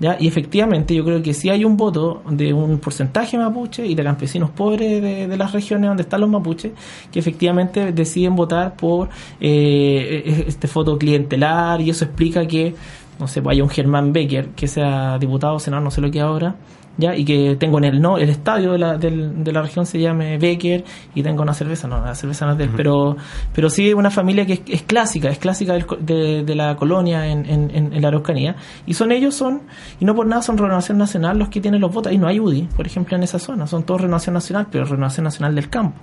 ¿ya? 0.00 0.18
y 0.20 0.28
efectivamente 0.28 0.94
yo 0.94 1.02
creo 1.02 1.22
que 1.22 1.32
si 1.32 1.48
hay 1.48 1.64
un 1.64 1.78
voto 1.78 2.22
de 2.28 2.52
un 2.52 2.78
porcentaje 2.78 3.38
mapuche 3.38 3.86
y 3.86 3.94
de 3.94 4.04
campesinos 4.04 4.50
pobres 4.50 5.00
de, 5.00 5.28
de 5.28 5.36
las 5.38 5.52
regiones 5.52 5.88
donde 5.88 6.02
están 6.02 6.20
los 6.20 6.28
mapuches 6.28 6.72
que 7.10 7.18
efectivamente 7.18 7.92
deciden 7.92 8.36
votar 8.36 8.76
por 8.76 9.08
eh, 9.40 10.44
este 10.46 10.68
voto 10.68 10.98
clientelar 10.98 11.80
y 11.80 11.88
eso 11.88 12.04
explica 12.04 12.46
que 12.46 12.74
no 13.18 13.28
sé, 13.28 13.40
pues 13.40 13.54
haya 13.54 13.62
un 13.62 13.70
Germán 13.70 14.12
Becker 14.12 14.48
que 14.48 14.66
sea 14.66 15.16
diputado 15.18 15.54
o 15.54 15.60
senador, 15.60 15.84
no 15.84 15.90
sé 15.90 16.00
lo 16.00 16.10
que 16.10 16.20
ahora, 16.20 16.56
ya 16.98 17.16
y 17.16 17.24
que 17.24 17.56
tengo 17.58 17.78
en 17.78 17.84
el 17.84 18.02
no 18.02 18.18
el 18.18 18.28
estadio 18.28 18.72
de 18.72 18.78
la, 18.78 18.96
del- 18.98 19.42
de 19.42 19.50
la 19.52 19.62
región 19.62 19.86
se 19.86 19.98
llame 19.98 20.36
Becker 20.36 20.84
y 21.14 21.22
tengo 21.22 21.42
una 21.42 21.54
cerveza, 21.54 21.88
no, 21.88 22.00
la 22.04 22.14
cerveza 22.14 22.44
no 22.44 22.52
es 22.52 22.58
de 22.58 22.64
él, 22.64 22.70
pero 22.76 23.16
pero 23.54 23.70
sí 23.70 23.94
una 23.94 24.10
familia 24.10 24.44
que 24.44 24.52
es, 24.54 24.60
es 24.68 24.82
clásica, 24.82 25.30
es 25.30 25.38
clásica 25.38 25.72
del 25.72 25.86
de, 26.00 26.44
de 26.44 26.54
la 26.54 26.76
colonia 26.76 27.26
en, 27.26 27.46
en, 27.46 27.70
en- 27.74 28.02
la 28.02 28.08
Araucanía. 28.08 28.56
Y 28.86 28.94
son 28.94 29.10
ellos 29.12 29.34
son 29.34 29.62
y 30.00 30.04
no 30.04 30.14
por 30.14 30.26
nada 30.26 30.42
son 30.42 30.58
Renovación 30.58 30.98
Nacional 30.98 31.38
los 31.38 31.48
que 31.48 31.60
tienen 31.60 31.80
los 31.80 31.92
votos. 31.92 32.12
Y 32.12 32.18
no 32.18 32.26
hay 32.26 32.38
UDI, 32.40 32.68
por 32.76 32.86
ejemplo 32.86 33.16
en 33.16 33.22
esa 33.22 33.38
zona, 33.38 33.66
son 33.66 33.84
todos 33.84 34.00
Renovación 34.02 34.34
Nacional, 34.34 34.66
pero 34.70 34.84
Renovación 34.84 35.24
Nacional 35.24 35.54
del 35.54 35.68
campo. 35.70 35.98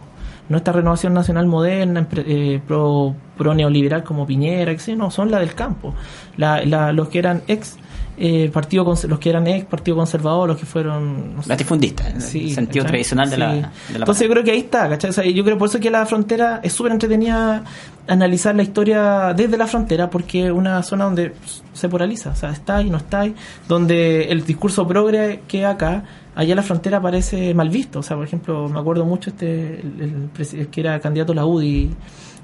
No 0.50 0.58
esta 0.58 0.72
renovación 0.72 1.14
nacional 1.14 1.46
moderna, 1.46 2.08
eh, 2.16 2.60
pro, 2.68 3.14
pro 3.38 3.54
neoliberal 3.54 4.04
como 4.04 4.26
Piñera, 4.26 4.72
que 4.74 4.80
sí, 4.80 4.96
no, 4.96 5.12
son 5.12 5.30
la 5.30 5.38
del 5.38 5.54
campo. 5.54 5.94
La, 6.38 6.66
la- 6.66 6.92
los 6.92 7.10
que 7.10 7.20
eran 7.20 7.44
ex 7.48 7.78
eh, 8.22 8.50
partido 8.54 8.84
los 9.08 9.20
que 9.20 9.30
eran 9.30 9.48
ex 9.48 9.66
partido 9.66 9.96
conservador, 9.96 10.50
los 10.50 10.58
que 10.58 10.66
fueron 10.66 11.36
no 11.38 11.42
sé, 11.44 11.50
Latifundista, 11.50 12.10
en 12.10 12.18
el 12.18 12.22
Sí, 12.22 12.52
sentido 12.54 12.84
¿cachai? 12.84 12.92
tradicional 12.92 13.30
de 13.30 13.38
la, 13.38 13.54
de 13.54 13.62
la 13.62 13.68
Entonces 13.68 13.88
palabra. 14.06 14.22
yo 14.26 14.30
creo 14.32 14.44
que 14.44 14.52
ahí 14.52 14.60
está, 14.60 14.90
¿cachai? 14.90 15.10
O 15.10 15.14
sea, 15.14 15.26
yo 15.26 15.44
creo 15.46 15.58
por 15.58 15.70
eso 15.70 15.80
que 15.80 15.90
la 15.90 16.06
frontera 16.06 16.60
es 16.62 16.74
súper 16.74 16.92
entretenida 16.92 17.64
analizar 18.08 18.56
la 18.56 18.64
historia 18.64 19.34
desde 19.36 19.58
la 19.58 19.68
frontera, 19.68 20.10
porque 20.10 20.48
es 20.48 20.52
una 20.52 20.82
zona 20.84 21.06
donde 21.06 21.34
se 21.74 21.88
polariza, 21.88 22.32
o 22.32 22.36
sea, 22.36 22.50
está 22.52 22.78
ahí, 22.78 22.90
no 22.90 22.98
está 22.98 23.22
ahí, 23.22 23.36
donde 23.68 24.24
el 24.24 24.44
discurso 24.46 24.88
progre 24.88 25.42
que 25.48 25.66
acá, 25.66 26.04
allá 26.36 26.56
la 26.56 26.64
frontera 26.64 27.00
parece 27.02 27.54
mal 27.54 27.70
visto. 27.70 28.00
O 28.00 28.04
sea, 28.04 28.18
por 28.18 28.26
ejemplo, 28.26 28.68
me 28.68 28.80
acuerdo 28.80 29.06
mucho 29.06 29.30
este, 29.30 29.80
el, 29.80 30.30
el 30.54 30.68
que 30.68 30.82
era 30.82 31.00
candidato 31.00 31.32
a 31.32 31.36
la 31.36 31.46
UDI, 31.46 31.92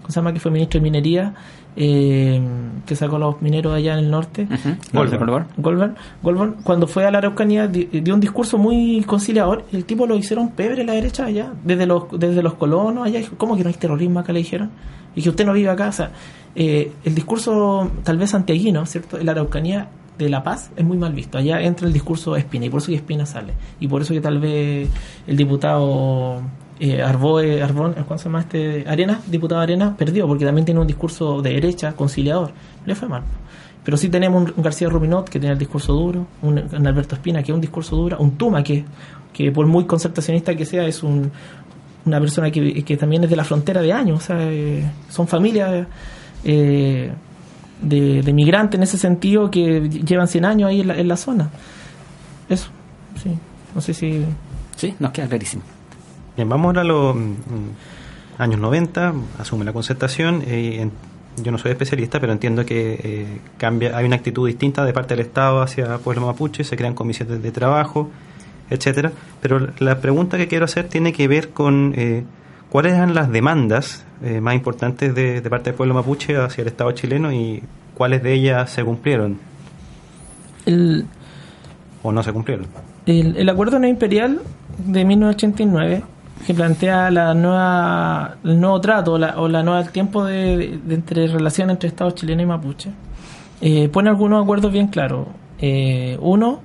¿cómo 0.06 0.12
se 0.14 0.20
llama? 0.20 0.32
Que 0.34 0.40
fue 0.40 0.52
ministro 0.52 0.80
de 0.80 0.84
Minería, 0.84 1.34
eh, 1.76 2.40
que 2.86 2.96
sacó 2.96 3.16
a 3.16 3.20
los 3.20 3.42
mineros 3.42 3.74
allá 3.74 3.94
en 3.94 4.00
el 4.06 4.12
norte. 4.12 4.44
Ujú. 4.44 4.76
Goldberg. 4.94 5.20
Goldberg. 5.20 5.48
Goldberg, 5.58 5.96
Goldberg, 6.22 6.64
cuando 6.64 6.86
fue 6.88 7.06
a 7.06 7.12
la 7.12 7.18
Araucanía, 7.18 7.68
di- 7.68 7.86
dio 7.86 8.14
un 8.14 8.20
discurso 8.20 8.58
muy 8.60 9.04
conciliador. 9.06 9.66
El 9.72 9.86
tipo 9.86 10.06
lo 10.06 10.16
hicieron 10.16 10.50
pebre 10.52 10.84
la 10.84 10.94
derecha 10.94 11.26
allá, 11.26 11.54
desde 11.64 11.86
los, 11.88 12.04
desde 12.20 12.44
los 12.44 12.54
colonos 12.54 13.06
allá. 13.08 13.20
Dijo, 13.20 13.36
¿Cómo 13.38 13.58
que 13.58 13.64
no 13.64 13.70
hay 13.70 13.76
terrorismo 13.76 14.20
acá? 14.20 14.32
Le 14.32 14.40
dijeron. 14.40 14.70
Y 15.16 15.22
que 15.22 15.30
usted 15.30 15.46
no 15.46 15.54
vive 15.54 15.70
acá. 15.70 15.88
O 15.90 15.92
sea, 15.92 16.12
eh, 16.56 16.92
el 17.04 17.16
discurso, 17.16 17.90
tal 18.04 18.18
vez 18.18 18.30
santiaguino, 18.30 18.86
¿cierto? 18.86 19.18
La 19.18 19.32
Araucanía 19.32 19.88
de 20.18 20.30
La 20.30 20.44
Paz 20.44 20.72
es 20.78 20.86
muy 20.86 20.98
mal 20.98 21.14
visto. 21.14 21.38
Allá 21.38 21.60
entra 21.62 21.88
el 21.88 21.94
discurso 21.94 22.36
Espina 22.38 22.66
y 22.66 22.70
por 22.70 22.78
eso 22.82 22.88
que 22.88 22.96
Espina 22.96 23.26
sale. 23.26 23.54
Y 23.82 23.88
por 23.90 24.02
eso 24.02 24.14
que 24.14 24.22
tal 24.22 24.40
vez 24.40 24.90
el 25.28 25.36
diputado 25.36 26.42
eh, 26.80 27.02
Arboe, 27.02 27.62
Arbón, 27.62 27.94
¿cuánto 27.94 28.18
se 28.18 28.24
llama 28.26 28.42
este? 28.42 28.86
Arena, 28.88 29.22
diputado 29.28 29.62
Arena, 29.62 29.96
perdió 29.96 30.28
porque 30.28 30.46
también 30.46 30.66
tiene 30.66 30.80
un 30.80 30.88
discurso 30.88 31.42
de 31.42 31.52
derecha, 31.52 31.94
conciliador. 31.94 32.52
Le 32.86 32.96
fue 32.96 33.08
mal. 33.08 33.24
Pero 33.84 33.98
sí 33.98 34.10
tenemos 34.10 34.52
un, 34.56 34.64
García 34.64 34.90
Rubinot 34.90 35.30
que 35.30 35.40
tiene 35.40 35.54
el 35.54 35.60
discurso 35.60 35.94
duro, 35.94 36.26
un, 36.42 36.58
un 36.58 36.88
Alberto 36.88 37.16
Espina 37.16 37.44
que 37.44 37.52
es 37.52 37.56
un 37.56 37.62
discurso 37.62 37.96
duro, 37.96 38.18
un 38.20 38.32
Tuma 38.32 38.64
que, 38.64 38.84
que 39.32 39.52
por 39.52 39.68
muy 39.68 39.86
concertacionista 39.86 40.56
que 40.56 40.66
sea 40.66 40.86
es 40.86 41.04
un, 41.04 41.32
una 42.06 42.20
persona 42.20 42.52
que, 42.52 42.84
que 42.84 42.98
también 42.98 43.24
es 43.24 43.30
de 43.30 43.36
la 43.36 43.44
frontera 43.44 43.82
de 43.82 43.94
años, 43.94 44.18
o 44.18 44.26
sea, 44.26 44.38
eh, 44.42 44.84
son 45.10 45.28
familias 45.28 45.88
eh, 46.44 47.12
de, 47.82 48.22
de 48.22 48.34
migrantes 48.34 48.78
en 48.78 48.84
ese 48.84 48.98
sentido 48.98 49.52
que 49.52 49.88
llevan 49.90 50.28
100 50.28 50.46
años 50.46 50.70
ahí 50.70 50.82
en 50.82 50.88
la, 50.88 50.98
en 50.98 51.08
la 51.08 51.18
zona. 51.18 51.50
Eso, 52.50 52.70
sí, 53.22 53.30
no 53.74 53.82
sé 53.82 53.94
si... 53.94 54.26
Sí, 54.76 54.96
nos 55.00 55.12
queda 55.12 55.28
clarísimo. 55.28 55.75
Bien, 56.36 56.50
vamos 56.50 56.68
ahora 56.68 56.82
a 56.82 56.84
los 56.84 57.16
mm, 57.16 57.32
años 58.40 58.60
90, 58.60 59.14
asume 59.40 59.66
la 59.66 59.74
concertación. 59.74 60.44
eh, 60.46 60.82
en- 60.82 60.92
yo 61.44 61.52
no 61.52 61.58
soy 61.58 61.72
especialista, 61.72 62.20
pero 62.22 62.32
entiendo 62.32 62.66
que 62.66 62.98
eh, 63.04 63.28
cambia, 63.58 63.98
hay 63.98 64.06
una 64.06 64.16
actitud 64.16 64.48
distinta 64.48 64.86
de 64.86 64.94
parte 64.94 65.16
del 65.18 65.26
Estado 65.26 65.62
hacia 65.62 65.98
Pueblo 65.98 66.26
Mapuche, 66.26 66.64
se 66.64 66.78
crean 66.78 66.94
comisiones 66.94 67.44
de 67.44 67.52
trabajo, 67.52 68.10
etcétera. 68.70 69.12
Pero 69.42 69.68
la 69.80 70.00
pregunta 70.00 70.38
que 70.38 70.48
quiero 70.48 70.64
hacer 70.64 70.88
tiene 70.88 71.12
que 71.12 71.28
ver 71.28 71.50
con 71.50 71.94
eh, 71.98 72.24
cuáles 72.70 72.94
eran 72.94 73.14
las 73.14 73.30
demandas 73.30 74.06
eh, 74.24 74.40
más 74.40 74.56
importantes 74.56 75.14
de, 75.14 75.42
de 75.42 75.50
parte 75.50 75.72
del 75.72 75.76
pueblo 75.76 75.94
mapuche 75.94 76.38
hacia 76.38 76.62
el 76.62 76.70
Estado 76.70 76.92
chileno 76.94 77.34
y 77.34 77.62
cuáles 77.96 78.24
de 78.24 78.32
ellas 78.34 78.70
se 78.70 78.86
cumplieron 78.86 79.38
El, 80.66 81.06
o 82.02 82.14
no 82.14 82.24
se 82.24 82.32
cumplieron. 82.32 82.68
El, 83.06 83.36
el 83.36 83.50
acuerdo 83.50 83.78
no 83.78 83.88
imperial 83.88 84.40
de 84.78 85.04
1989 85.04 86.04
que 86.46 86.54
plantea 86.54 87.10
la 87.12 87.34
nueva, 87.34 88.36
el 88.44 88.60
nuevo 88.60 88.80
trato 88.82 89.14
o 89.14 89.18
la, 89.48 89.64
nueva 89.64 89.84
tiempo 89.86 90.24
de, 90.26 90.80
entre 90.90 91.28
relación 91.28 91.70
entre 91.70 91.90
Estados 91.90 92.16
chileno 92.16 92.42
y 92.42 92.46
mapuche 92.46 92.92
eh, 93.62 93.88
pone 93.90 94.10
algunos 94.10 94.44
acuerdos 94.44 94.72
bien 94.72 94.88
claros. 94.88 95.28
Eh, 95.60 96.18
uno, 96.22 96.60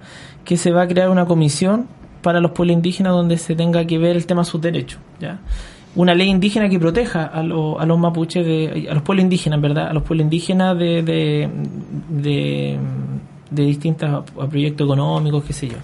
que 0.44 0.56
se 0.56 0.72
va 0.72 0.82
a 0.82 0.88
crear 0.88 1.08
una 1.08 1.24
comisión 1.26 1.86
para 2.22 2.40
los 2.40 2.50
pueblos 2.50 2.74
indígenas 2.74 3.12
donde 3.12 3.38
se 3.38 3.54
tenga 3.54 3.84
que 3.86 3.96
ver 3.98 4.16
el 4.16 4.26
tema 4.26 4.42
de 4.42 4.46
sus 4.46 4.60
derechos. 4.60 5.00
¿ya? 5.20 5.38
Una 5.94 6.14
ley 6.14 6.28
indígena 6.28 6.68
que 6.68 6.78
proteja 6.78 7.24
a, 7.24 7.42
lo- 7.42 7.78
a 7.80 7.86
los 7.86 7.98
mapuches, 7.98 8.44
de, 8.44 8.88
a 8.90 8.94
los 8.94 9.02
pueblos 9.02 9.22
indígenas, 9.24 9.60
¿verdad? 9.60 9.88
A 9.88 9.92
los 9.92 10.02
pueblos 10.02 10.24
indígenas 10.24 10.76
de, 10.78 11.02
de, 11.02 11.48
de, 12.08 12.78
de 13.50 13.62
distintos 13.64 14.24
proyectos 14.50 14.84
económicos, 14.86 15.44
qué 15.44 15.52
sé 15.52 15.68
yo. 15.68 15.76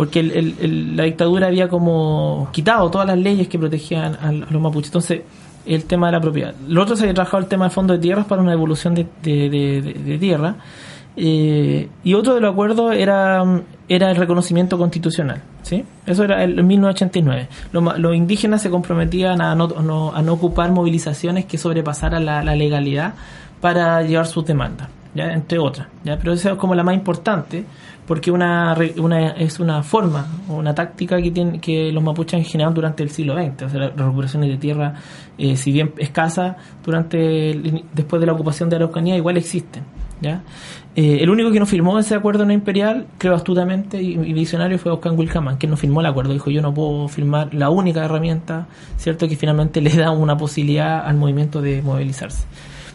Porque 0.00 0.20
el- 0.20 0.96
la 0.96 1.02
dictadura 1.04 1.48
había 1.48 1.68
como 1.68 2.48
quitado 2.52 2.90
todas 2.90 3.06
las 3.06 3.18
leyes 3.18 3.48
que 3.48 3.58
protegían 3.58 4.14
a, 4.14 4.32
los 4.32 4.62
mapuches. 4.62 4.88
Entonces, 4.88 5.20
el 5.66 5.84
tema 5.84 6.06
de 6.06 6.12
la 6.12 6.20
propiedad. 6.22 6.54
Lo 6.66 6.80
otro 6.82 6.96
se 6.96 7.02
había 7.02 7.12
trabajado 7.12 7.42
el 7.42 7.48
tema 7.50 7.66
de 7.66 7.70
fondo 7.70 7.92
de 7.92 7.98
tierras 7.98 8.24
para 8.24 8.40
una 8.40 8.50
devolución 8.52 8.94
de, 8.94 9.06
de- 9.22 9.50
de- 9.50 9.82
de- 9.82 10.18
tierra. 10.18 10.54
Eh, 11.18 11.88
y 12.02 12.14
otro 12.14 12.34
de 12.34 12.40
los 12.40 12.52
acuerdos 12.52 12.94
era, 12.94 13.42
el 13.88 14.16
reconocimiento 14.16 14.78
constitucional. 14.78 15.42
¿sí? 15.62 15.84
Eso 16.06 16.24
era 16.24 16.44
el 16.44 16.62
1989. 16.64 17.48
Los, 17.72 17.98
los 17.98 18.16
indígenas 18.16 18.62
se 18.62 18.70
comprometían 18.70 19.42
a 19.42 19.54
no, 19.54 19.68
no- 19.68 20.14
a 20.14 20.22
no 20.22 20.32
ocupar 20.32 20.70
movilizaciones 20.72 21.44
que 21.44 21.58
sobrepasaran 21.58 22.24
la, 22.24 22.42
la 22.42 22.56
legalidad 22.56 23.12
para 23.60 24.00
llevar 24.00 24.26
sus 24.26 24.46
demandas, 24.46 24.88
¿ya? 25.14 25.32
entre 25.34 25.58
otras. 25.58 25.88
¿ya? 26.04 26.16
Pero 26.16 26.32
esa 26.32 26.52
es 26.52 26.56
como 26.56 26.74
la 26.74 26.84
más 26.84 26.94
importante 26.94 27.66
porque 28.06 28.30
una, 28.30 28.76
una 28.98 29.30
es 29.30 29.60
una 29.60 29.82
forma 29.82 30.26
una 30.48 30.74
táctica 30.74 31.20
que 31.20 31.30
tienen 31.30 31.60
que 31.60 31.92
los 31.92 32.02
mapuches 32.02 32.54
han 32.54 32.74
durante 32.74 33.02
el 33.02 33.10
siglo 33.10 33.34
XX. 33.34 33.62
O 33.62 33.68
sea, 33.68 33.80
las 33.80 33.96
recuperaciones 33.96 34.50
de 34.50 34.56
tierra, 34.56 34.94
eh, 35.38 35.56
si 35.56 35.72
bien 35.72 35.92
escasa 35.98 36.56
durante 36.84 37.80
después 37.92 38.20
de 38.20 38.26
la 38.26 38.32
ocupación 38.32 38.68
de 38.68 38.76
Araucanía, 38.76 39.16
igual 39.16 39.36
existen. 39.36 39.84
¿ya? 40.20 40.42
Eh, 40.96 41.18
el 41.20 41.30
único 41.30 41.50
que 41.50 41.60
no 41.60 41.66
firmó 41.66 41.98
ese 41.98 42.14
acuerdo 42.14 42.44
no 42.44 42.52
imperial, 42.52 43.06
creo 43.18 43.34
astutamente 43.34 44.02
y, 44.02 44.14
y 44.14 44.32
visionario, 44.32 44.78
fue 44.78 44.92
Oscar 44.92 45.12
Wilcaman, 45.12 45.56
que 45.56 45.66
no 45.66 45.76
firmó 45.76 46.00
el 46.00 46.06
acuerdo. 46.06 46.32
Dijo: 46.32 46.50
Yo 46.50 46.62
no 46.62 46.74
puedo 46.74 47.08
firmar 47.08 47.54
la 47.54 47.70
única 47.70 48.04
herramienta, 48.04 48.66
¿cierto?, 48.96 49.28
que 49.28 49.36
finalmente 49.36 49.80
le 49.82 49.94
da 49.96 50.10
una 50.10 50.36
posibilidad 50.36 51.06
al 51.06 51.16
movimiento 51.16 51.62
de 51.62 51.82
movilizarse. 51.82 52.44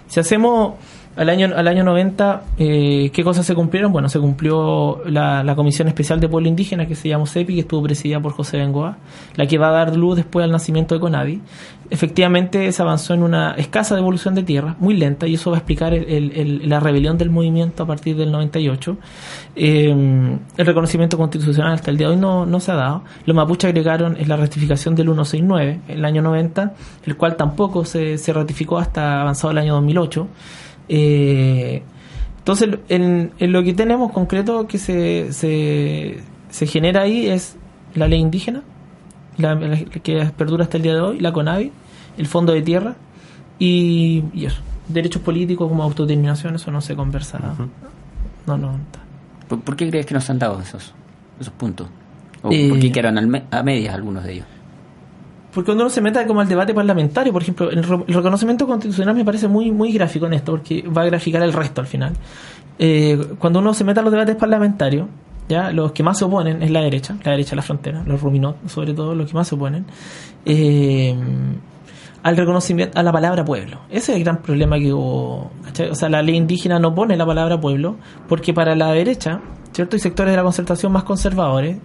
Si 0.08 0.20
hacemos 0.20 0.76
al 1.16 1.30
año, 1.30 1.50
al 1.56 1.68
año 1.68 1.84
90, 1.84 2.44
eh, 2.58 3.10
¿qué 3.14 3.24
cosas 3.24 3.46
se 3.46 3.56
cumplieron? 3.56 3.92
Bueno, 3.92 4.10
se 4.10 4.20
cumplió 4.20 5.02
la, 5.06 5.54
Comisión 5.56 5.88
Especial 5.88 6.20
de 6.20 6.28
Pueblo 6.28 6.50
Indígena, 6.50 6.86
que 6.88 6.96
se 6.96 7.08
llamó 7.08 7.26
CEPI, 7.26 7.54
que 7.54 7.60
estuvo 7.62 7.82
presidida 7.84 8.20
por 8.20 8.34
José 8.34 8.58
Bengoa, 8.58 8.98
la 9.36 9.48
que 9.48 9.58
va 9.58 9.70
a 9.70 9.72
dar 9.72 9.96
luz 9.96 10.18
después 10.18 10.44
al 10.44 10.52
nacimiento 10.52 10.94
de 10.94 11.00
Conavi. 11.02 11.42
Efectivamente, 11.90 12.70
se 12.72 12.82
avanzó 12.82 13.14
en 13.14 13.24
una 13.24 13.52
escasa 13.52 13.96
devolución 13.96 14.36
de 14.36 14.44
tierra, 14.44 14.76
muy 14.80 14.96
lenta, 14.96 15.28
y 15.28 15.36
eso 15.36 15.52
va 15.52 15.58
a 15.58 15.60
explicar 15.60 15.94
el- 15.94 16.68
la 16.68 16.80
rebelión 16.80 17.18
del 17.18 17.30
movimiento 17.30 17.84
a 17.84 17.86
partir 17.86 18.18
del 18.18 18.32
98. 18.32 18.98
Eh, 19.56 20.38
el 20.58 20.66
reconocimiento 20.66 21.18
constitucional 21.18 21.74
hasta 21.74 21.92
el 21.92 21.98
día 21.98 22.08
de 22.08 22.16
hoy 22.16 22.20
no, 22.20 22.46
no 22.46 22.60
se 22.60 22.72
ha 22.72 22.76
dado. 22.76 23.04
Los 23.26 23.36
mapuches 23.36 23.70
agregaron 23.70 24.18
en 24.18 24.28
la 24.28 24.36
ratificación 24.36 24.96
del 24.96 25.06
169, 25.08 25.80
el 25.88 26.04
año 26.04 26.22
90, 26.22 26.74
el 27.06 27.16
cual 27.16 27.38
tampoco 27.38 27.86
se, 27.86 28.18
se 28.18 28.34
ratificó 28.34 28.78
hasta 28.80 29.22
avanzado 29.22 29.52
el 29.52 29.60
año 29.60 29.76
2008. 29.76 30.28
Eh, 30.90 31.82
entonces, 32.40 32.70
en, 32.90 33.32
en 33.40 33.52
lo 33.52 33.64
que 33.64 33.74
tenemos 33.74 34.12
concreto 34.12 34.68
que 34.68 34.78
se, 34.78 35.34
se, 35.34 36.20
se 36.50 36.68
genera 36.68 37.02
ahí 37.02 37.28
es 37.28 37.56
la 37.96 38.08
ley 38.08 38.20
indígena, 38.20 38.62
la, 39.38 39.56
la- 39.56 39.78
que 39.84 40.26
perdura 40.38 40.64
hasta 40.66 40.78
el 40.78 40.84
día 40.84 40.94
de 40.94 41.02
hoy, 41.02 41.20
la 41.20 41.34
CONAVI, 41.34 41.72
el 42.18 42.28
Fondo 42.28 42.54
de 42.54 42.62
Tierra 42.62 42.96
y, 43.60 44.24
y 44.34 44.46
eso. 44.46 44.62
Derechos 44.88 45.22
políticos 45.24 45.68
como 45.68 45.82
autodeterminación, 45.82 46.56
eso 46.56 46.70
no 46.72 46.82
se 46.82 46.96
conversa. 46.96 47.40
No, 48.46 48.58
no. 48.58 48.78
¿Por, 49.48 49.62
por 49.62 49.76
qué 49.76 49.90
crees 49.90 50.06
que 50.06 50.14
no 50.14 50.22
se 50.22 50.32
han 50.32 50.38
dado 50.40 50.60
esos, 50.62 50.94
esos 51.40 51.54
puntos? 51.54 51.88
¿O 52.44 52.52
Eh, 52.52 52.70
por 52.70 52.80
qué 52.80 52.92
quedaron 52.92 53.44
a 53.50 53.64
medias 53.64 53.96
algunos 53.96 54.24
de 54.24 54.34
ellos? 54.34 54.46
Porque 55.56 55.66
cuando 55.68 55.86
uno 55.86 55.90
se 55.90 56.02
meta 56.02 56.28
como 56.28 56.42
al 56.42 56.48
debate 56.48 56.74
parlamentario, 56.74 57.34
por 57.34 57.42
ejemplo, 57.42 57.72
el, 57.72 57.82
re- 57.82 58.04
el 58.08 58.14
reconocimiento 58.14 58.68
constitucional 58.68 59.16
me 59.16 59.26
parece 59.26 59.48
muy 59.48 59.72
muy 59.72 59.92
gráfico 59.94 60.28
en 60.28 60.34
esto, 60.34 60.52
porque 60.52 60.84
va 60.84 61.02
a 61.02 61.06
graficar 61.06 61.42
el 61.42 61.54
resto 61.54 61.82
al 61.82 61.88
final. 61.88 62.14
Eh, 62.78 63.18
cuando 63.40 63.60
uno 63.60 63.74
se 63.74 63.84
meta 63.86 64.02
a 64.02 64.04
los 64.04 64.12
debates 64.12 64.36
parlamentarios, 64.36 65.08
ya 65.48 65.72
los 65.72 65.92
que 65.94 66.04
más 66.04 66.18
se 66.18 66.26
oponen 66.26 66.62
es 66.62 66.72
la 66.72 66.82
derecha, 66.82 67.16
la 67.24 67.32
derecha 67.32 67.52
de 67.52 67.56
la 67.56 67.62
frontera, 67.62 68.04
los 68.06 68.22
ruminot, 68.22 68.68
sobre 68.68 68.94
todo, 68.94 69.16
los 69.16 69.30
que 69.32 69.34
más 69.38 69.48
se 69.48 69.56
oponen, 69.56 69.86
eh, 70.46 71.16
al 72.24 72.36
reconocimiento, 72.36 73.00
a 73.00 73.04
la 73.04 73.12
palabra 73.12 73.46
pueblo. 73.46 73.82
Ese 73.90 74.12
es 74.12 74.18
el 74.18 74.24
gran 74.24 74.42
problema 74.42 74.78
que 74.80 74.92
hubo. 74.92 75.52
O 75.92 75.96
sea, 75.96 76.10
la 76.10 76.22
ley 76.22 76.36
indígena 76.36 76.80
no 76.80 76.94
pone 76.96 77.16
la 77.16 77.26
palabra 77.26 77.62
pueblo, 77.62 77.96
porque 78.28 78.54
para 78.54 78.76
la 78.76 78.92
derecha, 78.92 79.40
¿cierto? 79.76 79.98
Y 79.98 80.00
sectores 80.00 80.32
de 80.32 80.38
la 80.38 80.44
concertación 80.44 80.92
más 80.94 81.04
conservadores, 81.04 81.78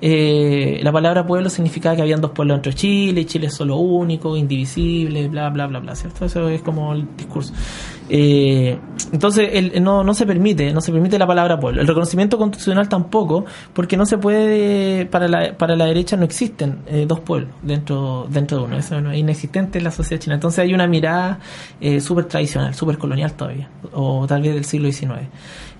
eh, 0.00 0.80
la 0.82 0.90
palabra 0.90 1.26
pueblo 1.26 1.50
significaba 1.50 1.94
que 1.94 2.00
habían 2.02 2.20
dos 2.22 2.30
pueblos 2.30 2.56
dentro 2.56 2.72
de 2.72 2.76
Chile, 2.76 3.26
Chile 3.26 3.48
es 3.48 3.54
solo 3.54 3.76
único, 3.76 4.34
indivisible, 4.36 5.28
bla, 5.28 5.50
bla, 5.50 5.66
bla, 5.66 5.78
bla, 5.80 5.94
¿cierto? 5.94 6.24
Eso 6.24 6.48
es 6.48 6.62
como 6.62 6.94
el 6.94 7.06
discurso. 7.16 7.52
Eh, 8.08 8.78
entonces, 9.12 9.48
el- 9.52 9.82
no, 9.82 10.02
no 10.04 10.14
se 10.14 10.26
permite, 10.26 10.72
no 10.72 10.80
se 10.80 10.90
permite 10.92 11.18
la 11.18 11.26
palabra 11.26 11.58
pueblo. 11.60 11.80
El 11.80 11.86
reconocimiento 11.86 12.36
constitucional 12.38 12.88
tampoco, 12.88 13.44
porque 13.72 13.96
no 13.96 14.06
se 14.06 14.18
puede, 14.18 15.06
para 15.06 15.28
la, 15.28 15.56
para 15.56 15.76
la 15.76 15.84
derecha 15.86 16.16
no 16.16 16.24
existen 16.24 16.78
eh, 16.86 17.04
dos 17.06 17.20
pueblos 17.20 17.50
dentro, 17.62 18.26
dentro 18.28 18.58
de 18.58 18.64
uno, 18.64 18.76
eso 18.78 19.00
no 19.00 19.10
es 19.10 19.18
inexistente 19.18 19.78
en 19.78 19.84
la 19.84 19.90
sociedad 19.90 20.20
china. 20.22 20.34
Entonces 20.34 20.60
hay 20.60 20.74
una 20.74 20.86
mirada 20.86 21.38
eh, 21.80 22.00
súper 22.00 22.24
tradicional, 22.26 22.74
súper 22.74 22.98
colonial 22.98 23.32
todavía, 23.34 23.68
o 23.92 24.26
tal 24.26 24.42
vez 24.42 24.54
del 24.54 24.64
siglo 24.64 24.90
XIX. 24.90 25.28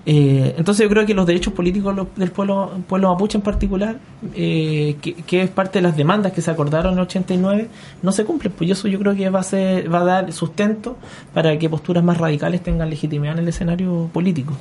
Eh, 0.05 0.53
entonces 0.57 0.83
yo 0.83 0.89
creo 0.89 1.05
que 1.05 1.15
los 1.15 1.25
derechos 1.25 1.53
políticos 1.53 2.07
del 2.15 2.31
pueblo, 2.31 2.71
pueblo 2.87 3.11
mapuche 3.11 3.37
en 3.37 3.41
particular, 3.41 3.97
eh, 4.35 4.97
que, 5.01 5.13
que 5.13 5.41
es 5.41 5.49
parte 5.49 5.79
de 5.79 5.83
las 5.83 5.97
demandas 5.97 6.31
que 6.31 6.41
se 6.41 6.51
acordaron 6.51 6.93
en 6.93 6.99
el 6.99 7.05
89, 7.05 7.67
no 8.03 8.11
se 8.11 8.23
cumplen. 8.23 8.53
Pues 8.55 8.69
eso 8.69 8.87
yo 8.87 8.99
creo 8.99 9.15
que 9.15 9.29
va 9.29 9.39
a, 9.39 9.43
ser, 9.43 9.91
va 9.91 10.01
a 10.01 10.05
dar 10.05 10.31
sustento 10.31 10.97
para 11.33 11.57
que 11.57 11.69
posturas 11.69 12.03
más 12.03 12.17
radicales 12.17 12.61
tengan 12.61 12.89
legitimidad 12.89 13.33
en 13.33 13.39
el 13.39 13.47
escenario 13.47 14.09
político. 14.13 14.53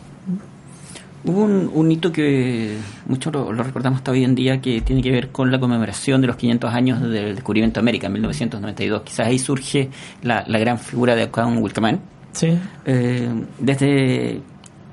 Hubo 1.27 1.43
un, 1.43 1.71
un 1.73 1.91
hito 1.91 2.13
que 2.13 2.77
muchos 3.07 3.33
lo, 3.33 3.51
lo 3.51 3.63
recordamos 3.63 3.99
hasta 3.99 4.13
hoy 4.13 4.25
en 4.25 4.35
día 4.35 4.61
que 4.61 4.83
tiene 4.83 5.03
que 5.03 5.11
ver 5.11 5.29
con 5.29 5.51
la 5.51 5.59
conmemoración 5.59 6.21
de 6.21 6.27
los 6.27 6.37
500 6.37 6.73
años 6.73 7.01
del 7.01 7.35
descubrimiento 7.35 7.81
de 7.81 7.85
América 7.85 8.09
en 8.09 8.15
1992. 8.15 9.03
Quizás 9.03 9.27
ahí 9.27 9.39
surge 9.39 9.91
la, 10.23 10.45
la 10.47 10.59
gran 10.59 10.79
figura 10.79 11.15
de 11.15 11.25
Ockham 11.25 11.59
Wilkerman. 11.63 12.01
Sí. 12.33 12.59
Eh, 12.85 13.31
desde 13.59 14.43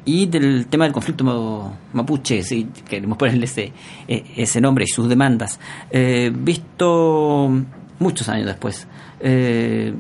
y 0.06 0.26
del 0.26 0.66
tema 0.68 0.86
del 0.86 0.94
conflicto 0.94 1.24
ma- 1.24 1.74
mapuche, 1.94 2.42
si 2.44 2.66
queremos 2.88 3.18
ponerle 3.18 3.46
ese, 3.46 3.72
eh, 4.08 4.24
ese 4.36 4.60
nombre 4.62 4.84
y 4.86 4.88
sus 4.88 5.08
demandas, 5.08 5.60
eh, 5.92 6.32
visto 6.34 7.50
muchos 8.00 8.28
años 8.30 8.48
después, 8.48 8.88
eh, 9.20 9.94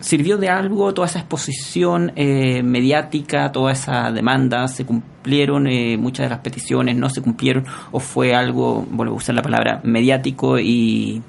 ¿sirvió 0.00 0.36
de 0.36 0.48
algo 0.50 0.92
toda 0.92 1.06
esa 1.08 1.20
exposición 1.20 2.12
eh, 2.16 2.62
mediática, 2.62 3.50
toda 3.52 3.72
esa 3.72 4.10
demanda? 4.12 4.68
¿Se 4.68 4.84
cumplieron 4.84 5.66
eh, 5.66 5.96
muchas 5.96 6.26
de 6.26 6.30
las 6.30 6.40
peticiones? 6.40 6.96
¿No 6.96 7.08
se 7.08 7.22
cumplieron? 7.22 7.64
¿O 7.92 8.00
fue 8.00 8.34
algo, 8.34 8.86
vuelvo 8.90 9.14
a 9.14 9.16
usar 9.16 9.34
la 9.34 9.42
palabra, 9.42 9.80
mediático 9.84 10.58
y, 10.58 11.22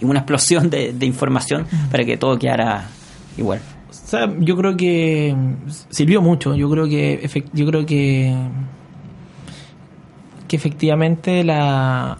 y 0.00 0.04
una 0.04 0.20
explosión 0.20 0.70
de, 0.70 0.92
de 0.92 1.06
información 1.06 1.66
para 1.90 2.04
que 2.04 2.16
todo 2.16 2.38
quedara 2.38 2.86
igual? 3.36 3.60
O 3.88 3.92
sea, 3.92 4.32
yo 4.40 4.56
creo 4.56 4.76
que 4.76 5.34
sirvió 5.90 6.20
mucho. 6.22 6.54
Yo 6.54 6.70
creo 6.70 6.86
que 6.88 7.28
yo 7.52 7.66
creo 7.66 7.86
que 7.86 8.34
que 10.48 10.56
efectivamente 10.56 11.42
la, 11.44 12.18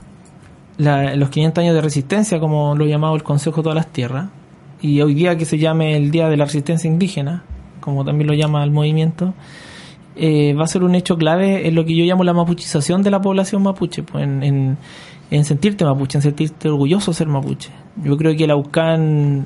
la- 0.78 1.14
los 1.14 1.30
500 1.30 1.62
años 1.62 1.74
de 1.74 1.80
resistencia, 1.80 2.40
como 2.40 2.74
lo 2.74 2.84
ha 2.84 2.88
llamado 2.88 3.14
el 3.14 3.22
Consejo 3.22 3.58
de 3.58 3.62
todas 3.64 3.76
las 3.76 3.86
Tierras, 3.92 4.28
y 4.80 5.00
hoy 5.00 5.14
día 5.14 5.36
que 5.38 5.44
se 5.44 5.58
llame 5.58 5.96
el 5.96 6.10
Día 6.10 6.28
de 6.28 6.36
la 6.36 6.44
Resistencia 6.44 6.88
Indígena, 6.90 7.44
como 7.80 8.04
también 8.04 8.26
lo 8.28 8.34
llama 8.34 8.64
el 8.64 8.70
movimiento, 8.72 9.32
eh, 10.16 10.54
va 10.54 10.64
a 10.64 10.66
ser 10.66 10.82
un 10.82 10.94
hecho 10.96 11.16
clave 11.16 11.68
en 11.68 11.74
lo 11.76 11.84
que 11.84 11.94
yo 11.94 12.04
llamo 12.04 12.24
la 12.24 12.32
mapuchización 12.32 13.02
de 13.02 13.10
la 13.12 13.20
población 13.20 13.62
mapuche, 13.62 14.02
pues 14.02 14.24
en, 14.24 14.42
en, 14.42 14.76
en 15.30 15.44
sentirte 15.44 15.84
mapuche, 15.84 16.18
en 16.18 16.22
sentirte 16.22 16.68
orgulloso 16.68 17.12
de 17.12 17.16
ser 17.16 17.28
mapuche. 17.28 17.70
Yo 18.02 18.16
creo 18.16 18.36
que 18.36 18.44
el 18.44 18.50
Aucán, 18.50 19.44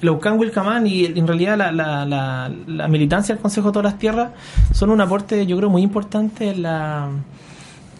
el 0.00 0.08
Aucán 0.08 0.38
Wilcamán 0.38 0.86
y 0.86 1.06
en 1.06 1.26
realidad 1.26 1.56
la, 1.58 1.72
la, 1.72 2.04
la, 2.04 2.50
la 2.66 2.88
militancia 2.88 3.34
del 3.34 3.42
Consejo 3.42 3.68
de 3.68 3.72
todas 3.72 3.92
las 3.92 3.98
Tierras 3.98 4.30
son 4.72 4.90
un 4.90 5.00
aporte, 5.00 5.46
yo 5.46 5.56
creo, 5.56 5.70
muy 5.70 5.82
importante 5.82 6.50
en 6.50 6.62
la 6.62 7.08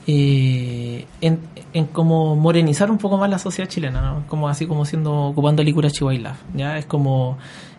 eh, 0.07 1.05
en, 1.21 1.41
en 1.75 1.87
como 1.87 2.35
morenizar 2.35 2.91
un 2.91 2.99
poco 2.99 3.19
más 3.19 3.29
la 3.29 3.39
sociedad 3.39 3.69
chilena, 3.69 4.01
¿no? 4.01 4.27
Como 4.27 4.49
así 4.49 4.67
como 4.67 4.85
siendo 4.85 5.13
ocupando 5.15 5.61
el 5.63 5.69
Icura 5.69 5.91
Chihuahua, 5.91 6.35
ya 6.55 6.79
es 6.79 6.87
como 6.87 7.37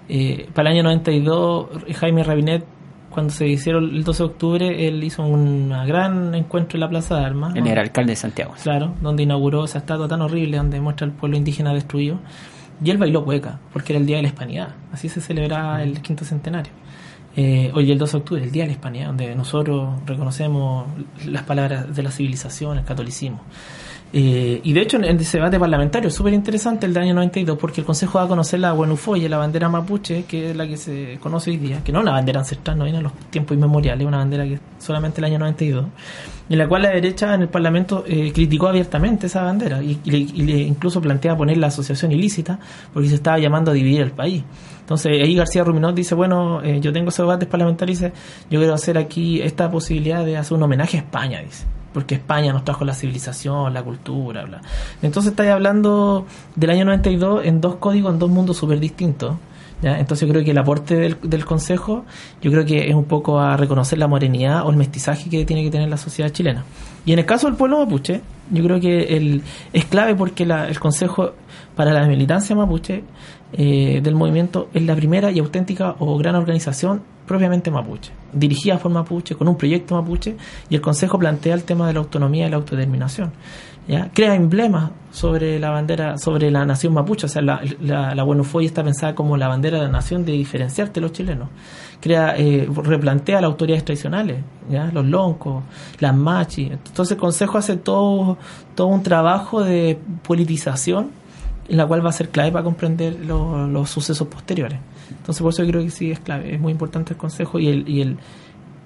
eh, 0.07 0.47
para 0.53 0.70
el 0.70 0.76
año 0.76 0.84
92 0.84 1.67
Jaime 1.95 2.24
Rabinet 2.24 2.63
cuando 3.09 3.34
se 3.34 3.47
hicieron 3.47 3.86
el 3.86 4.03
12 4.03 4.24
de 4.24 4.30
octubre, 4.30 4.88
él 4.88 5.03
hizo 5.03 5.24
un 5.24 5.70
gran 5.88 6.36
encuentro 6.36 6.78
en 6.78 6.82
la 6.82 6.89
Plaza 6.89 7.15
de 7.17 7.26
Armas. 7.26 7.55
Él 7.55 7.65
era 7.65 7.82
alcalde 7.82 8.11
de 8.11 8.15
Santiago. 8.15 8.53
Claro, 8.61 8.93
donde 9.01 9.24
inauguró 9.24 9.65
esa 9.65 9.80
estatua 9.80 10.07
tan 10.07 10.22
horrible 10.22 10.57
donde 10.57 10.80
muestra 10.80 11.07
el 11.07 11.13
pueblo 11.13 11.36
indígena 11.36 11.74
destruido. 11.74 12.20
Y 12.84 12.90
él 12.92 12.98
bailó 12.98 13.26
cueca, 13.26 13.60
porque 13.74 13.94
era 13.94 14.00
el 14.00 14.06
Día 14.06 14.18
de 14.18 14.24
la 14.24 14.28
Hispanidad. 14.30 14.76
Así 14.92 15.10
se 15.10 15.22
celebraba 15.22 15.84
el 15.84 16.02
quinto 16.02 16.24
centenario. 16.24 16.72
Eh, 17.36 17.72
hoy 17.74 17.92
el 17.92 17.98
2 17.98 18.12
de 18.12 18.18
octubre, 18.18 18.44
el 18.44 18.52
Día 18.52 18.64
de 18.64 18.68
la 18.68 18.74
Hispanidad, 18.74 19.08
donde 19.08 19.36
nosotros 19.36 20.00
reconocemos 20.06 20.88
las 21.26 21.44
palabras 21.44 21.94
de 21.96 22.04
la 22.04 22.12
civilización, 22.12 22.78
el 22.78 22.86
catolicismo. 22.86 23.42
Eh, 24.12 24.60
y 24.64 24.74
de 24.74 24.82
hecho, 24.82 24.97
en 24.97 25.03
el 25.03 25.18
debate 25.18 25.60
parlamentario 25.60 26.10
súper 26.10 26.34
interesante 26.34 26.88
el 26.88 26.93
del 26.93 27.03
año 27.03 27.14
92 27.14 27.57
porque 27.60 27.82
el 27.82 27.86
Consejo 27.86 28.18
va 28.18 28.26
a 28.26 28.28
conocer 28.28 28.60
la 28.60 28.72
Buenufoye, 28.72 29.30
la 29.30 29.38
bandera 29.38 29.70
mapuche, 29.70 30.24
que 30.24 30.49
es 30.49 30.55
la 30.55 30.68
que 30.68 30.78
se 30.78 31.20
conoce 31.22 31.51
hoy 31.51 31.57
día, 31.57 31.84
que 31.84 31.91
no 31.91 31.99
es 31.99 32.03
una 32.03 32.14
bandera 32.14 32.39
ancestral, 32.39 32.78
no 32.78 32.86
viene 32.86 32.99
a 32.99 33.01
los 33.01 33.14
tiempos 33.30 33.55
inmemoriales, 33.55 34.07
una 34.07 34.18
bandera 34.18 34.45
que 34.45 34.60
solamente 34.80 35.22
el 35.22 35.26
año 35.26 35.38
92, 35.38 35.86
en 36.49 36.57
la 36.57 36.68
cual 36.68 36.82
la 36.84 36.89
derecha 36.89 37.36
en 37.36 37.43
el 37.43 37.49
Parlamento 37.49 38.03
eh, 38.07 38.32
criticó 38.34 38.70
abiertamente 38.70 39.28
esa 39.28 39.43
bandera 39.43 39.80
y, 39.84 39.99
le, 40.05 40.18
incluso 40.18 40.99
plantea 41.01 41.38
poner 41.38 41.57
la 41.57 41.68
asociación 41.68 42.12
ilícita 42.12 42.60
porque 42.91 43.10
se 43.10 43.16
estaba 43.16 43.38
llamando 43.38 43.70
a 43.70 43.74
dividir 43.76 44.01
el 44.01 44.12
país. 44.12 44.43
Entonces 44.80 45.22
ahí 45.24 45.36
García 45.36 45.64
Ruminot 45.64 45.93
dice, 45.93 46.16
bueno, 46.16 46.64
eh, 46.64 46.80
yo 46.82 46.91
tengo 46.91 47.10
esos 47.10 47.28
debates 47.28 47.47
parlamentarios, 47.47 47.99
dice, 47.99 48.14
yo 48.49 48.60
quiero 48.60 48.74
hacer 48.74 48.97
aquí 48.97 49.39
esta 49.39 49.70
posibilidad 49.70 50.26
de 50.26 50.36
hacer 50.36 50.57
un 50.57 50.64
homenaje 50.64 50.97
a 50.97 51.01
España, 51.01 51.41
dice 51.41 51.66
porque 51.94 52.16
España 52.16 52.54
nos 52.54 52.64
trajo 52.64 52.86
la 52.86 52.94
civilización, 52.94 53.74
la 53.74 53.84
cultura, 53.84 54.46
bla. 54.46 54.62
Entonces 55.02 55.32
estáis 55.32 55.52
hablando 55.52 56.26
del 56.56 56.70
año 56.70 56.86
92 56.86 57.46
en 57.46 57.62
dos 57.62 57.76
códigos, 57.76 58.14
en 58.14 58.20
dos 58.20 58.30
mundos 58.30 58.58
súper 58.58 58.80
distintos. 58.80 59.36
¿ya? 59.82 60.00
Entonces 60.00 60.28
yo 60.28 60.34
creo 60.34 60.44
que 60.44 60.52
el 60.52 60.58
aporte 60.58 60.96
del, 60.96 61.18
del, 61.22 61.46
Consejo, 61.46 62.06
yo 62.42 62.52
creo 62.52 62.66
que 62.66 62.90
es 62.90 62.96
un 62.96 63.06
poco 63.06 63.40
a 63.40 63.58
reconocer 63.58 63.98
la 63.98 64.08
morenidad 64.08 64.66
o 64.66 64.70
el 64.70 64.78
mestizaje 64.78 65.30
que 65.30 65.46
tiene 65.46 65.64
que 65.64 65.72
tener 65.72 65.90
la 65.90 65.98
sociedad 65.98 66.30
chilena. 66.32 66.64
Y 67.06 67.14
en 67.14 67.20
el 67.20 67.26
caso 67.26 67.48
del 67.48 67.56
pueblo 67.56 67.80
mapuche, 67.80 68.22
yo 68.52 68.64
creo 68.64 68.80
que 68.80 69.18
el, 69.18 69.44
es 69.74 69.86
clave 69.86 70.16
porque 70.16 70.46
la, 70.46 70.68
el 70.68 70.80
Consejo 70.80 71.34
para 71.80 71.94
la 71.94 72.06
militancia 72.06 72.54
mapuche 72.58 73.06
eh, 73.54 74.02
del 74.04 74.14
movimiento 74.14 74.68
es 74.74 74.84
la 74.84 74.98
primera 74.98 75.32
y 75.32 75.40
auténtica 75.40 75.96
o 76.00 76.18
gran 76.18 76.36
organización 76.36 77.02
propiamente 77.26 77.72
mapuche, 77.72 78.12
dirigida 78.34 78.78
por 78.78 78.92
mapuche, 78.92 79.36
con 79.36 79.48
un 79.48 79.56
proyecto 79.56 79.96
mapuche, 79.96 80.36
y 80.70 80.76
el 80.76 80.82
Consejo 80.82 81.18
plantea 81.18 81.54
el 81.54 81.64
tema 81.64 81.88
de 81.88 81.94
la 81.94 82.00
autonomía 82.00 82.48
y 82.48 82.50
la 82.50 82.58
autodeterminación. 82.58 83.32
Crea 84.14 84.36
emblemas 84.36 84.92
sobre 85.10 85.58
la 85.58 85.70
bandera, 85.70 86.18
sobre 86.18 86.52
la 86.52 86.66
nación 86.66 86.94
mapuche, 86.94 87.28
o 87.28 87.30
sea, 87.30 87.42
la, 87.42 87.62
la, 87.80 88.14
la 88.14 88.26
está 88.62 88.84
pensada 88.84 89.16
como 89.16 89.38
la 89.38 89.48
bandera 89.48 89.78
de 89.78 89.86
la 89.86 89.90
nación 89.90 90.26
de 90.26 90.34
diferenciarte 90.34 91.00
los 91.00 91.14
chilenos. 91.14 91.48
Crea, 92.02 92.36
eh, 92.38 92.68
replantea 92.84 93.40
las 93.40 93.52
autoridades 93.52 93.86
tradicionales, 93.86 94.44
¿ya? 94.70 94.92
los 94.92 95.06
loncos, 95.06 95.64
las 96.00 96.14
machis. 96.14 96.72
Entonces 96.72 97.14
el 97.14 97.18
Consejo 97.18 97.58
hace 97.58 97.78
todo, 97.78 98.38
todo 98.76 98.88
un 98.88 99.02
trabajo 99.02 99.64
de 99.64 99.98
politización 100.28 101.18
la 101.78 101.86
cual 101.86 102.05
va 102.05 102.09
a 102.09 102.13
ser 102.13 102.30
clave 102.30 102.51
para 102.51 102.63
comprender 102.63 103.17
los 103.26 103.89
sucesos 103.89 104.28
posteriores. 104.28 104.80
Entonces, 105.11 105.41
por 105.41 105.53
eso 105.53 105.65
creo 105.65 105.82
que 105.82 105.89
sí 105.89 106.11
es 106.11 106.20
clave, 106.20 106.53
es 106.53 106.59
muy 106.59 106.72
importante 106.72 107.13
el 107.13 107.17
Consejo 107.17 107.59
y 107.59 107.67
el, 107.67 107.88
y 107.88 108.01
el, 108.01 108.17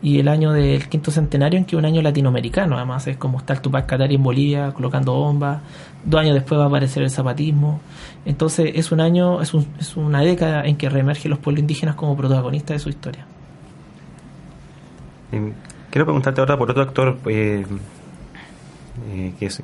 y 0.01 0.19
el 0.19 0.27
año 0.27 0.51
del 0.51 0.87
quinto 0.89 1.11
centenario, 1.11 1.57
en 1.57 1.65
que 1.65 1.75
un 1.75 1.85
año 1.85 2.01
latinoamericano, 2.01 2.75
además 2.75 3.07
es 3.07 3.17
como 3.17 3.37
está 3.37 3.53
el 3.53 3.61
Tupac 3.61 3.85
Katari 3.85 4.15
en 4.15 4.23
Bolivia 4.23 4.71
colocando 4.73 5.13
bombas, 5.13 5.61
dos 6.03 6.19
años 6.19 6.33
después 6.33 6.59
va 6.59 6.65
a 6.65 6.67
aparecer 6.67 7.03
el 7.03 7.09
zapatismo. 7.09 7.79
Entonces, 8.25 8.71
es 8.75 8.91
un 8.91 8.99
año, 8.99 9.41
es, 9.41 9.53
un, 9.53 9.65
es 9.79 9.95
una 9.95 10.21
década 10.21 10.65
en 10.65 10.75
que 10.75 10.89
reemergen 10.89 11.31
los 11.31 11.39
pueblos 11.39 11.61
indígenas 11.61 11.95
como 11.95 12.17
protagonistas 12.17 12.75
de 12.75 12.79
su 12.79 12.89
historia. 12.89 13.25
Quiero 15.89 16.05
preguntarte 16.05 16.41
ahora 16.41 16.57
por 16.57 16.69
otro 16.69 16.83
actor 16.83 17.17
eh, 17.27 17.65
eh, 19.09 19.33
que 19.39 19.45
es 19.47 19.61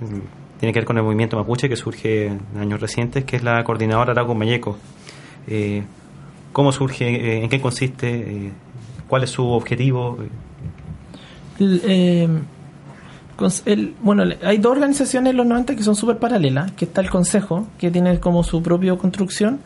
tiene 0.60 0.74
que 0.74 0.80
ver 0.80 0.86
con 0.86 0.98
el 0.98 1.04
movimiento 1.04 1.38
mapuche 1.38 1.70
que 1.70 1.78
surge 1.78 2.28
en 2.28 2.42
años 2.60 2.82
recientes, 2.82 3.24
que 3.24 3.38
es 3.38 3.44
la 3.44 3.64
coordinadora 3.64 4.12
Arauco 4.12 4.36
Mayeco. 4.36 4.78
Eh, 5.48 5.84
¿Cómo 6.52 6.74
surge? 6.74 7.08
Eh, 7.08 7.44
¿En 7.44 7.50
qué 7.50 7.62
consiste? 7.62 8.10
Eh, 8.10 8.52
¿Cuál 9.08 9.24
es 9.24 9.30
su 9.32 9.48
objetivo? 9.48 10.18
bueno, 14.02 14.24
hay 14.44 14.58
dos 14.58 14.72
organizaciones 14.72 15.32
en 15.32 15.38
los 15.38 15.46
90 15.46 15.76
que 15.76 15.84
son 15.84 15.96
súper 15.96 16.18
paralelas, 16.18 16.72
que 16.74 16.86
está 16.86 17.02
el 17.02 17.10
Consejo, 17.10 17.68
que 17.78 17.92
tiene 17.92 18.20
como 18.20 18.44
su 18.44 18.62
propia 18.62 18.96
construcción, 18.98 19.60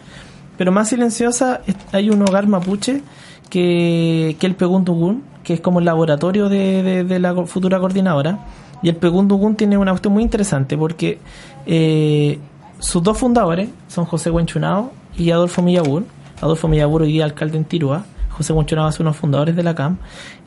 pero 0.57 0.71
más 0.71 0.89
silenciosa 0.89 1.61
hay 1.91 2.09
un 2.09 2.21
hogar 2.21 2.47
mapuche 2.47 3.01
que, 3.49 4.35
que 4.39 4.47
el 4.47 4.55
Peguntugun, 4.55 5.23
que 5.43 5.55
es 5.55 5.61
como 5.61 5.79
el 5.79 5.85
laboratorio 5.85 6.49
de, 6.49 7.03
de 7.03 7.19
la 7.19 7.35
futura 7.45 7.79
coordinadora, 7.79 8.39
y 8.83 8.89
el 8.89 8.97
Pegundugun 8.97 9.55
tiene 9.55 9.77
una 9.77 9.91
cuestión 9.91 10.13
muy 10.13 10.23
interesante 10.23 10.77
porque 10.77 11.17
eh, 11.65 12.37
sus 12.79 13.01
dos 13.01 13.17
fundadores 13.17 13.69
son 13.87 14.03
José 14.03 14.29
Huenchunao 14.29 14.91
y 15.17 15.31
Adolfo 15.31 15.61
Millabur. 15.61 16.03
Adolfo 16.41 16.67
Millabur 16.67 17.03
hoy 17.03 17.13
día 17.13 17.23
alcalde 17.23 17.57
en 17.57 17.63
Tirúa. 17.63 18.03
José 18.31 18.51
Huenchunao 18.51 18.89
es 18.89 18.99
uno 18.99 19.09
de 19.09 19.13
los 19.13 19.17
fundadores 19.17 19.55
de 19.55 19.63
la 19.63 19.73
CAM. 19.73 19.97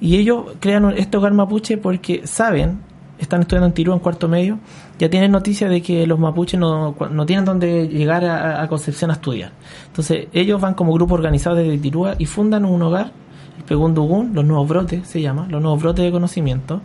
Y 0.03 0.17
ellos 0.17 0.45
crean 0.61 0.93
este 0.99 1.17
hogar 1.17 1.33
mapuche 1.33 1.79
porque 1.79 2.27
saben, 2.27 2.81
están 3.19 3.41
estudiando 3.41 3.69
en 3.69 3.73
Tirúa 3.73 3.95
en 3.95 4.01
cuarto 4.01 4.29
medio, 4.29 4.59
ya 4.99 5.09
tienen 5.09 5.33
noticia 5.33 5.71
de 5.71 5.81
que 5.81 6.07
los 6.07 6.19
mapuches 6.19 6.61
no, 6.61 6.95
no 7.11 7.27
tienen 7.27 7.47
donde 7.47 7.89
llegar 7.89 8.23
a, 8.27 8.69
Concepción 8.69 9.11
a 9.11 9.15
estudiar. 9.15 9.53
Entonces 9.87 10.29
ellos 10.35 10.61
van 10.61 10.75
como 10.75 10.93
grupo 10.93 11.15
organizado 11.15 11.57
desde 11.57 11.79
Tirúa 11.79 12.17
y 12.19 12.27
fundan 12.27 12.67
un 12.67 12.83
hogar 12.83 13.13
el 13.57 13.65
Pegundugun, 13.65 14.35
los 14.35 14.45
nuevos 14.45 14.69
brotes 14.69 15.07
se 15.07 15.21
llama, 15.21 15.47
los 15.49 15.61
nuevos 15.61 15.83
brotes 15.83 16.05
de 16.05 16.11
conocimiento, 16.11 16.83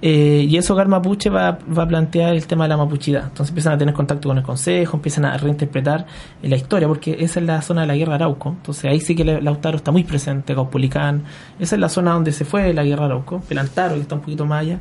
eh, 0.00 0.46
y 0.48 0.56
eso 0.56 0.72
Hogar 0.74 0.88
Mapuche 0.88 1.30
va, 1.30 1.58
va, 1.76 1.84
a 1.84 1.88
plantear 1.88 2.34
el 2.34 2.46
tema 2.46 2.64
de 2.64 2.70
la 2.70 2.76
mapuchidad. 2.76 3.22
Entonces 3.24 3.50
empiezan 3.50 3.74
a 3.74 3.78
tener 3.78 3.94
contacto 3.94 4.28
con 4.28 4.36
el 4.36 4.42
consejo, 4.42 4.96
empiezan 4.96 5.24
a 5.24 5.36
reinterpretar 5.36 6.06
la 6.42 6.56
historia, 6.56 6.88
porque 6.88 7.16
esa 7.20 7.38
es 7.38 7.46
la 7.46 7.62
zona 7.62 7.82
de 7.82 7.86
la 7.86 7.96
guerra 7.96 8.16
Arauco. 8.16 8.48
Entonces 8.48 8.84
ahí 8.86 9.00
sí 9.00 9.14
que 9.14 9.24
Lautaro 9.24 9.76
está 9.76 9.92
muy 9.92 10.02
presente, 10.02 10.54
Caupolicán. 10.56 11.22
Esa 11.60 11.76
es 11.76 11.80
la 11.80 11.88
zona 11.88 12.12
donde 12.12 12.32
se 12.32 12.44
fue 12.44 12.74
la 12.74 12.82
guerra 12.82 13.04
Arauco, 13.04 13.40
Pelantaro, 13.48 13.94
que 13.94 14.00
está 14.00 14.16
un 14.16 14.22
poquito 14.22 14.44
más 14.44 14.62
allá. 14.62 14.80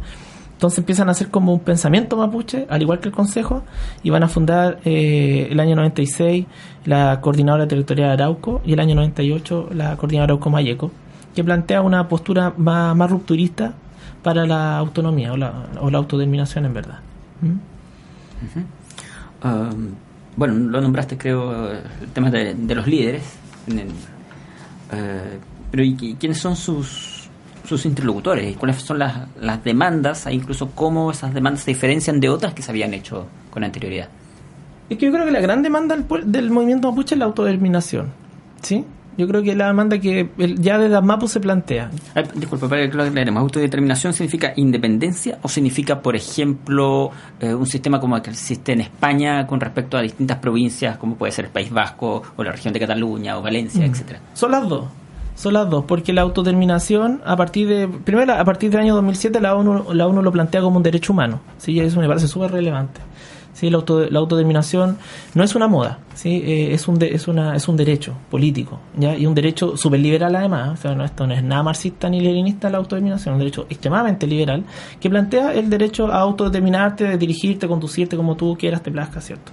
Entonces 0.61 0.77
empiezan 0.77 1.07
a 1.09 1.13
hacer 1.13 1.29
como 1.29 1.53
un 1.53 1.59
pensamiento 1.59 2.17
mapuche, 2.17 2.67
al 2.69 2.83
igual 2.83 2.99
que 2.99 3.09
el 3.09 3.15
Consejo, 3.15 3.63
y 4.03 4.11
van 4.11 4.21
a 4.21 4.27
fundar 4.27 4.79
eh, 4.85 5.47
el 5.49 5.59
año 5.59 5.75
96 5.75 6.45
la 6.85 7.19
Coordinadora 7.19 7.67
Territorial 7.67 8.09
de 8.09 8.13
Arauco 8.23 8.61
y 8.63 8.73
el 8.73 8.79
año 8.79 8.93
98 8.93 9.69
la 9.73 9.97
Coordinadora 9.97 10.33
Arauco 10.33 10.51
Mayeco, 10.51 10.91
que 11.36 11.43
plantea 11.43 11.82
una 11.82 12.07
postura 12.07 12.53
más, 12.57 12.95
más 12.95 13.09
rupturista 13.09 13.73
para 14.23 14.45
la 14.45 14.77
autonomía 14.77 15.34
o 15.34 15.38
la, 15.38 15.67
o 15.79 15.89
la 15.89 15.97
autodeterminación 15.97 16.65
en 16.65 16.73
verdad. 16.73 16.99
¿Mm? 17.41 17.71
Um, 19.47 19.95
bueno, 20.36 20.53
lo 20.53 20.82
nombraste 20.82 21.17
creo 21.17 21.71
el 21.71 22.09
tema 22.13 22.29
de, 22.29 22.75
los 22.75 22.88
líderes, 22.88 23.23
eh, 23.67 25.39
pero 25.69 25.84
¿y 25.84 26.15
quiénes 26.19 26.38
son 26.38 26.55
sus, 26.55 27.29
sus 27.67 27.86
interlocutores? 27.86 28.55
¿Cuáles 28.57 28.77
son 28.77 28.99
las, 28.99 29.27
las 29.39 29.63
demandas 29.63 30.25
e 30.27 30.34
incluso 30.34 30.71
cómo 30.71 31.11
esas 31.11 31.34
demandas 31.34 31.63
se 31.63 31.71
diferencian 31.71 32.19
de 32.19 32.29
otras 32.29 32.53
que 32.53 32.61
se 32.61 32.71
habían 32.71 32.93
hecho 32.93 33.27
con 33.49 33.63
anterioridad? 33.63 34.09
Es 34.89 34.97
que 34.97 35.05
yo 35.05 35.11
creo 35.11 35.25
que 35.25 35.32
la 35.32 35.39
gran 35.39 35.63
demanda 35.63 35.95
del, 35.95 36.32
del 36.32 36.51
movimiento 36.51 36.89
mapuche 36.89 37.15
es 37.15 37.19
la 37.19 37.25
autodeterminación, 37.25 38.11
¿sí? 38.61 38.86
Yo 39.18 39.28
creo 39.28 39.43
que 39.43 39.55
la 39.55 39.68
demanda 39.68 39.99
que 39.99 40.30
ya 40.59 40.78
de 40.78 40.89
las 40.89 41.03
MAPU 41.03 41.28
se 41.28 41.39
plantea. 41.39 41.91
disculpa, 42.36 42.70
para 42.70 42.89
que 42.89 42.95
lo 42.95 43.03
aclaremos. 43.03 43.41
¿Autodeterminación 43.41 44.14
significa 44.14 44.53
independencia 44.55 45.38
o 45.41 45.49
significa, 45.49 46.01
por 46.01 46.16
ejemplo, 46.16 47.12
eh, 47.39 47.53
un 47.53 47.68
sistema 47.68 47.99
como 47.99 48.16
el 48.16 48.22
que 48.22 48.32
existe 48.32 48.72
en 48.74 48.82
España 48.82 49.45
con 49.45 49.59
respecto 49.59 49.97
a 49.97 50.01
distintas 50.01 50.38
provincias, 50.38 50.97
como 50.97 51.16
puede 51.16 51.32
ser 51.32 51.45
el 51.45 51.51
País 51.51 51.72
Vasco 51.72 52.22
o 52.36 52.43
la 52.43 52.51
región 52.51 52.74
de 52.74 52.80
Cataluña 52.80 53.38
o 53.38 53.41
Valencia, 53.41 53.86
mm. 53.86 53.89
etcétera? 53.89 54.20
Son 54.34 54.51
las 54.51 54.68
dos. 54.68 54.86
Son 55.36 55.53
las 55.53 55.70
dos, 55.70 55.86
porque 55.86 56.14
la 56.14 56.22
autodeterminación, 56.22 57.22
a 57.26 57.36
partir 57.36 57.68
de. 57.68 57.88
Primero, 57.88 58.34
a 58.34 58.43
partir 58.45 58.70
del 58.70 58.82
año 58.82 58.95
2007, 58.95 59.39
la 59.41 59.55
ONU, 59.55 59.93
la 59.93 60.05
ONU 60.05 60.22
lo 60.22 60.32
plantea 60.32 60.62
como 60.62 60.78
un 60.78 60.84
derecho 60.84 61.14
humano. 61.14 61.39
Sí, 61.57 61.80
eso 61.80 61.99
me 61.99 62.07
parece 62.07 62.28
súper 62.28 62.51
relevante. 62.51 63.01
¿Sí? 63.54 63.70
La, 63.70 63.84
la, 64.10 64.20
autodeterminación 64.20 64.97
no 65.34 65.43
es 65.43 65.56
una 65.56 65.68
moda, 65.68 65.99
¿sí? 66.14 66.41
Eh, 66.45 66.74
es, 66.74 66.88
un 66.88 67.02
es, 67.02 67.28
una, 67.28 67.56
es 67.56 67.68
un 67.68 67.78
derecho 67.78 68.14
político 68.30 68.80
y 68.99 69.26
un 69.26 69.36
derecho 69.36 69.78
súper 69.78 69.99
liberal 69.99 70.36
además. 70.36 70.80
O 70.80 70.82
sea, 70.82 70.95
no, 70.95 71.04
esto 71.04 71.28
no 71.28 71.34
es 71.34 71.43
nada 71.43 71.64
marxista 71.64 72.10
ni 72.10 72.22
leninista 72.22 72.70
la 72.70 72.78
autodeterminación, 72.78 73.34
es 73.34 73.36
un 73.36 73.39
derecho 73.39 73.66
extremadamente 73.70 74.28
liberal 74.28 74.64
que 74.99 75.10
plantea 75.10 75.54
el 75.54 75.70
derecho 75.70 76.12
a 76.12 76.20
autodeterminarte, 76.20 77.06
de 77.06 77.18
dirigirte, 77.18 77.68
conducirte 77.68 78.16
como 78.18 78.36
tú 78.36 78.58
quieras, 78.58 78.82
te 78.84 78.91
plazca, 78.91 79.22
¿cierto? 79.22 79.52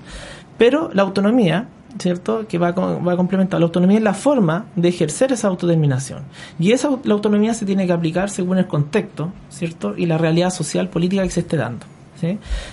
Pero 0.57 0.91
la 0.93 1.03
autonomía, 1.03 1.69
¿cierto? 1.99 2.47
Que 2.49 2.59
va, 2.59 2.73
va 2.73 3.13
a 3.13 3.17
complementar. 3.17 3.61
La 3.61 3.67
autonomía 3.67 3.99
es 3.99 4.03
la 4.03 4.15
forma 4.15 4.67
de 4.75 4.89
ejercer 4.89 5.33
esa 5.33 5.49
autodeterminación. 5.49 6.25
Y 6.59 6.73
esa 6.73 6.91
la 7.05 7.15
autonomía 7.15 7.55
se 7.55 7.65
tiene 7.65 7.87
que 7.87 7.93
aplicar 7.93 8.29
según 8.29 8.59
el 8.59 8.67
contexto, 8.67 9.33
¿cierto? 9.49 9.95
Y 9.97 10.07
la 10.07 10.19
realidad 10.19 10.51
social, 10.51 10.89
política 10.89 11.23
que 11.23 11.31
se 11.31 11.41
esté 11.41 11.57
dando. 11.57 11.87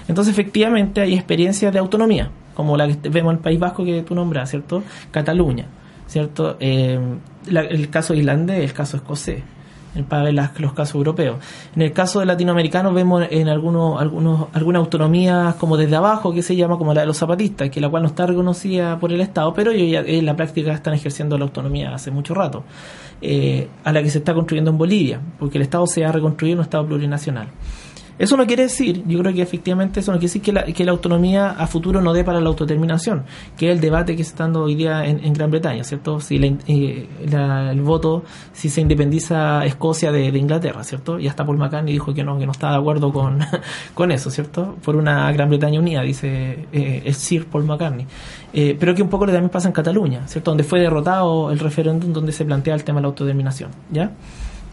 Entonces, 0.08 0.34
efectivamente, 0.34 1.02
hay 1.02 1.14
experiencias 1.14 1.72
de 1.72 1.80
autonomía, 1.80 2.30
como 2.54 2.78
la 2.78 2.88
que 2.88 3.10
vemos 3.10 3.32
en 3.32 3.38
el 3.38 3.44
País 3.44 3.60
Vasco 3.60 3.84
que 3.84 4.02
tú 4.04 4.16
nombras, 4.16 4.50
¿cierto? 4.50 4.84
Cataluña, 5.12 5.66
¿cierto? 6.08 6.58
Eh, 6.60 7.00
el 7.48 7.90
caso 7.90 8.14
irlandés, 8.14 8.64
el 8.64 8.74
caso 8.74 8.98
escocés. 8.98 9.44
para 10.10 10.24
ver 10.24 10.34
los 10.34 10.74
casos 10.74 10.96
europeos. 10.96 11.38
En 11.74 11.82
el 11.82 11.94
caso 11.94 12.20
de 12.20 12.26
latinoamericanos 12.26 12.94
vemos 12.94 13.26
en 13.30 13.48
algunos, 13.48 14.02
algunos, 14.02 14.48
algunas 14.52 14.82
autonomías 14.82 15.56
como 15.56 15.78
desde 15.78 15.96
abajo, 15.96 16.34
que 16.34 16.42
se 16.42 16.56
llama 16.56 16.78
como 16.78 16.94
la 16.94 17.02
de 17.02 17.08
los 17.08 17.18
zapatistas, 17.18 17.70
que 17.70 17.80
la 17.80 17.88
cual 17.88 18.04
no 18.04 18.10
está 18.10 18.26
reconocida 18.26 19.00
por 19.00 19.14
el 19.14 19.22
Estado, 19.22 19.54
pero 19.54 19.72
ellos 19.72 20.04
en 20.06 20.26
la 20.26 20.36
práctica 20.36 20.74
están 20.74 20.96
ejerciendo 20.96 21.38
la 21.38 21.46
autonomía 21.46 21.94
hace 21.96 22.12
mucho 22.12 22.34
rato, 22.34 22.64
eh, 23.22 23.70
a 23.86 23.94
la 23.94 24.04
que 24.04 24.10
se 24.10 24.18
está 24.18 24.34
construyendo 24.34 24.72
en 24.72 24.78
Bolivia, 24.78 25.22
porque 25.40 25.58
el 25.58 25.62
Estado 25.62 25.88
se 25.88 26.04
ha 26.04 26.12
reconstruido 26.12 26.56
en 26.56 26.60
un 26.60 26.64
Estado 26.64 26.86
plurinacional. 26.86 27.48
Eso 28.18 28.38
no 28.38 28.48
quiere 28.48 28.64
decir, 28.64 29.04
yo 29.08 29.20
creo 29.20 29.34
que 29.34 29.42
efectivamente 29.42 30.00
eso 30.00 30.12
no 30.12 30.18
quiere 30.18 30.28
decir 30.28 30.42
que 30.42 30.54
la, 30.54 30.64
que 30.64 30.86
la 30.86 30.92
autonomía 30.92 31.52
a 31.52 31.68
futuro 31.68 32.02
no 32.02 32.14
dé 32.14 32.24
para 32.24 32.40
la 32.40 32.48
autodeterminación, 32.48 33.24
que 33.58 33.70
es 33.70 33.76
el 33.76 33.82
debate 33.82 34.16
que 34.16 34.24
se 34.24 34.30
está 34.30 34.46
dando 34.46 34.64
hoy 34.64 34.76
día 34.76 35.06
en, 35.06 35.34
Gran 35.34 35.52
Bretaña, 35.52 35.84
¿cierto? 35.84 36.22
Si 36.22 36.38
eh, 36.38 37.08
el 37.22 37.82
voto, 37.82 38.24
si 38.54 38.70
se 38.70 38.80
independiza 38.80 39.66
Escocia 39.66 40.14
de, 40.14 40.28
Inglaterra, 40.38 40.84
¿cierto? 40.84 41.20
Y 41.20 41.28
hasta 41.28 41.46
Paul 41.46 41.58
McCartney 41.58 41.92
dijo 41.92 42.14
que 42.14 42.24
no, 42.24 42.38
que 42.38 42.46
no 42.46 42.54
está 42.54 42.72
de 42.72 42.78
acuerdo 42.78 43.12
con, 43.12 43.40
con 43.94 44.12
eso, 44.12 44.30
¿cierto? 44.30 44.78
Por 44.84 44.96
una 44.96 45.30
Gran 45.34 45.50
Bretaña 45.50 45.80
unida, 45.80 46.02
dice 46.02 46.68
eh, 46.72 47.04
el 47.06 47.14
Sir 47.14 47.48
Paul 47.48 47.66
McCartney. 47.66 48.06
Eh, 48.54 48.78
pero 48.80 48.96
que 48.96 49.02
un 49.02 49.10
poco 49.10 49.26
también 49.26 49.50
pasa 49.50 49.68
en 49.68 49.74
Cataluña, 49.74 50.26
¿cierto? 50.28 50.52
Donde 50.52 50.64
fue 50.64 50.80
derrotado 50.80 51.52
el 51.52 51.60
referéndum 51.60 52.14
donde 52.14 52.32
se 52.32 52.46
plantea 52.46 52.76
el 52.76 52.86
tema 52.86 53.00
de 53.00 53.02
la 53.04 53.08
autodeterminación, 53.10 53.72
¿ya? 53.92 54.12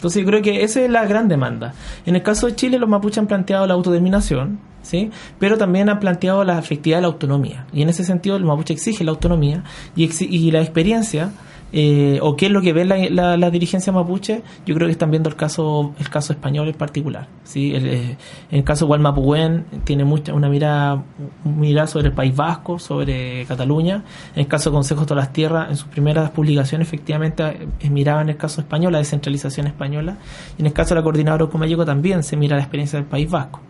Entonces 0.02 0.22
yo 0.22 0.26
creo 0.26 0.42
que 0.42 0.64
esa 0.64 0.80
es 0.80 0.90
la 0.90 1.06
gran 1.06 1.28
demanda. 1.28 1.74
En 2.06 2.16
el 2.16 2.24
caso 2.24 2.48
de 2.48 2.56
Chile 2.56 2.76
los 2.80 2.88
mapuches 2.88 3.18
han 3.18 3.28
planteado 3.28 3.68
la 3.68 3.74
autodeterminación, 3.74 4.58
¿sí? 4.82 5.12
pero 5.38 5.56
también 5.56 5.88
han 5.88 6.00
planteado 6.00 6.42
la 6.42 6.58
efectividad 6.58 6.96
de 6.96 7.02
la 7.02 7.06
autonomía. 7.06 7.66
Y 7.72 7.82
en 7.82 7.88
ese 7.88 8.02
sentido 8.02 8.34
el 8.34 8.44
mapuche 8.44 8.74
exige 8.74 9.04
la 9.04 9.12
autonomía 9.12 9.62
y, 9.94 10.10
y 10.24 10.50
la 10.50 10.60
experiencia 10.60 11.30
eh, 11.74 12.18
o 12.20 12.36
qué 12.36 12.46
es 12.46 12.52
lo 12.52 12.60
que 12.60 12.74
ve 12.74 12.84
la, 12.84 13.36
la, 13.36 13.50
dirigencia 13.50 13.92
mapuche, 13.92 14.42
yo 14.66 14.74
creo 14.74 14.86
que 14.86 14.92
están 14.92 15.10
viendo 15.10 15.30
el 15.30 15.36
caso 15.36 15.94
el 15.98 16.10
caso 16.10 16.34
español 16.34 16.68
en 16.68 16.74
particular. 16.74 17.28
¿sí? 17.44 17.74
El, 17.74 17.86
eh, 17.86 18.16
el 18.50 18.62
caso 18.62 18.84
de 18.84 18.88
Gualmapuén 18.88 19.64
tiene 19.84 20.04
mucha, 20.04 20.34
una 20.34 20.50
mirada, 20.50 21.02
mirada 21.44 21.86
sobre 21.86 22.08
el 22.08 22.12
País 22.12 22.36
Vasco, 22.36 22.78
sobre 22.78 23.46
Cataluña. 23.46 24.04
En 24.34 24.40
el 24.40 24.46
caso 24.48 24.68
de 24.68 24.74
Consejo 24.74 25.06
de 25.06 25.14
las 25.14 25.32
Tierras, 25.32 25.70
en 25.70 25.76
sus 25.76 25.88
primeras 25.88 26.30
publicaciones, 26.30 26.88
efectivamente 26.88 27.68
eh, 27.80 27.90
miraba 27.90 28.20
en 28.20 28.28
el 28.28 28.36
caso 28.36 28.60
español, 28.60 28.92
la 28.92 28.98
descentralización 28.98 29.66
española. 29.66 30.18
Y 30.58 30.60
en 30.62 30.66
el 30.66 30.72
caso 30.74 30.90
de 30.90 31.00
la 31.00 31.04
coordinadora 31.04 31.46
Comayeco 31.46 31.86
también 31.86 32.22
se 32.22 32.36
mira 32.36 32.56
la 32.56 32.62
experiencia 32.62 32.98
del 32.98 33.08
País 33.08 33.30
Vasco. 33.30 33.60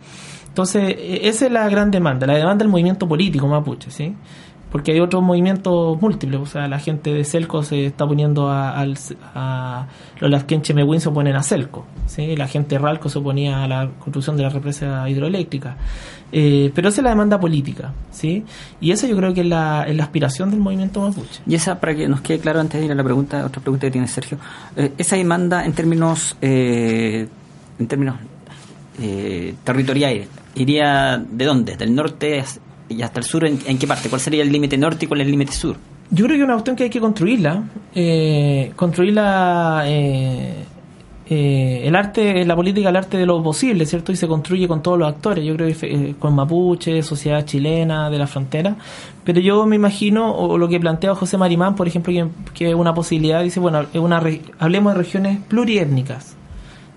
Entonces, 0.53 0.95
esa 0.99 1.47
es 1.47 1.51
la 1.51 1.67
gran 1.67 1.89
demanda, 1.89 2.27
la 2.27 2.35
demanda 2.35 2.63
del 2.63 2.69
movimiento 2.69 3.07
político 3.07 3.47
mapuche, 3.47 3.89
¿sí? 3.89 4.15
Porque 4.73 4.91
hay 4.91 4.99
otros 4.99 5.21
movimientos 5.21 6.01
múltiples, 6.01 6.41
o 6.41 6.47
sea, 6.47 6.67
la 6.67 6.79
gente 6.79 7.13
de 7.13 7.23
Celco 7.25 7.61
se 7.61 7.85
está 7.85 8.07
poniendo 8.07 8.49
a, 8.49 8.83
a, 9.35 9.87
los 10.19 10.31
Lasquenche 10.31 10.73
Mewin 10.73 10.99
se 10.99 11.09
oponen 11.09 11.35
a 11.35 11.43
Celco, 11.43 11.85
¿sí? 12.07 12.35
la 12.35 12.47
gente 12.47 12.73
de 12.73 12.79
Ralco 12.79 13.07
se 13.07 13.19
oponía 13.19 13.63
a 13.63 13.67
la 13.67 13.91
construcción 13.99 14.35
de 14.35 14.41
la 14.41 14.49
represa 14.49 15.07
hidroeléctrica, 15.07 15.77
eh, 16.31 16.71
pero 16.73 16.89
esa 16.89 17.01
es 17.01 17.03
la 17.03 17.11
demanda 17.11 17.39
política, 17.39 17.93
¿sí? 18.09 18.45
y 18.81 18.89
esa 18.89 19.05
yo 19.05 19.15
creo 19.15 19.31
que 19.31 19.41
es 19.41 19.47
la, 19.47 19.85
la, 19.87 20.03
aspiración 20.03 20.49
del 20.49 20.59
movimiento 20.59 21.01
mapuche. 21.01 21.41
Y 21.45 21.53
esa, 21.53 21.79
para 21.79 21.93
que 21.93 22.07
nos 22.07 22.21
quede 22.21 22.39
claro 22.39 22.59
antes 22.59 22.79
de 22.79 22.87
ir 22.87 22.91
a 22.91 22.95
la 22.95 23.03
pregunta, 23.03 23.45
otra 23.45 23.61
pregunta 23.61 23.85
que 23.85 23.91
tiene 23.91 24.07
Sergio, 24.07 24.39
eh, 24.75 24.91
esa 24.97 25.15
demanda 25.15 25.65
en 25.65 25.73
términos, 25.73 26.35
eh, 26.41 27.27
en 27.77 27.87
términos 27.87 28.15
territoriales, 29.63 30.29
¿iría 30.55 31.17
de 31.17 31.45
dónde? 31.45 31.75
¿Del 31.75 31.93
norte 31.93 32.39
y 32.89 33.01
hasta 33.01 33.19
el 33.19 33.25
sur, 33.25 33.45
¿en, 33.45 33.57
qué 33.57 33.87
parte? 33.87 34.09
¿Cuál 34.09 34.21
sería 34.21 34.43
el 34.43 34.51
límite 34.51 34.77
norte 34.77 35.05
y 35.05 35.07
cuál 35.07 35.21
es 35.21 35.25
el 35.25 35.31
límite 35.31 35.53
sur? 35.53 35.77
Yo 36.09 36.25
creo 36.25 36.35
que 36.35 36.41
es 36.41 36.43
una 36.43 36.53
cuestión 36.53 36.75
que 36.75 36.83
hay 36.83 36.89
que 36.89 36.99
construirla. 36.99 37.63
Eh, 37.95 38.71
construirla. 38.75 39.83
Eh, 39.87 40.53
eh, 41.25 41.87
el 41.87 41.95
arte, 41.95 42.43
la 42.45 42.55
política, 42.55 42.89
el 42.89 42.95
arte 42.95 43.17
de 43.17 43.25
lo 43.25 43.41
posible, 43.41 43.85
¿cierto? 43.85 44.11
Y 44.11 44.15
se 44.17 44.27
construye 44.27 44.67
con 44.67 44.83
todos 44.83 44.99
los 44.99 45.07
actores. 45.07 45.45
Yo 45.45 45.55
creo 45.55 45.73
que 45.73 45.87
eh, 45.87 46.15
con 46.19 46.35
Mapuche, 46.35 47.01
sociedad 47.01 47.45
chilena, 47.45 48.09
de 48.09 48.17
la 48.17 48.27
frontera. 48.27 48.75
Pero 49.23 49.39
yo 49.39 49.65
me 49.65 49.77
imagino, 49.77 50.35
o 50.35 50.57
lo 50.57 50.67
que 50.67 50.79
plantea 50.79 51.15
José 51.15 51.37
Marimán, 51.37 51.75
por 51.75 51.87
ejemplo, 51.87 52.13
que, 52.53 52.69
es 52.69 52.75
una 52.75 52.93
posibilidad, 52.93 53.41
dice, 53.41 53.59
bueno, 53.59 53.85
una, 53.93 54.21
hablemos 54.59 54.93
de 54.93 54.97
regiones 54.99 55.39
pluriétnicas, 55.47 56.35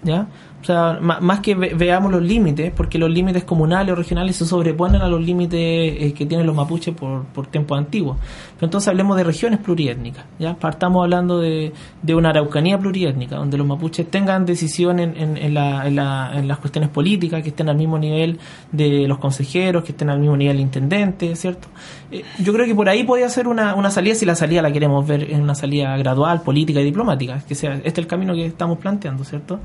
¿ya? 0.03 0.26
O 0.66 0.72
sea, 0.72 0.98
más 1.00 1.38
que 1.38 1.54
veamos 1.54 2.10
los 2.10 2.20
límites, 2.20 2.72
porque 2.76 2.98
los 2.98 3.08
límites 3.08 3.44
comunales 3.44 3.92
o 3.92 3.94
regionales 3.94 4.34
se 4.34 4.44
sobreponen 4.44 5.00
a 5.00 5.06
los 5.06 5.24
límites 5.24 5.60
eh, 5.60 6.12
que 6.12 6.26
tienen 6.26 6.44
los 6.44 6.56
mapuches 6.56 6.92
por, 6.92 7.22
por 7.26 7.46
tiempos 7.46 7.78
antiguos. 7.78 8.16
Entonces 8.61 8.88
hablemos 8.88 9.16
de 9.16 9.24
regiones 9.24 9.61
pluriétnicas, 9.61 10.24
¿ya? 10.38 10.54
Partamos 10.54 11.04
hablando 11.04 11.40
de, 11.40 11.72
una 12.09 12.30
araucanía 12.30 12.78
pluriétnica, 12.78 13.36
donde 13.36 13.59
los 13.59 13.66
mapuches 13.66 14.11
tengan 14.11 14.46
decisión 14.46 14.98
en, 14.98 15.36
en, 15.36 15.54
la, 15.54 15.86
en, 15.86 16.48
las 16.48 16.59
cuestiones 16.59 16.88
políticas, 16.88 17.42
que 17.42 17.50
estén 17.50 17.68
al 17.68 17.76
mismo 17.76 17.98
nivel 17.98 18.38
de 18.72 19.07
los 19.07 19.18
consejeros, 19.18 19.84
que 19.84 19.92
estén 19.92 20.09
al 20.09 20.18
mismo 20.18 20.36
nivel 20.36 20.59
intendente, 20.61 21.36
¿cierto? 21.36 21.68
Eh, 22.11 22.24
yo 22.38 22.52
creo 22.54 22.64
que 22.64 22.74
por 22.74 22.88
ahí 22.88 23.04
podría 23.04 23.28
ser 23.28 23.46
una, 23.46 23.74
una 23.74 23.90
salida, 23.90 24.14
si 24.14 24.24
la 24.24 24.34
salida 24.34 24.62
la 24.62 24.72
queremos 24.72 25.07
ver 25.07 25.30
en 25.30 25.42
una 25.42 25.54
salida 25.54 25.94
gradual, 25.98 26.40
política 26.40 26.80
y 26.80 26.84
diplomática, 26.84 27.42
que 27.46 27.54
sea 27.54 27.74
este 27.74 27.88
es 27.88 27.98
el 27.98 28.07
camino 28.07 28.32
que 28.34 28.46
estamos 28.46 28.78
planteando, 28.78 29.24
¿cierto? 29.24 29.61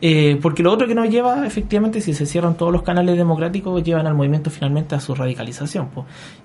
Eh, 0.00 0.38
porque 0.42 0.64
lo 0.64 0.72
otro 0.72 0.88
que 0.88 0.94
nos 0.94 1.08
lleva, 1.08 1.46
efectivamente, 1.46 2.00
si 2.00 2.12
se 2.12 2.26
cierran 2.26 2.56
todos 2.56 2.72
los 2.72 2.82
canales 2.82 3.16
democráticos, 3.16 3.82
llevan 3.84 4.06
al 4.06 4.14
movimiento 4.14 4.50
finalmente 4.50 4.94
a 4.96 5.00
su 5.00 5.14
radicalización. 5.14 5.90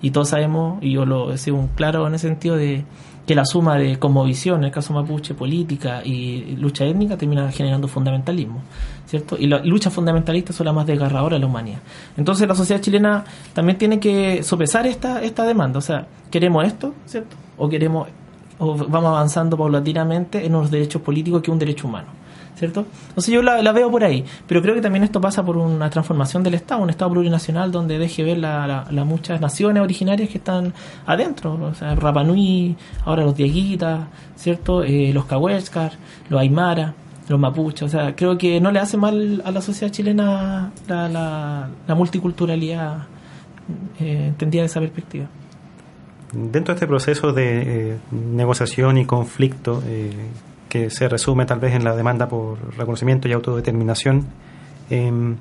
Y 0.02 0.12
todos 0.12 0.30
sabemos, 0.30 0.84
y 0.84 0.92
yo 0.92 1.06
lo 1.06 1.34
he 1.34 1.38
sido 1.38 1.58
un 1.58 1.68
claro 1.70 1.87
en 1.96 2.14
ese 2.14 2.28
sentido, 2.28 2.56
de 2.56 2.84
que 3.26 3.36
la 3.36 3.46
suma 3.46 3.78
de 3.78 4.00
cosmovisión, 4.00 4.60
en 4.60 4.66
el 4.66 4.72
caso 4.72 4.94
mapuche, 4.94 5.34
política 5.34 6.02
y 6.04 6.56
lucha 6.56 6.86
étnica, 6.86 7.18
termina 7.18 7.52
generando 7.52 7.88
fundamentalismo. 7.88 8.62
¿cierto? 9.06 9.38
Y 9.40 9.48
las 9.48 9.66
luchas 9.66 9.94
fundamentalistas 9.94 10.56
son 10.56 10.66
las 10.66 10.76
más 10.76 10.86
desgarradoras 10.86 11.38
de 11.38 11.42
la 11.42 11.48
humanidad. 11.48 11.80
Entonces 12.16 12.48
la 12.48 12.56
sociedad 12.56 12.82
chilena 12.82 13.24
también 13.54 13.78
tiene 13.78 14.00
que 14.00 14.44
sopesar 14.44 14.86
esta, 14.86 15.22
esta 15.22 15.46
demanda. 15.46 15.80
O 15.80 15.82
sea, 15.82 16.08
¿queremos 16.30 16.66
esto, 16.66 16.94
¿cierto? 17.06 17.36
O 17.58 17.68
queremos 17.68 18.08
o 18.60 18.76
vamos 18.76 19.10
avanzando 19.10 19.56
paulatinamente 19.58 20.46
en 20.46 20.54
los 20.54 20.72
derechos 20.72 21.02
políticos 21.02 21.42
que 21.42 21.52
un 21.52 21.60
derecho 21.60 21.88
humano. 21.88 22.08
¿Cierto? 22.58 22.86
Entonces 23.10 23.34
yo 23.34 23.42
la, 23.42 23.72
veo 23.72 23.90
por 23.92 24.04
ahí, 24.04 24.26
pero 24.48 24.62
creo 24.62 24.76
que 24.76 24.82
también 24.82 25.04
esto 25.04 25.22
pasa 25.22 25.46
por 25.46 25.58
una 25.58 25.90
transformación 25.90 26.44
del 26.44 26.56
Estado, 26.56 26.82
un 26.82 26.90
Estado 26.90 27.12
plurinacional 27.12 27.72
donde 27.72 28.00
deje 28.00 28.24
ver 28.24 28.40
las 28.40 28.92
la, 28.92 29.06
muchas 29.06 29.40
naciones 29.40 29.82
originarias 29.84 30.30
que 30.30 30.40
están 30.40 30.74
adentro, 31.06 31.54
o 31.54 31.74
sea, 31.74 31.96
Rapanui, 31.96 32.76
ahora 33.06 33.24
los 33.24 33.36
Dieguitas, 33.36 34.08
¿cierto? 34.36 34.84
Eh, 34.84 35.12
los 35.14 35.26
Cahuéscar, 35.26 35.94
los 36.30 36.42
Aymara, 36.42 36.94
los 37.30 37.40
Mapuches, 37.40 37.84
o 37.84 37.90
sea, 37.90 38.16
creo 38.16 38.38
que 38.38 38.60
no 38.60 38.72
le 38.72 38.80
hace 38.80 38.98
mal 38.98 39.42
a 39.46 39.52
la 39.52 39.62
sociedad 39.62 39.92
chilena 39.92 40.72
la, 40.88 41.70
la, 41.88 41.96
multiculturalidad 41.96 43.08
eh, 44.00 44.28
entendida 44.28 44.62
de 44.62 44.68
esa 44.68 44.80
perspectiva. 44.80 45.28
Dentro 46.32 46.74
de 46.74 46.78
este 46.78 46.88
proceso 46.88 47.34
de 47.34 47.92
eh, 47.92 47.98
negociación 48.12 48.98
y 48.98 49.06
conflicto, 49.06 49.82
eh, 49.86 50.12
que 50.70 50.90
se 50.90 51.08
resume 51.08 51.46
tal 51.46 51.60
vez 51.60 51.74
en 51.74 51.84
la 51.84 51.96
demanda 51.96 52.28
por 52.28 52.58
reconocimiento 52.78 53.28
y 53.28 53.34
autodeterminación. 53.34 54.26
Em, 54.90 55.36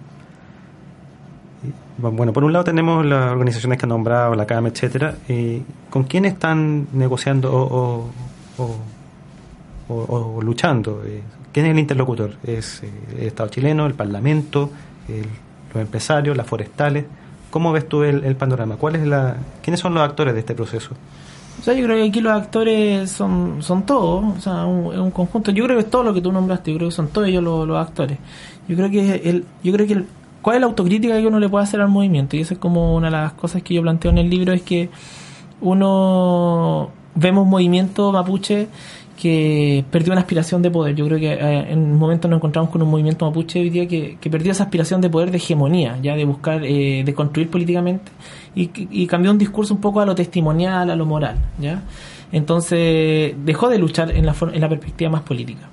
bueno, 1.98 2.32
por 2.32 2.44
un 2.44 2.52
lado 2.52 2.64
tenemos 2.64 3.04
las 3.06 3.32
organizaciones 3.32 3.78
que 3.78 3.86
han 3.86 3.90
nombrado, 3.90 4.34
la 4.34 4.46
CAM, 4.46 4.66
etcétera. 4.66 5.14
¿Con 5.90 6.04
quién 6.04 6.26
están 6.26 6.88
negociando 6.92 7.50
o, 7.52 8.10
o, 9.88 10.42
luchando? 10.42 11.02
Eh, 11.04 11.22
¿Quién 11.52 11.66
es 11.66 11.72
el 11.72 11.78
interlocutor? 11.78 12.34
¿Es 12.44 12.82
eh, 12.82 12.90
el 13.18 13.26
Estado 13.28 13.48
chileno, 13.48 13.86
el 13.86 13.94
Parlamento, 13.94 14.70
los 15.72 15.82
empresarios, 15.82 16.36
las 16.36 16.46
forestales? 16.46 17.06
¿Cómo 17.50 17.72
ves 17.72 17.88
tú 17.88 18.02
el, 18.02 18.36
panorama? 18.36 18.76
¿Cuál 18.76 18.96
es 18.96 19.06
la, 19.06 19.36
¿Quiénes 19.62 19.80
son 19.80 19.94
los 19.94 20.02
actores 20.02 20.34
de 20.34 20.40
este 20.40 20.54
proceso? 20.54 20.90
O 21.58 21.62
sea, 21.62 21.74
yo 21.74 21.84
creo 21.84 21.96
que 21.96 22.08
aquí 22.08 22.20
los 22.20 22.32
actores 22.32 23.10
son, 23.10 23.62
son 23.62 23.84
todos, 23.84 24.36
o 24.36 24.40
sea, 24.40 24.66
un, 24.66 24.98
un 24.98 25.10
conjunto. 25.10 25.50
Yo 25.50 25.64
creo 25.64 25.76
que 25.76 25.84
es 25.84 25.90
todo 25.90 26.02
lo 26.02 26.14
que 26.14 26.20
tú 26.20 26.30
nombraste, 26.30 26.70
yo 26.70 26.76
creo 26.76 26.88
que 26.90 26.94
son 26.94 27.08
todos 27.08 27.28
ellos 27.28 27.42
los, 27.42 27.66
los 27.66 27.78
actores. 27.78 28.18
Yo 28.68 28.76
creo 28.76 28.90
que 28.90 29.28
el, 29.28 29.44
yo 29.62 29.72
creo 29.72 29.86
que 29.86 29.92
el, 29.94 30.06
cuál 30.42 30.56
es 30.56 30.60
la 30.60 30.66
autocrítica 30.68 31.18
que 31.18 31.26
uno 31.26 31.40
le 31.40 31.48
puede 31.48 31.64
hacer 31.64 31.80
al 31.80 31.88
movimiento 31.88 32.36
y 32.36 32.40
eso 32.40 32.54
es 32.54 32.60
como 32.60 32.94
una 32.94 33.08
de 33.08 33.16
las 33.16 33.32
cosas 33.32 33.62
que 33.62 33.74
yo 33.74 33.82
planteo 33.82 34.12
en 34.12 34.18
el 34.18 34.30
libro 34.30 34.52
es 34.52 34.62
que 34.62 34.90
uno 35.60 36.90
vemos 37.16 37.46
movimiento 37.46 38.12
mapuche 38.12 38.68
que 39.16 39.84
perdió 39.90 40.12
una 40.12 40.20
aspiración 40.20 40.62
de 40.62 40.70
poder. 40.70 40.94
Yo 40.94 41.06
creo 41.06 41.18
que 41.18 41.32
eh, 41.32 41.72
en 41.72 41.78
un 41.78 41.98
momento 41.98 42.28
nos 42.28 42.36
encontramos 42.36 42.70
con 42.70 42.82
un 42.82 42.90
movimiento 42.90 43.24
mapuche 43.26 43.60
hoy 43.60 43.70
día 43.70 43.88
que, 43.88 44.18
que 44.20 44.30
perdió 44.30 44.52
esa 44.52 44.64
aspiración 44.64 45.00
de 45.00 45.08
poder, 45.08 45.30
de 45.30 45.38
hegemonía, 45.38 45.98
ya 46.02 46.14
de 46.14 46.24
buscar, 46.24 46.62
eh, 46.64 47.02
de 47.04 47.14
construir 47.14 47.50
políticamente 47.50 48.12
y, 48.54 49.06
cambió 49.06 49.30
un 49.30 49.38
discurso 49.38 49.74
un 49.74 49.80
poco 49.80 50.00
a 50.00 50.06
lo 50.06 50.14
testimonial, 50.14 50.90
a 50.90 50.96
lo 50.96 51.04
moral, 51.04 51.36
ya. 51.58 51.82
Entonces 52.32 53.34
dejó 53.44 53.68
de 53.68 53.78
luchar 53.78 54.10
en 54.10 54.26
la, 54.26 54.34
en 54.52 54.60
la 54.60 54.68
perspectiva 54.68 55.10
más 55.10 55.22
política. 55.22 55.68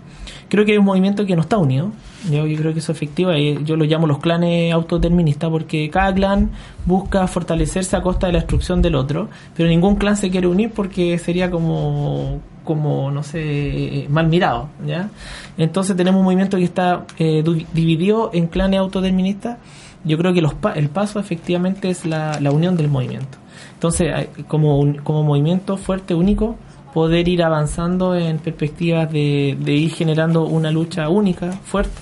Creo 0.49 0.65
que 0.65 0.73
hay 0.73 0.77
un 0.77 0.85
movimiento 0.85 1.25
que 1.25 1.35
no 1.35 1.41
está 1.41 1.57
unido. 1.57 1.91
Yo, 2.29 2.45
yo 2.45 2.57
creo 2.57 2.73
que 2.73 2.79
eso 2.79 2.91
es 2.91 2.97
efectivo. 2.97 3.31
Yo 3.33 3.75
lo 3.75 3.85
llamo 3.85 4.05
los 4.05 4.19
clanes 4.19 4.71
autodeterministas 4.71 5.49
porque 5.49 5.89
cada 5.89 6.13
clan 6.13 6.51
busca 6.85 7.25
fortalecerse 7.27 7.95
a 7.95 8.01
costa 8.01 8.27
de 8.27 8.33
la 8.33 8.39
destrucción 8.39 8.81
del 8.81 8.95
otro, 8.95 9.29
pero 9.55 9.67
ningún 9.67 9.95
clan 9.95 10.15
se 10.15 10.29
quiere 10.29 10.47
unir 10.47 10.69
porque 10.69 11.17
sería 11.17 11.49
como 11.49 12.39
como, 12.63 13.11
no 13.11 13.23
sé, 13.23 14.07
mal 14.09 14.27
mirado, 14.27 14.69
¿ya? 14.85 15.09
Entonces 15.57 15.95
tenemos 15.95 16.19
un 16.19 16.25
movimiento 16.25 16.57
que 16.57 16.63
está 16.63 17.05
eh, 17.19 17.43
dividido 17.73 18.31
en 18.33 18.47
clanes 18.47 18.79
autodeterministas. 18.79 19.57
Yo 20.03 20.17
creo 20.17 20.33
que 20.33 20.41
los 20.41 20.53
el 20.75 20.89
paso 20.89 21.19
efectivamente 21.19 21.89
es 21.89 22.05
la, 22.05 22.39
la 22.39 22.51
unión 22.51 22.75
del 22.75 22.89
movimiento. 22.89 23.37
Entonces, 23.73 24.29
como, 24.47 24.93
como 25.03 25.23
movimiento 25.23 25.77
fuerte, 25.77 26.15
único, 26.15 26.55
poder 26.93 27.27
ir 27.27 27.43
avanzando 27.43 28.15
en 28.15 28.37
perspectivas 28.37 29.11
de, 29.11 29.57
de 29.59 29.73
ir 29.73 29.91
generando 29.91 30.45
una 30.45 30.71
lucha 30.71 31.09
única, 31.09 31.51
fuerte, 31.51 31.99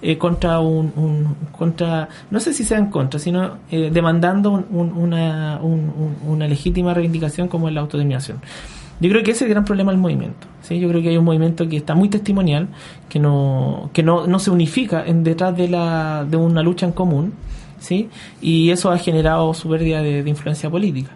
eh, 0.00 0.16
contra 0.16 0.60
un, 0.60 1.34
contra 1.50 2.08
no 2.30 2.38
sé 2.38 2.54
si 2.54 2.62
sea 2.62 2.78
en 2.78 2.86
contra 2.86 3.18
sino 3.18 3.58
eh, 3.68 3.90
demandando 3.92 4.52
una, 4.52 5.58
una 5.60 6.46
legítima 6.46 6.94
reivindicación 6.94 7.48
como 7.48 7.66
es 7.66 7.74
la 7.74 7.80
autodeterminación 7.80 8.40
yo 9.00 9.10
creo 9.10 9.22
que 9.22 9.30
ese 9.30 9.44
es 9.44 9.48
el 9.48 9.54
gran 9.54 9.64
problema 9.64 9.92
del 9.92 10.00
movimiento 10.00 10.46
¿sí? 10.62 10.78
yo 10.78 10.88
creo 10.88 11.02
que 11.02 11.10
hay 11.10 11.16
un 11.16 11.24
movimiento 11.24 11.68
que 11.68 11.76
está 11.76 11.94
muy 11.94 12.08
testimonial 12.08 12.68
que 13.08 13.18
no 13.18 13.90
que 13.92 14.02
no, 14.02 14.26
no 14.26 14.38
se 14.38 14.50
unifica 14.50 15.04
en 15.06 15.24
detrás 15.24 15.56
de 15.56 15.68
la 15.68 16.24
de 16.28 16.36
una 16.36 16.62
lucha 16.62 16.86
en 16.86 16.92
común 16.92 17.32
sí 17.78 18.08
y 18.40 18.70
eso 18.70 18.90
ha 18.90 18.98
generado 18.98 19.52
su 19.54 19.68
pérdida 19.68 20.02
de, 20.02 20.28
influencia 20.28 20.70
política 20.70 21.10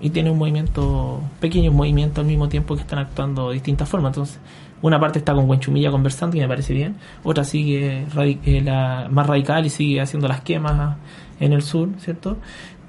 y 0.00 0.10
tiene 0.10 0.30
un 0.30 0.38
movimiento 0.38 1.20
pequeños 1.40 1.74
movimientos 1.74 2.20
al 2.20 2.26
mismo 2.26 2.48
tiempo 2.48 2.74
que 2.76 2.82
están 2.82 2.98
actuando 2.98 3.48
de 3.48 3.54
distintas 3.54 3.88
formas 3.88 4.10
entonces 4.10 4.38
una 4.82 5.00
parte 5.00 5.18
está 5.18 5.34
con 5.34 5.48
Huenchumilla 5.48 5.90
conversando 5.90 6.36
y 6.36 6.40
me 6.40 6.48
parece 6.48 6.74
bien, 6.74 6.96
otra 7.24 7.44
sigue 7.44 8.06
eh, 8.16 9.06
más 9.10 9.26
radical 9.26 9.64
y 9.66 9.70
sigue 9.70 10.00
haciendo 10.00 10.28
las 10.28 10.42
quemas 10.42 10.96
en 11.40 11.52
el 11.52 11.62
sur, 11.62 11.88
¿cierto? 11.98 12.36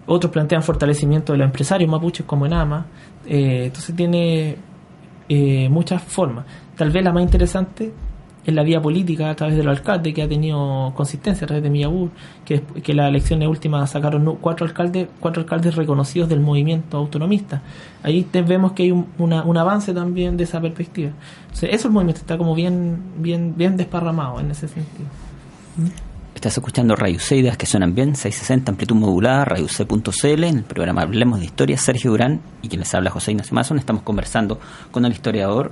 Otros 0.05 0.31
plantean 0.31 0.63
fortalecimiento 0.63 1.33
de 1.33 1.39
los 1.39 1.45
empresarios 1.45 1.89
mapuches 1.89 2.25
como 2.25 2.45
en 2.45 2.53
AMA. 2.53 2.85
Eh, 3.27 3.65
entonces 3.65 3.95
tiene 3.95 4.55
eh, 5.29 5.69
muchas 5.69 6.01
formas. 6.03 6.45
Tal 6.75 6.91
vez 6.91 7.03
la 7.03 7.11
más 7.11 7.23
interesante 7.23 7.91
en 8.45 8.55
la 8.55 8.63
vía 8.63 8.81
política 8.81 9.29
a 9.29 9.35
través 9.35 9.57
de 9.57 9.63
los 9.63 9.77
alcaldes, 9.77 10.13
que 10.13 10.23
ha 10.23 10.27
tenido 10.27 10.93
consistencia 10.95 11.43
a 11.43 11.47
través 11.47 11.63
de 11.63 11.69
Millabur, 11.69 12.11
que, 12.45 12.61
que 12.61 12.93
las 12.93 13.09
elecciones 13.09 13.49
últimas 13.49 13.89
sacaron 13.89 14.37
cuatro 14.39 14.65
alcaldes, 14.65 15.09
cuatro 15.19 15.41
alcaldes 15.41 15.75
reconocidos 15.75 16.29
del 16.29 16.39
movimiento 16.39 16.95
autonomista. 16.97 17.61
Ahí 18.03 18.25
vemos 18.31 18.71
que 18.71 18.83
hay 18.83 18.91
un, 18.91 19.07
un 19.17 19.57
avance 19.57 19.93
también 19.93 20.37
de 20.37 20.45
esa 20.45 20.61
perspectiva. 20.61 21.11
Entonces, 21.41 21.71
eso 21.73 21.89
el 21.89 21.93
movimiento 21.93 22.21
está 22.21 22.37
como 22.37 22.55
bien, 22.55 22.97
bien, 23.17 23.53
bien 23.57 23.75
desparramado 23.75 24.39
en 24.39 24.51
ese 24.51 24.69
sentido. 24.69 25.09
Estás 26.37 26.55
escuchando 26.55 26.95
Radio 26.95 27.17
Ideas 27.31 27.57
que 27.57 27.65
suenan 27.65 27.95
bien, 27.95 28.15
660 28.15 28.71
amplitud 28.71 28.95
modulada, 28.95 29.43
radioc.cl, 29.43 30.43
en 30.43 30.57
el 30.59 30.63
programa 30.63 31.01
Hablemos 31.01 31.39
de 31.39 31.45
Historia, 31.45 31.77
Sergio 31.79 32.11
Durán 32.11 32.41
y 32.61 32.67
quien 32.67 32.81
les 32.81 32.93
habla 32.93 33.09
José 33.09 33.31
Ignacio 33.31 33.55
Mazón. 33.55 33.79
Estamos 33.79 34.03
conversando 34.03 34.59
con 34.91 35.03
el 35.05 35.13
historiador 35.13 35.71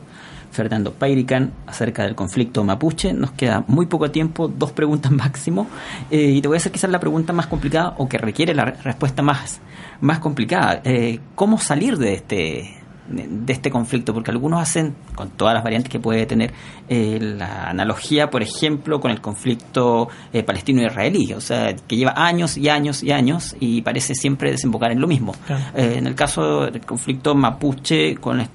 Fernando 0.49 0.91
Pairican 0.91 1.53
acerca 1.67 2.01
del 2.01 2.15
conflicto 2.15 2.63
mapuche. 2.63 3.13
Nos 3.13 3.31
queda 3.33 3.63
muy 3.67 3.85
poco 3.85 4.09
tiempo, 4.09 4.47
dos 4.47 4.71
preguntas 4.71 5.11
máximo. 5.11 5.67
Eh, 6.09 6.31
y 6.31 6.41
te 6.41 6.47
voy 6.47 6.55
a 6.55 6.57
hacer 6.57 6.71
quizás 6.71 6.89
la 6.89 6.99
pregunta 6.99 7.31
más 7.31 7.45
complicada 7.45 7.93
o 7.99 8.09
que 8.09 8.17
requiere 8.17 8.55
la 8.55 8.65
respuesta 8.65 9.21
más, 9.21 9.61
más 10.01 10.17
complicada. 10.17 10.81
Eh, 10.83 11.19
¿Cómo 11.35 11.59
salir 11.59 11.99
de 11.99 12.15
este, 12.15 12.73
de 13.07 13.53
este 13.53 13.69
conflicto, 13.69 14.13
porque 14.13 14.31
algunos 14.31 14.61
hacen, 14.61 14.95
con 15.15 15.29
todas 15.29 15.53
las 15.53 15.63
variantes 15.63 15.91
que 15.91 15.99
puede 15.99 16.25
tener, 16.25 16.53
eh, 16.89 17.19
la 17.21 17.69
analogía, 17.69 18.29
por 18.29 18.41
ejemplo, 18.41 18.99
con 18.99 19.11
el 19.11 19.21
conflicto 19.21 20.09
eh, 20.33 20.43
palestino-israelí, 20.43 21.33
o 21.33 21.41
sea, 21.41 21.75
que 21.75 21.95
lleva 21.95 22.13
años 22.15 22.57
y 22.57 22.69
años 22.69 23.03
y 23.03 23.11
años 23.11 23.55
y 23.59 23.81
parece 23.81 24.15
siempre 24.15 24.51
desembocar 24.51 24.91
en 24.91 25.01
lo 25.01 25.07
mismo. 25.07 25.35
Eh, 25.75 25.95
en 25.97 26.07
el 26.07 26.15
caso 26.15 26.65
del 26.65 26.81
conflicto 26.81 27.35
mapuche 27.35 28.15
con 28.15 28.41
el, 28.41 28.47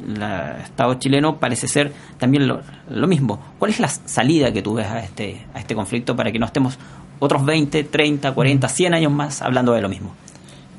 Estado 0.63 0.95
chileno 0.95 1.39
parece 1.39 1.69
ser 1.69 1.93
también 2.19 2.49
lo, 2.49 2.61
lo, 2.89 3.07
mismo. 3.07 3.39
¿Cuál 3.59 3.71
es 3.71 3.81
la 3.81 3.89
salida 3.89 4.53
que 4.53 4.63
tú 4.63 4.75
ves 4.75 4.87
a 4.87 5.01
este, 5.01 5.47
a 5.55 5.61
este 5.61 5.75
conflicto 5.75 6.17
para 6.17 6.33
que 6.33 6.39
no 6.39 6.47
estemos 6.47 6.79
otros 7.19 7.45
20, 7.45 7.85
30, 7.85 8.33
40, 8.33 8.69
100 8.69 8.95
años 8.95 9.13
más 9.13 9.43
hablando 9.43 9.73
de 9.73 9.83
lo 9.83 9.89
mismo? 9.89 10.15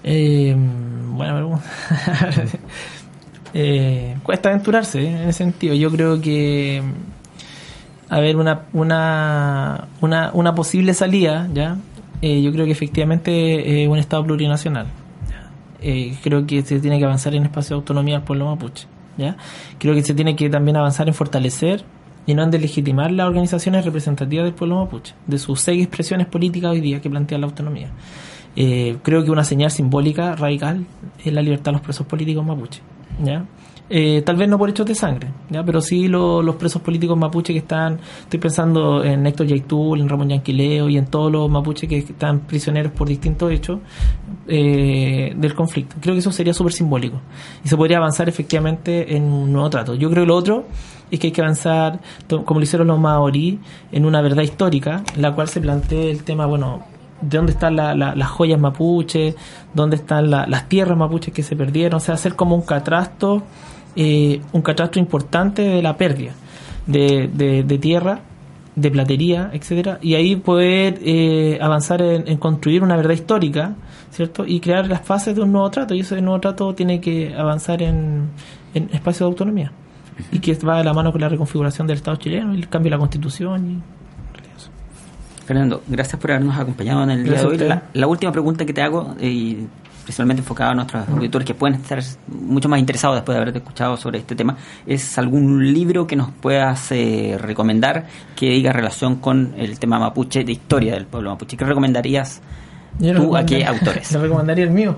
bueno, 0.03 1.35
pregunta. 1.35 1.63
eh, 3.53 4.15
cuesta 4.23 4.49
aventurarse 4.49 5.01
¿eh? 5.01 5.07
en 5.09 5.29
ese 5.29 5.39
sentido. 5.39 5.73
Yo 5.75 5.91
creo 5.91 6.21
que 6.21 6.81
a 8.09 8.19
ver 8.19 8.35
una, 8.35 8.63
una, 8.73 9.87
una, 10.01 10.31
una 10.33 10.55
posible 10.55 10.93
salida, 10.93 11.47
¿ya? 11.53 11.77
Eh, 12.21 12.41
yo 12.41 12.51
creo 12.51 12.65
que 12.65 12.71
efectivamente 12.71 13.83
es 13.83 13.89
un 13.89 13.97
Estado 13.97 14.23
plurinacional. 14.25 14.87
Eh, 15.81 16.15
creo 16.21 16.45
que 16.45 16.61
se 16.61 16.79
tiene 16.79 16.99
que 16.99 17.05
avanzar 17.05 17.33
en 17.33 17.43
espacio 17.43 17.75
de 17.75 17.79
autonomía 17.79 18.15
del 18.15 18.23
pueblo 18.23 18.45
mapuche. 18.45 18.85
¿ya? 19.17 19.35
Creo 19.79 19.95
que 19.95 20.03
se 20.03 20.13
tiene 20.13 20.35
que 20.35 20.49
también 20.49 20.77
avanzar 20.77 21.07
en 21.07 21.13
fortalecer 21.13 21.83
y 22.27 22.35
no 22.35 22.43
en 22.43 22.51
deslegitimar 22.51 23.11
las 23.11 23.27
organizaciones 23.27 23.83
representativas 23.83 24.45
del 24.45 24.53
pueblo 24.53 24.75
mapuche, 24.75 25.15
de 25.25 25.39
sus 25.39 25.59
seis 25.59 25.81
expresiones 25.81 26.27
políticas 26.27 26.71
hoy 26.71 26.81
día 26.81 27.01
que 27.01 27.09
plantean 27.09 27.41
la 27.41 27.47
autonomía. 27.47 27.89
creo 28.53 29.23
que 29.23 29.31
una 29.31 29.43
señal 29.43 29.71
simbólica 29.71 30.35
radical 30.35 30.85
es 31.25 31.33
la 31.33 31.41
libertad 31.41 31.71
de 31.71 31.71
los 31.73 31.81
presos 31.81 32.05
políticos 32.05 32.45
mapuche. 32.45 32.81
¿Ya? 33.23 33.45
Eh, 33.93 34.21
tal 34.21 34.37
vez 34.37 34.47
no 34.47 34.57
por 34.57 34.69
hechos 34.69 34.85
de 34.85 34.95
sangre, 34.95 35.27
¿ya? 35.49 35.65
pero 35.65 35.81
sí 35.81 36.07
los 36.07 36.55
presos 36.55 36.81
políticos 36.81 37.17
mapuche 37.17 37.51
que 37.51 37.59
están, 37.59 37.99
estoy 38.21 38.39
pensando 38.39 39.03
en 39.03 39.27
Héctor 39.27 39.47
Yaitul, 39.47 39.99
en 39.99 40.07
Ramón 40.07 40.29
Yanquileo 40.29 40.87
y 40.87 40.97
en 40.97 41.07
todos 41.07 41.29
los 41.29 41.49
mapuches 41.49 41.89
que 41.89 41.97
están 41.97 42.39
prisioneros 42.39 42.93
por 42.93 43.09
distintos 43.09 43.51
hechos 43.51 43.79
eh, 44.47 45.33
del 45.35 45.53
conflicto. 45.53 45.97
Creo 45.99 46.15
que 46.15 46.19
eso 46.19 46.31
sería 46.31 46.53
súper 46.53 46.71
simbólico 46.71 47.19
y 47.65 47.67
se 47.67 47.75
podría 47.75 47.97
avanzar 47.97 48.29
efectivamente 48.29 49.13
en 49.13 49.23
un 49.23 49.51
nuevo 49.51 49.69
trato. 49.69 49.93
Yo 49.95 50.09
creo 50.09 50.23
que 50.23 50.27
lo 50.27 50.37
otro 50.37 50.67
es 51.11 51.19
que 51.19 51.27
hay 51.27 51.33
que 51.33 51.41
avanzar, 51.41 51.99
como 52.45 52.61
lo 52.61 52.63
hicieron 52.63 52.87
los 52.87 52.97
maorí, 52.97 53.59
en 53.91 54.05
una 54.05 54.21
verdad 54.21 54.43
histórica, 54.43 55.03
en 55.13 55.21
la 55.21 55.35
cual 55.35 55.49
se 55.49 55.59
plantea 55.59 56.09
el 56.09 56.23
tema, 56.23 56.45
bueno, 56.45 56.85
de 57.21 57.37
dónde 57.37 57.53
están 57.53 57.75
las 57.75 58.29
joyas 58.29 58.59
mapuches, 58.59 59.35
dónde 59.73 59.95
están 59.95 60.29
las 60.29 60.69
tierras 60.69 60.97
mapuches 60.97 61.33
que 61.33 61.43
se 61.43 61.55
perdieron, 61.55 61.97
o 61.97 61.99
sea, 61.99 62.15
hacer 62.15 62.35
como 62.35 62.55
un 62.55 62.61
catastro, 62.61 63.43
eh, 63.95 64.41
un 64.51 64.61
catastro 64.61 64.99
importante 64.99 65.61
de 65.61 65.81
la 65.81 65.97
pérdida 65.97 66.33
de, 66.87 67.63
de, 67.63 67.77
tierra, 67.77 68.21
de 68.75 68.91
platería, 68.91 69.49
etcétera, 69.53 69.99
y 70.01 70.15
ahí 70.15 70.35
poder 70.35 70.99
eh, 71.03 71.59
avanzar 71.61 72.01
en, 72.01 72.37
construir 72.37 72.83
una 72.83 72.95
verdad 72.95 73.13
histórica, 73.13 73.75
¿cierto? 74.09 74.45
Y 74.45 74.59
crear 74.59 74.87
las 74.87 75.01
fases 75.01 75.35
de 75.35 75.41
un 75.41 75.51
nuevo 75.51 75.69
trato, 75.69 75.93
y 75.93 76.01
ese 76.01 76.21
nuevo 76.21 76.39
trato 76.39 76.73
tiene 76.73 76.99
que 76.99 77.33
avanzar 77.35 77.81
en, 77.81 78.29
en 78.73 78.89
espacio 78.93 79.25
de 79.25 79.31
autonomía, 79.31 79.71
y 80.31 80.39
que 80.39 80.53
va 80.55 80.77
de 80.77 80.83
la 80.83 80.93
mano 80.93 81.11
con 81.11 81.21
la 81.21 81.29
reconfiguración 81.29 81.87
del 81.87 81.97
Estado 81.97 82.17
chileno, 82.17 82.53
el 82.53 82.67
cambio 82.67 82.89
de 82.89 82.95
la 82.95 82.99
constitución 82.99 83.71
y 83.71 84.00
Fernando, 85.45 85.81
gracias 85.87 86.19
por 86.19 86.31
habernos 86.31 86.57
acompañado 86.57 87.03
en 87.03 87.11
el 87.11 87.23
día 87.23 87.41
de 87.41 87.45
hoy. 87.45 87.59
La, 87.93 88.07
última 88.07 88.31
pregunta 88.31 88.65
que 88.65 88.73
te 88.73 88.81
hago, 88.81 89.15
eh, 89.19 89.27
y 89.27 89.67
principalmente 90.03 90.41
enfocada 90.41 90.71
a 90.71 90.75
nuestros 90.75 91.07
auditores 91.09 91.45
que 91.45 91.53
pueden 91.53 91.79
estar 91.79 91.99
mucho 92.27 92.69
más 92.69 92.79
interesados 92.79 93.17
después 93.17 93.35
de 93.35 93.41
haberte 93.41 93.59
escuchado 93.59 93.97
sobre 93.97 94.19
este 94.19 94.35
tema, 94.35 94.57
es 94.85 95.17
algún 95.17 95.73
libro 95.73 96.07
que 96.07 96.15
nos 96.15 96.31
puedas 96.31 96.91
eh, 96.91 97.37
recomendar 97.39 98.05
que 98.35 98.49
diga 98.49 98.71
relación 98.71 99.17
con 99.17 99.53
el 99.57 99.79
tema 99.79 99.99
mapuche, 99.99 100.43
de 100.43 100.51
historia 100.51 100.93
del 100.93 101.05
pueblo 101.05 101.31
mapuche. 101.31 101.57
¿Qué 101.57 101.65
recomendarías? 101.65 102.41
¿Tú 102.99 103.35
a 103.35 103.45
qué 103.45 103.65
autores? 103.65 104.11
Le 104.13 104.19
recomendaría 104.19 104.65
el 104.65 104.71
mío. 104.71 104.95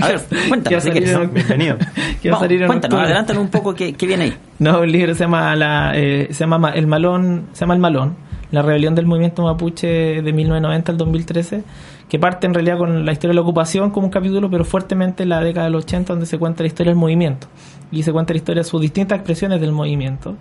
a 0.00 0.08
ver, 0.08 0.20
cuéntanos. 0.48 0.84
Bienvenido. 1.32 1.78
cuéntanos, 2.66 3.00
adelántanos 3.00 3.42
un 3.42 3.50
poco 3.50 3.74
qué, 3.74 3.92
viene 3.92 4.24
ahí. 4.24 4.36
No, 4.58 4.82
el 4.82 4.92
libro 4.92 5.14
se 5.14 5.20
llama, 5.20 5.54
la, 5.56 5.92
eh, 5.94 6.28
se 6.30 6.40
llama 6.40 6.70
El 6.70 6.86
Malón, 6.86 7.46
se 7.52 7.60
llama 7.60 7.74
El 7.74 7.80
Malón 7.80 8.29
la 8.50 8.62
rebelión 8.62 8.94
del 8.94 9.06
movimiento 9.06 9.42
mapuche 9.42 9.86
de 10.22 10.32
1990 10.32 10.92
al 10.92 10.98
2013, 10.98 11.64
que 12.08 12.18
parte 12.18 12.46
en 12.46 12.54
realidad 12.54 12.78
con 12.78 13.04
la 13.04 13.12
historia 13.12 13.30
de 13.30 13.34
la 13.36 13.42
ocupación 13.42 13.90
como 13.90 14.06
un 14.06 14.10
capítulo, 14.10 14.50
pero 14.50 14.64
fuertemente 14.64 15.22
en 15.22 15.28
la 15.28 15.40
década 15.40 15.66
del 15.66 15.76
80, 15.76 16.12
donde 16.12 16.26
se 16.26 16.38
cuenta 16.38 16.62
la 16.62 16.66
historia 16.66 16.90
del 16.90 16.98
movimiento 16.98 17.46
y 17.92 18.02
se 18.02 18.12
cuenta 18.12 18.32
la 18.32 18.38
historia 18.38 18.62
de 18.62 18.68
sus 18.68 18.80
distintas 18.80 19.18
expresiones 19.18 19.60
del 19.60 19.72
movimiento. 19.72 20.36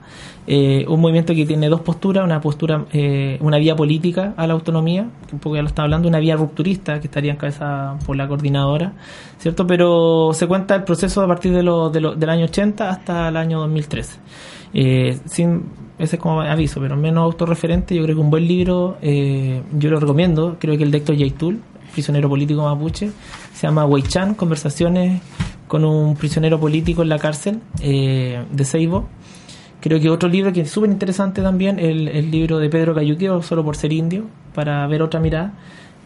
Eh, 0.45 0.86
un 0.88 1.01
movimiento 1.01 1.34
que 1.34 1.45
tiene 1.45 1.68
dos 1.68 1.82
posturas, 1.82 2.24
una 2.24 2.41
postura, 2.41 2.86
eh, 2.91 3.38
una 3.41 3.57
vía 3.57 3.76
política 3.76 4.34
a 4.38 4.45
la 4.47 4.53
autonomía, 4.53 5.07
que 5.28 5.36
un 5.36 5.39
poco 5.39 5.55
ya 5.55 5.62
lo 5.62 5.68
está 5.68 5.84
hablando, 5.84 6.07
una 6.07 6.20
vía 6.20 6.36
rupturista 6.36 6.99
que 6.99 7.07
estaría 7.07 7.32
encabezada 7.32 7.97
por 8.05 8.16
la 8.16 8.28
coordinadora, 8.28 8.93
¿cierto? 9.38 9.66
Pero 9.66 10.32
se 10.34 10.47
cuenta 10.47 10.76
el 10.76 10.84
proceso 10.84 11.22
a 11.22 11.28
partir 11.28 11.53
de 11.53 11.64
lo, 11.64 11.89
de 11.89 12.01
lo, 12.01 12.16
del 12.16 12.30
año 12.30 12.45
80 12.45 12.89
hasta 12.89 13.30
el 13.30 13.38
año 13.38 13.60
2013. 13.60 14.20
Eh, 14.74 15.18
sin 15.26 15.89
ese 16.00 16.16
es 16.16 16.22
como 16.22 16.41
aviso, 16.41 16.80
pero 16.80 16.95
menos 16.95 17.24
autorreferente, 17.24 17.93
yo 17.93 18.04
creo 18.04 18.16
que 18.16 18.22
un 18.22 18.30
buen 18.30 18.47
libro, 18.47 18.97
eh, 19.02 19.62
yo 19.78 19.89
lo 19.89 20.00
recomiendo, 20.00 20.56
creo 20.58 20.78
que 20.78 20.84
el 20.84 20.91
de 20.91 21.00
Héctor 21.00 21.18
Yaitul, 21.18 21.60
prisionero 21.91 22.30
político 22.30 22.64
mapuche, 22.64 23.12
se 23.54 23.68
llama 23.68 23.86
Weichan, 23.86 24.34
Conversaciones 24.34 25.22
con 25.68 25.84
un 25.84 26.16
prisionero 26.16 26.60
político 26.60 27.04
en 27.04 27.10
la 27.10 27.20
cárcel 27.20 27.60
eh, 27.82 28.43
de 28.50 28.66
Seibo. 28.66 29.08
Creo 29.82 30.00
que 30.00 30.10
otro 30.10 30.28
libro 30.28 30.52
que 30.52 30.62
es 30.62 30.72
súper 30.72 30.89
interesante 30.89 31.41
también, 31.41 31.80
el, 31.80 32.08
el 32.08 32.32
libro 32.32 32.60
de 32.60 32.70
Pedro 32.70 32.95
Cayuqueo, 32.95 33.41
Solo 33.43 33.64
por 33.64 33.76
ser 33.76 33.93
indio, 33.93 34.24
para 34.54 34.88
ver 34.88 35.02
otra 35.02 35.20
mirada. 35.20 35.54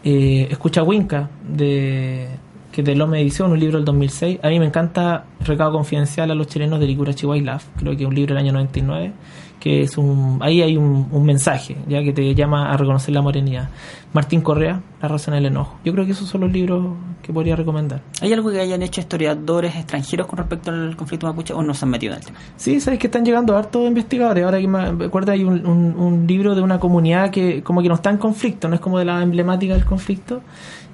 Eh, 0.03 0.47
Escucha 0.51 0.83
Winca, 0.83 1.29
de, 1.47 2.27
que 2.71 2.81
es 2.81 2.85
de 2.85 2.95
Loma 2.95 3.19
Edición, 3.19 3.51
un 3.51 3.59
libro 3.59 3.77
del 3.77 3.85
2006. 3.85 4.39
A 4.43 4.49
mí 4.49 4.59
me 4.59 4.65
encanta 4.65 5.25
Recado 5.45 5.71
Confidencial 5.71 6.29
a 6.29 6.35
los 6.35 6.47
chilenos 6.47 6.79
de 6.79 6.87
Licura 6.87 7.13
Chihuahua 7.13 7.59
creo 7.77 7.95
que 7.95 8.03
es 8.03 8.09
un 8.09 8.15
libro 8.15 8.35
del 8.35 8.43
año 8.43 8.53
99 8.53 9.13
que 9.63 9.81
es 9.83 9.97
un 9.97 10.39
ahí 10.41 10.61
hay 10.61 10.75
un, 10.75 11.07
un, 11.09 11.23
mensaje 11.23 11.77
ya 11.87 12.03
que 12.03 12.11
te 12.11 12.35
llama 12.35 12.69
a 12.69 12.75
reconocer 12.75 13.13
la 13.13 13.21
morenidad. 13.21 13.69
Martín 14.11 14.41
Correa 14.41 14.81
La 15.01 15.07
razón 15.07 15.35
del 15.35 15.45
enojo. 15.45 15.79
Yo 15.85 15.93
creo 15.93 16.05
que 16.05 16.11
esos 16.11 16.27
son 16.27 16.41
los 16.41 16.51
libros 16.51 16.97
que 17.21 17.31
podría 17.31 17.55
recomendar. 17.55 18.01
¿hay 18.21 18.33
algo 18.33 18.51
que 18.51 18.59
hayan 18.59 18.81
hecho 18.83 18.99
historiadores 18.99 19.73
extranjeros 19.73 20.27
con 20.27 20.35
respecto 20.35 20.69
al 20.69 20.97
conflicto 20.97 21.27
mapuche 21.27 21.53
o 21.53 21.63
no 21.63 21.73
se 21.73 21.85
han 21.85 21.91
metido 21.91 22.11
en 22.11 22.19
el 22.19 22.25
tema? 22.25 22.39
sí 22.57 22.81
sabes 22.81 22.99
que 22.99 23.07
están 23.07 23.23
llegando 23.23 23.55
hartos 23.55 23.87
investigadores. 23.87 24.43
Ahora 24.43 24.59
que 24.59 24.67
me 24.67 25.05
acuerdo 25.05 25.31
hay 25.31 25.45
un, 25.45 25.65
un, 25.65 25.95
un 25.95 26.27
libro 26.27 26.55
de 26.55 26.61
una 26.61 26.77
comunidad 26.77 27.31
que 27.31 27.63
como 27.63 27.81
que 27.81 27.87
no 27.87 27.95
está 27.95 28.09
en 28.09 28.17
conflicto 28.17 28.67
no 28.67 28.75
es 28.75 28.81
como 28.81 28.99
de 28.99 29.05
la 29.05 29.23
emblemática 29.23 29.75
del 29.75 29.85
conflicto. 29.85 30.41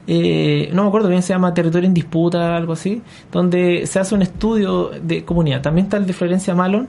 Eh, 0.05 0.70
no 0.74 0.84
me 0.84 0.88
acuerdo 0.89 1.09
bien, 1.09 1.22
se 1.22 1.34
llama 1.34 1.53
Territorio 1.53 1.88
en 1.88 1.93
Disputa, 1.93 2.55
algo 2.55 2.74
así, 2.74 3.01
donde 3.32 3.86
se 3.86 3.99
hace 3.99 4.15
un 4.15 4.22
estudio 4.22 4.89
de 4.89 5.24
comunidad. 5.24 5.61
También 5.61 5.86
está 5.86 5.97
el 5.97 6.05
de 6.05 6.13
Florencia 6.13 6.55
Malon, 6.55 6.88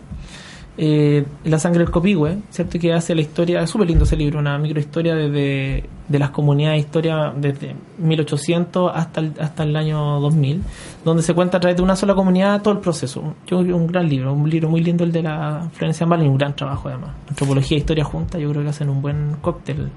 eh, 0.82 1.26
La 1.44 1.58
sangre 1.58 1.80
del 1.84 1.90
copihue, 1.90 2.38
¿cierto? 2.48 2.78
Que 2.78 2.94
hace 2.94 3.14
la 3.14 3.20
historia, 3.20 3.60
es 3.60 3.68
súper 3.68 3.86
lindo 3.86 4.04
ese 4.04 4.16
libro, 4.16 4.38
una 4.38 4.56
microhistoria 4.56 5.14
desde 5.14 5.84
de 6.08 6.18
las 6.18 6.30
comunidades, 6.30 6.80
historia 6.80 7.34
desde 7.36 7.76
1800 7.98 8.90
hasta 8.94 9.20
el, 9.20 9.34
hasta 9.38 9.62
el 9.62 9.76
año 9.76 10.18
2000, 10.20 10.62
donde 11.04 11.22
se 11.22 11.34
cuenta 11.34 11.58
a 11.58 11.60
través 11.60 11.76
de 11.76 11.82
una 11.82 11.96
sola 11.96 12.14
comunidad 12.14 12.62
todo 12.62 12.72
el 12.72 12.80
proceso. 12.80 13.34
Yo 13.46 13.58
creo 13.58 13.64
que 13.64 13.72
un 13.74 13.86
gran 13.88 14.08
libro, 14.08 14.32
un 14.32 14.48
libro 14.48 14.70
muy 14.70 14.82
lindo 14.82 15.04
el 15.04 15.12
de 15.12 15.22
la 15.22 15.68
Florencia 15.74 16.06
Malon 16.06 16.24
y 16.24 16.28
un 16.30 16.38
gran 16.38 16.56
trabajo 16.56 16.88
además. 16.88 17.10
Antropología 17.28 17.76
e 17.76 17.80
historia 17.80 18.04
junta, 18.04 18.38
yo 18.38 18.50
creo 18.50 18.62
que 18.62 18.70
hacen 18.70 18.88
un 18.88 19.02
buen 19.02 19.36
cóctel 19.42 19.90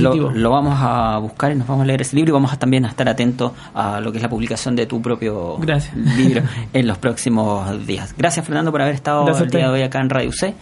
lo, 0.00 0.30
lo, 0.30 0.50
vamos 0.50 0.78
a 0.80 1.18
buscar 1.18 1.52
y 1.52 1.54
nos 1.56 1.66
vamos 1.66 1.82
a 1.82 1.86
leer 1.86 2.02
ese 2.02 2.16
libro 2.16 2.30
y 2.30 2.32
vamos 2.32 2.52
a 2.52 2.58
también 2.58 2.84
a 2.84 2.88
estar 2.88 3.08
atentos 3.08 3.52
a 3.74 4.00
lo 4.00 4.12
que 4.12 4.18
es 4.18 4.22
la 4.22 4.28
publicación 4.28 4.76
de 4.76 4.86
tu 4.86 5.00
propio 5.02 5.56
Gracias. 5.58 5.96
libro 5.96 6.42
en 6.72 6.86
los 6.86 6.98
próximos 6.98 7.86
días. 7.86 8.14
Gracias 8.16 8.44
Fernando 8.44 8.70
por 8.70 8.82
haber 8.82 8.94
estado 8.94 9.26
el 9.26 9.50
día 9.50 9.68
de 9.68 9.72
hoy 9.72 9.82
acá 9.82 10.00
en 10.00 10.10
Radio 10.10 10.32
C. 10.32 10.54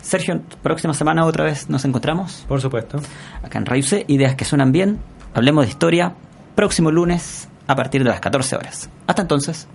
Sergio, 0.00 0.42
próxima 0.62 0.94
semana 0.94 1.24
otra 1.24 1.44
vez 1.44 1.70
nos 1.70 1.84
encontramos. 1.84 2.44
Por 2.48 2.60
supuesto. 2.60 3.00
Acá 3.42 3.58
en 3.58 3.66
Radio 3.66 3.82
C, 3.82 4.04
ideas 4.08 4.34
que 4.34 4.44
suenan 4.44 4.72
bien. 4.72 4.98
Hablemos 5.32 5.64
de 5.64 5.70
historia. 5.70 6.14
Próximo 6.54 6.90
lunes 6.90 7.48
a 7.66 7.76
partir 7.76 8.02
de 8.02 8.10
las 8.10 8.20
14 8.20 8.56
horas. 8.56 8.90
Hasta 9.06 9.22
entonces. 9.22 9.68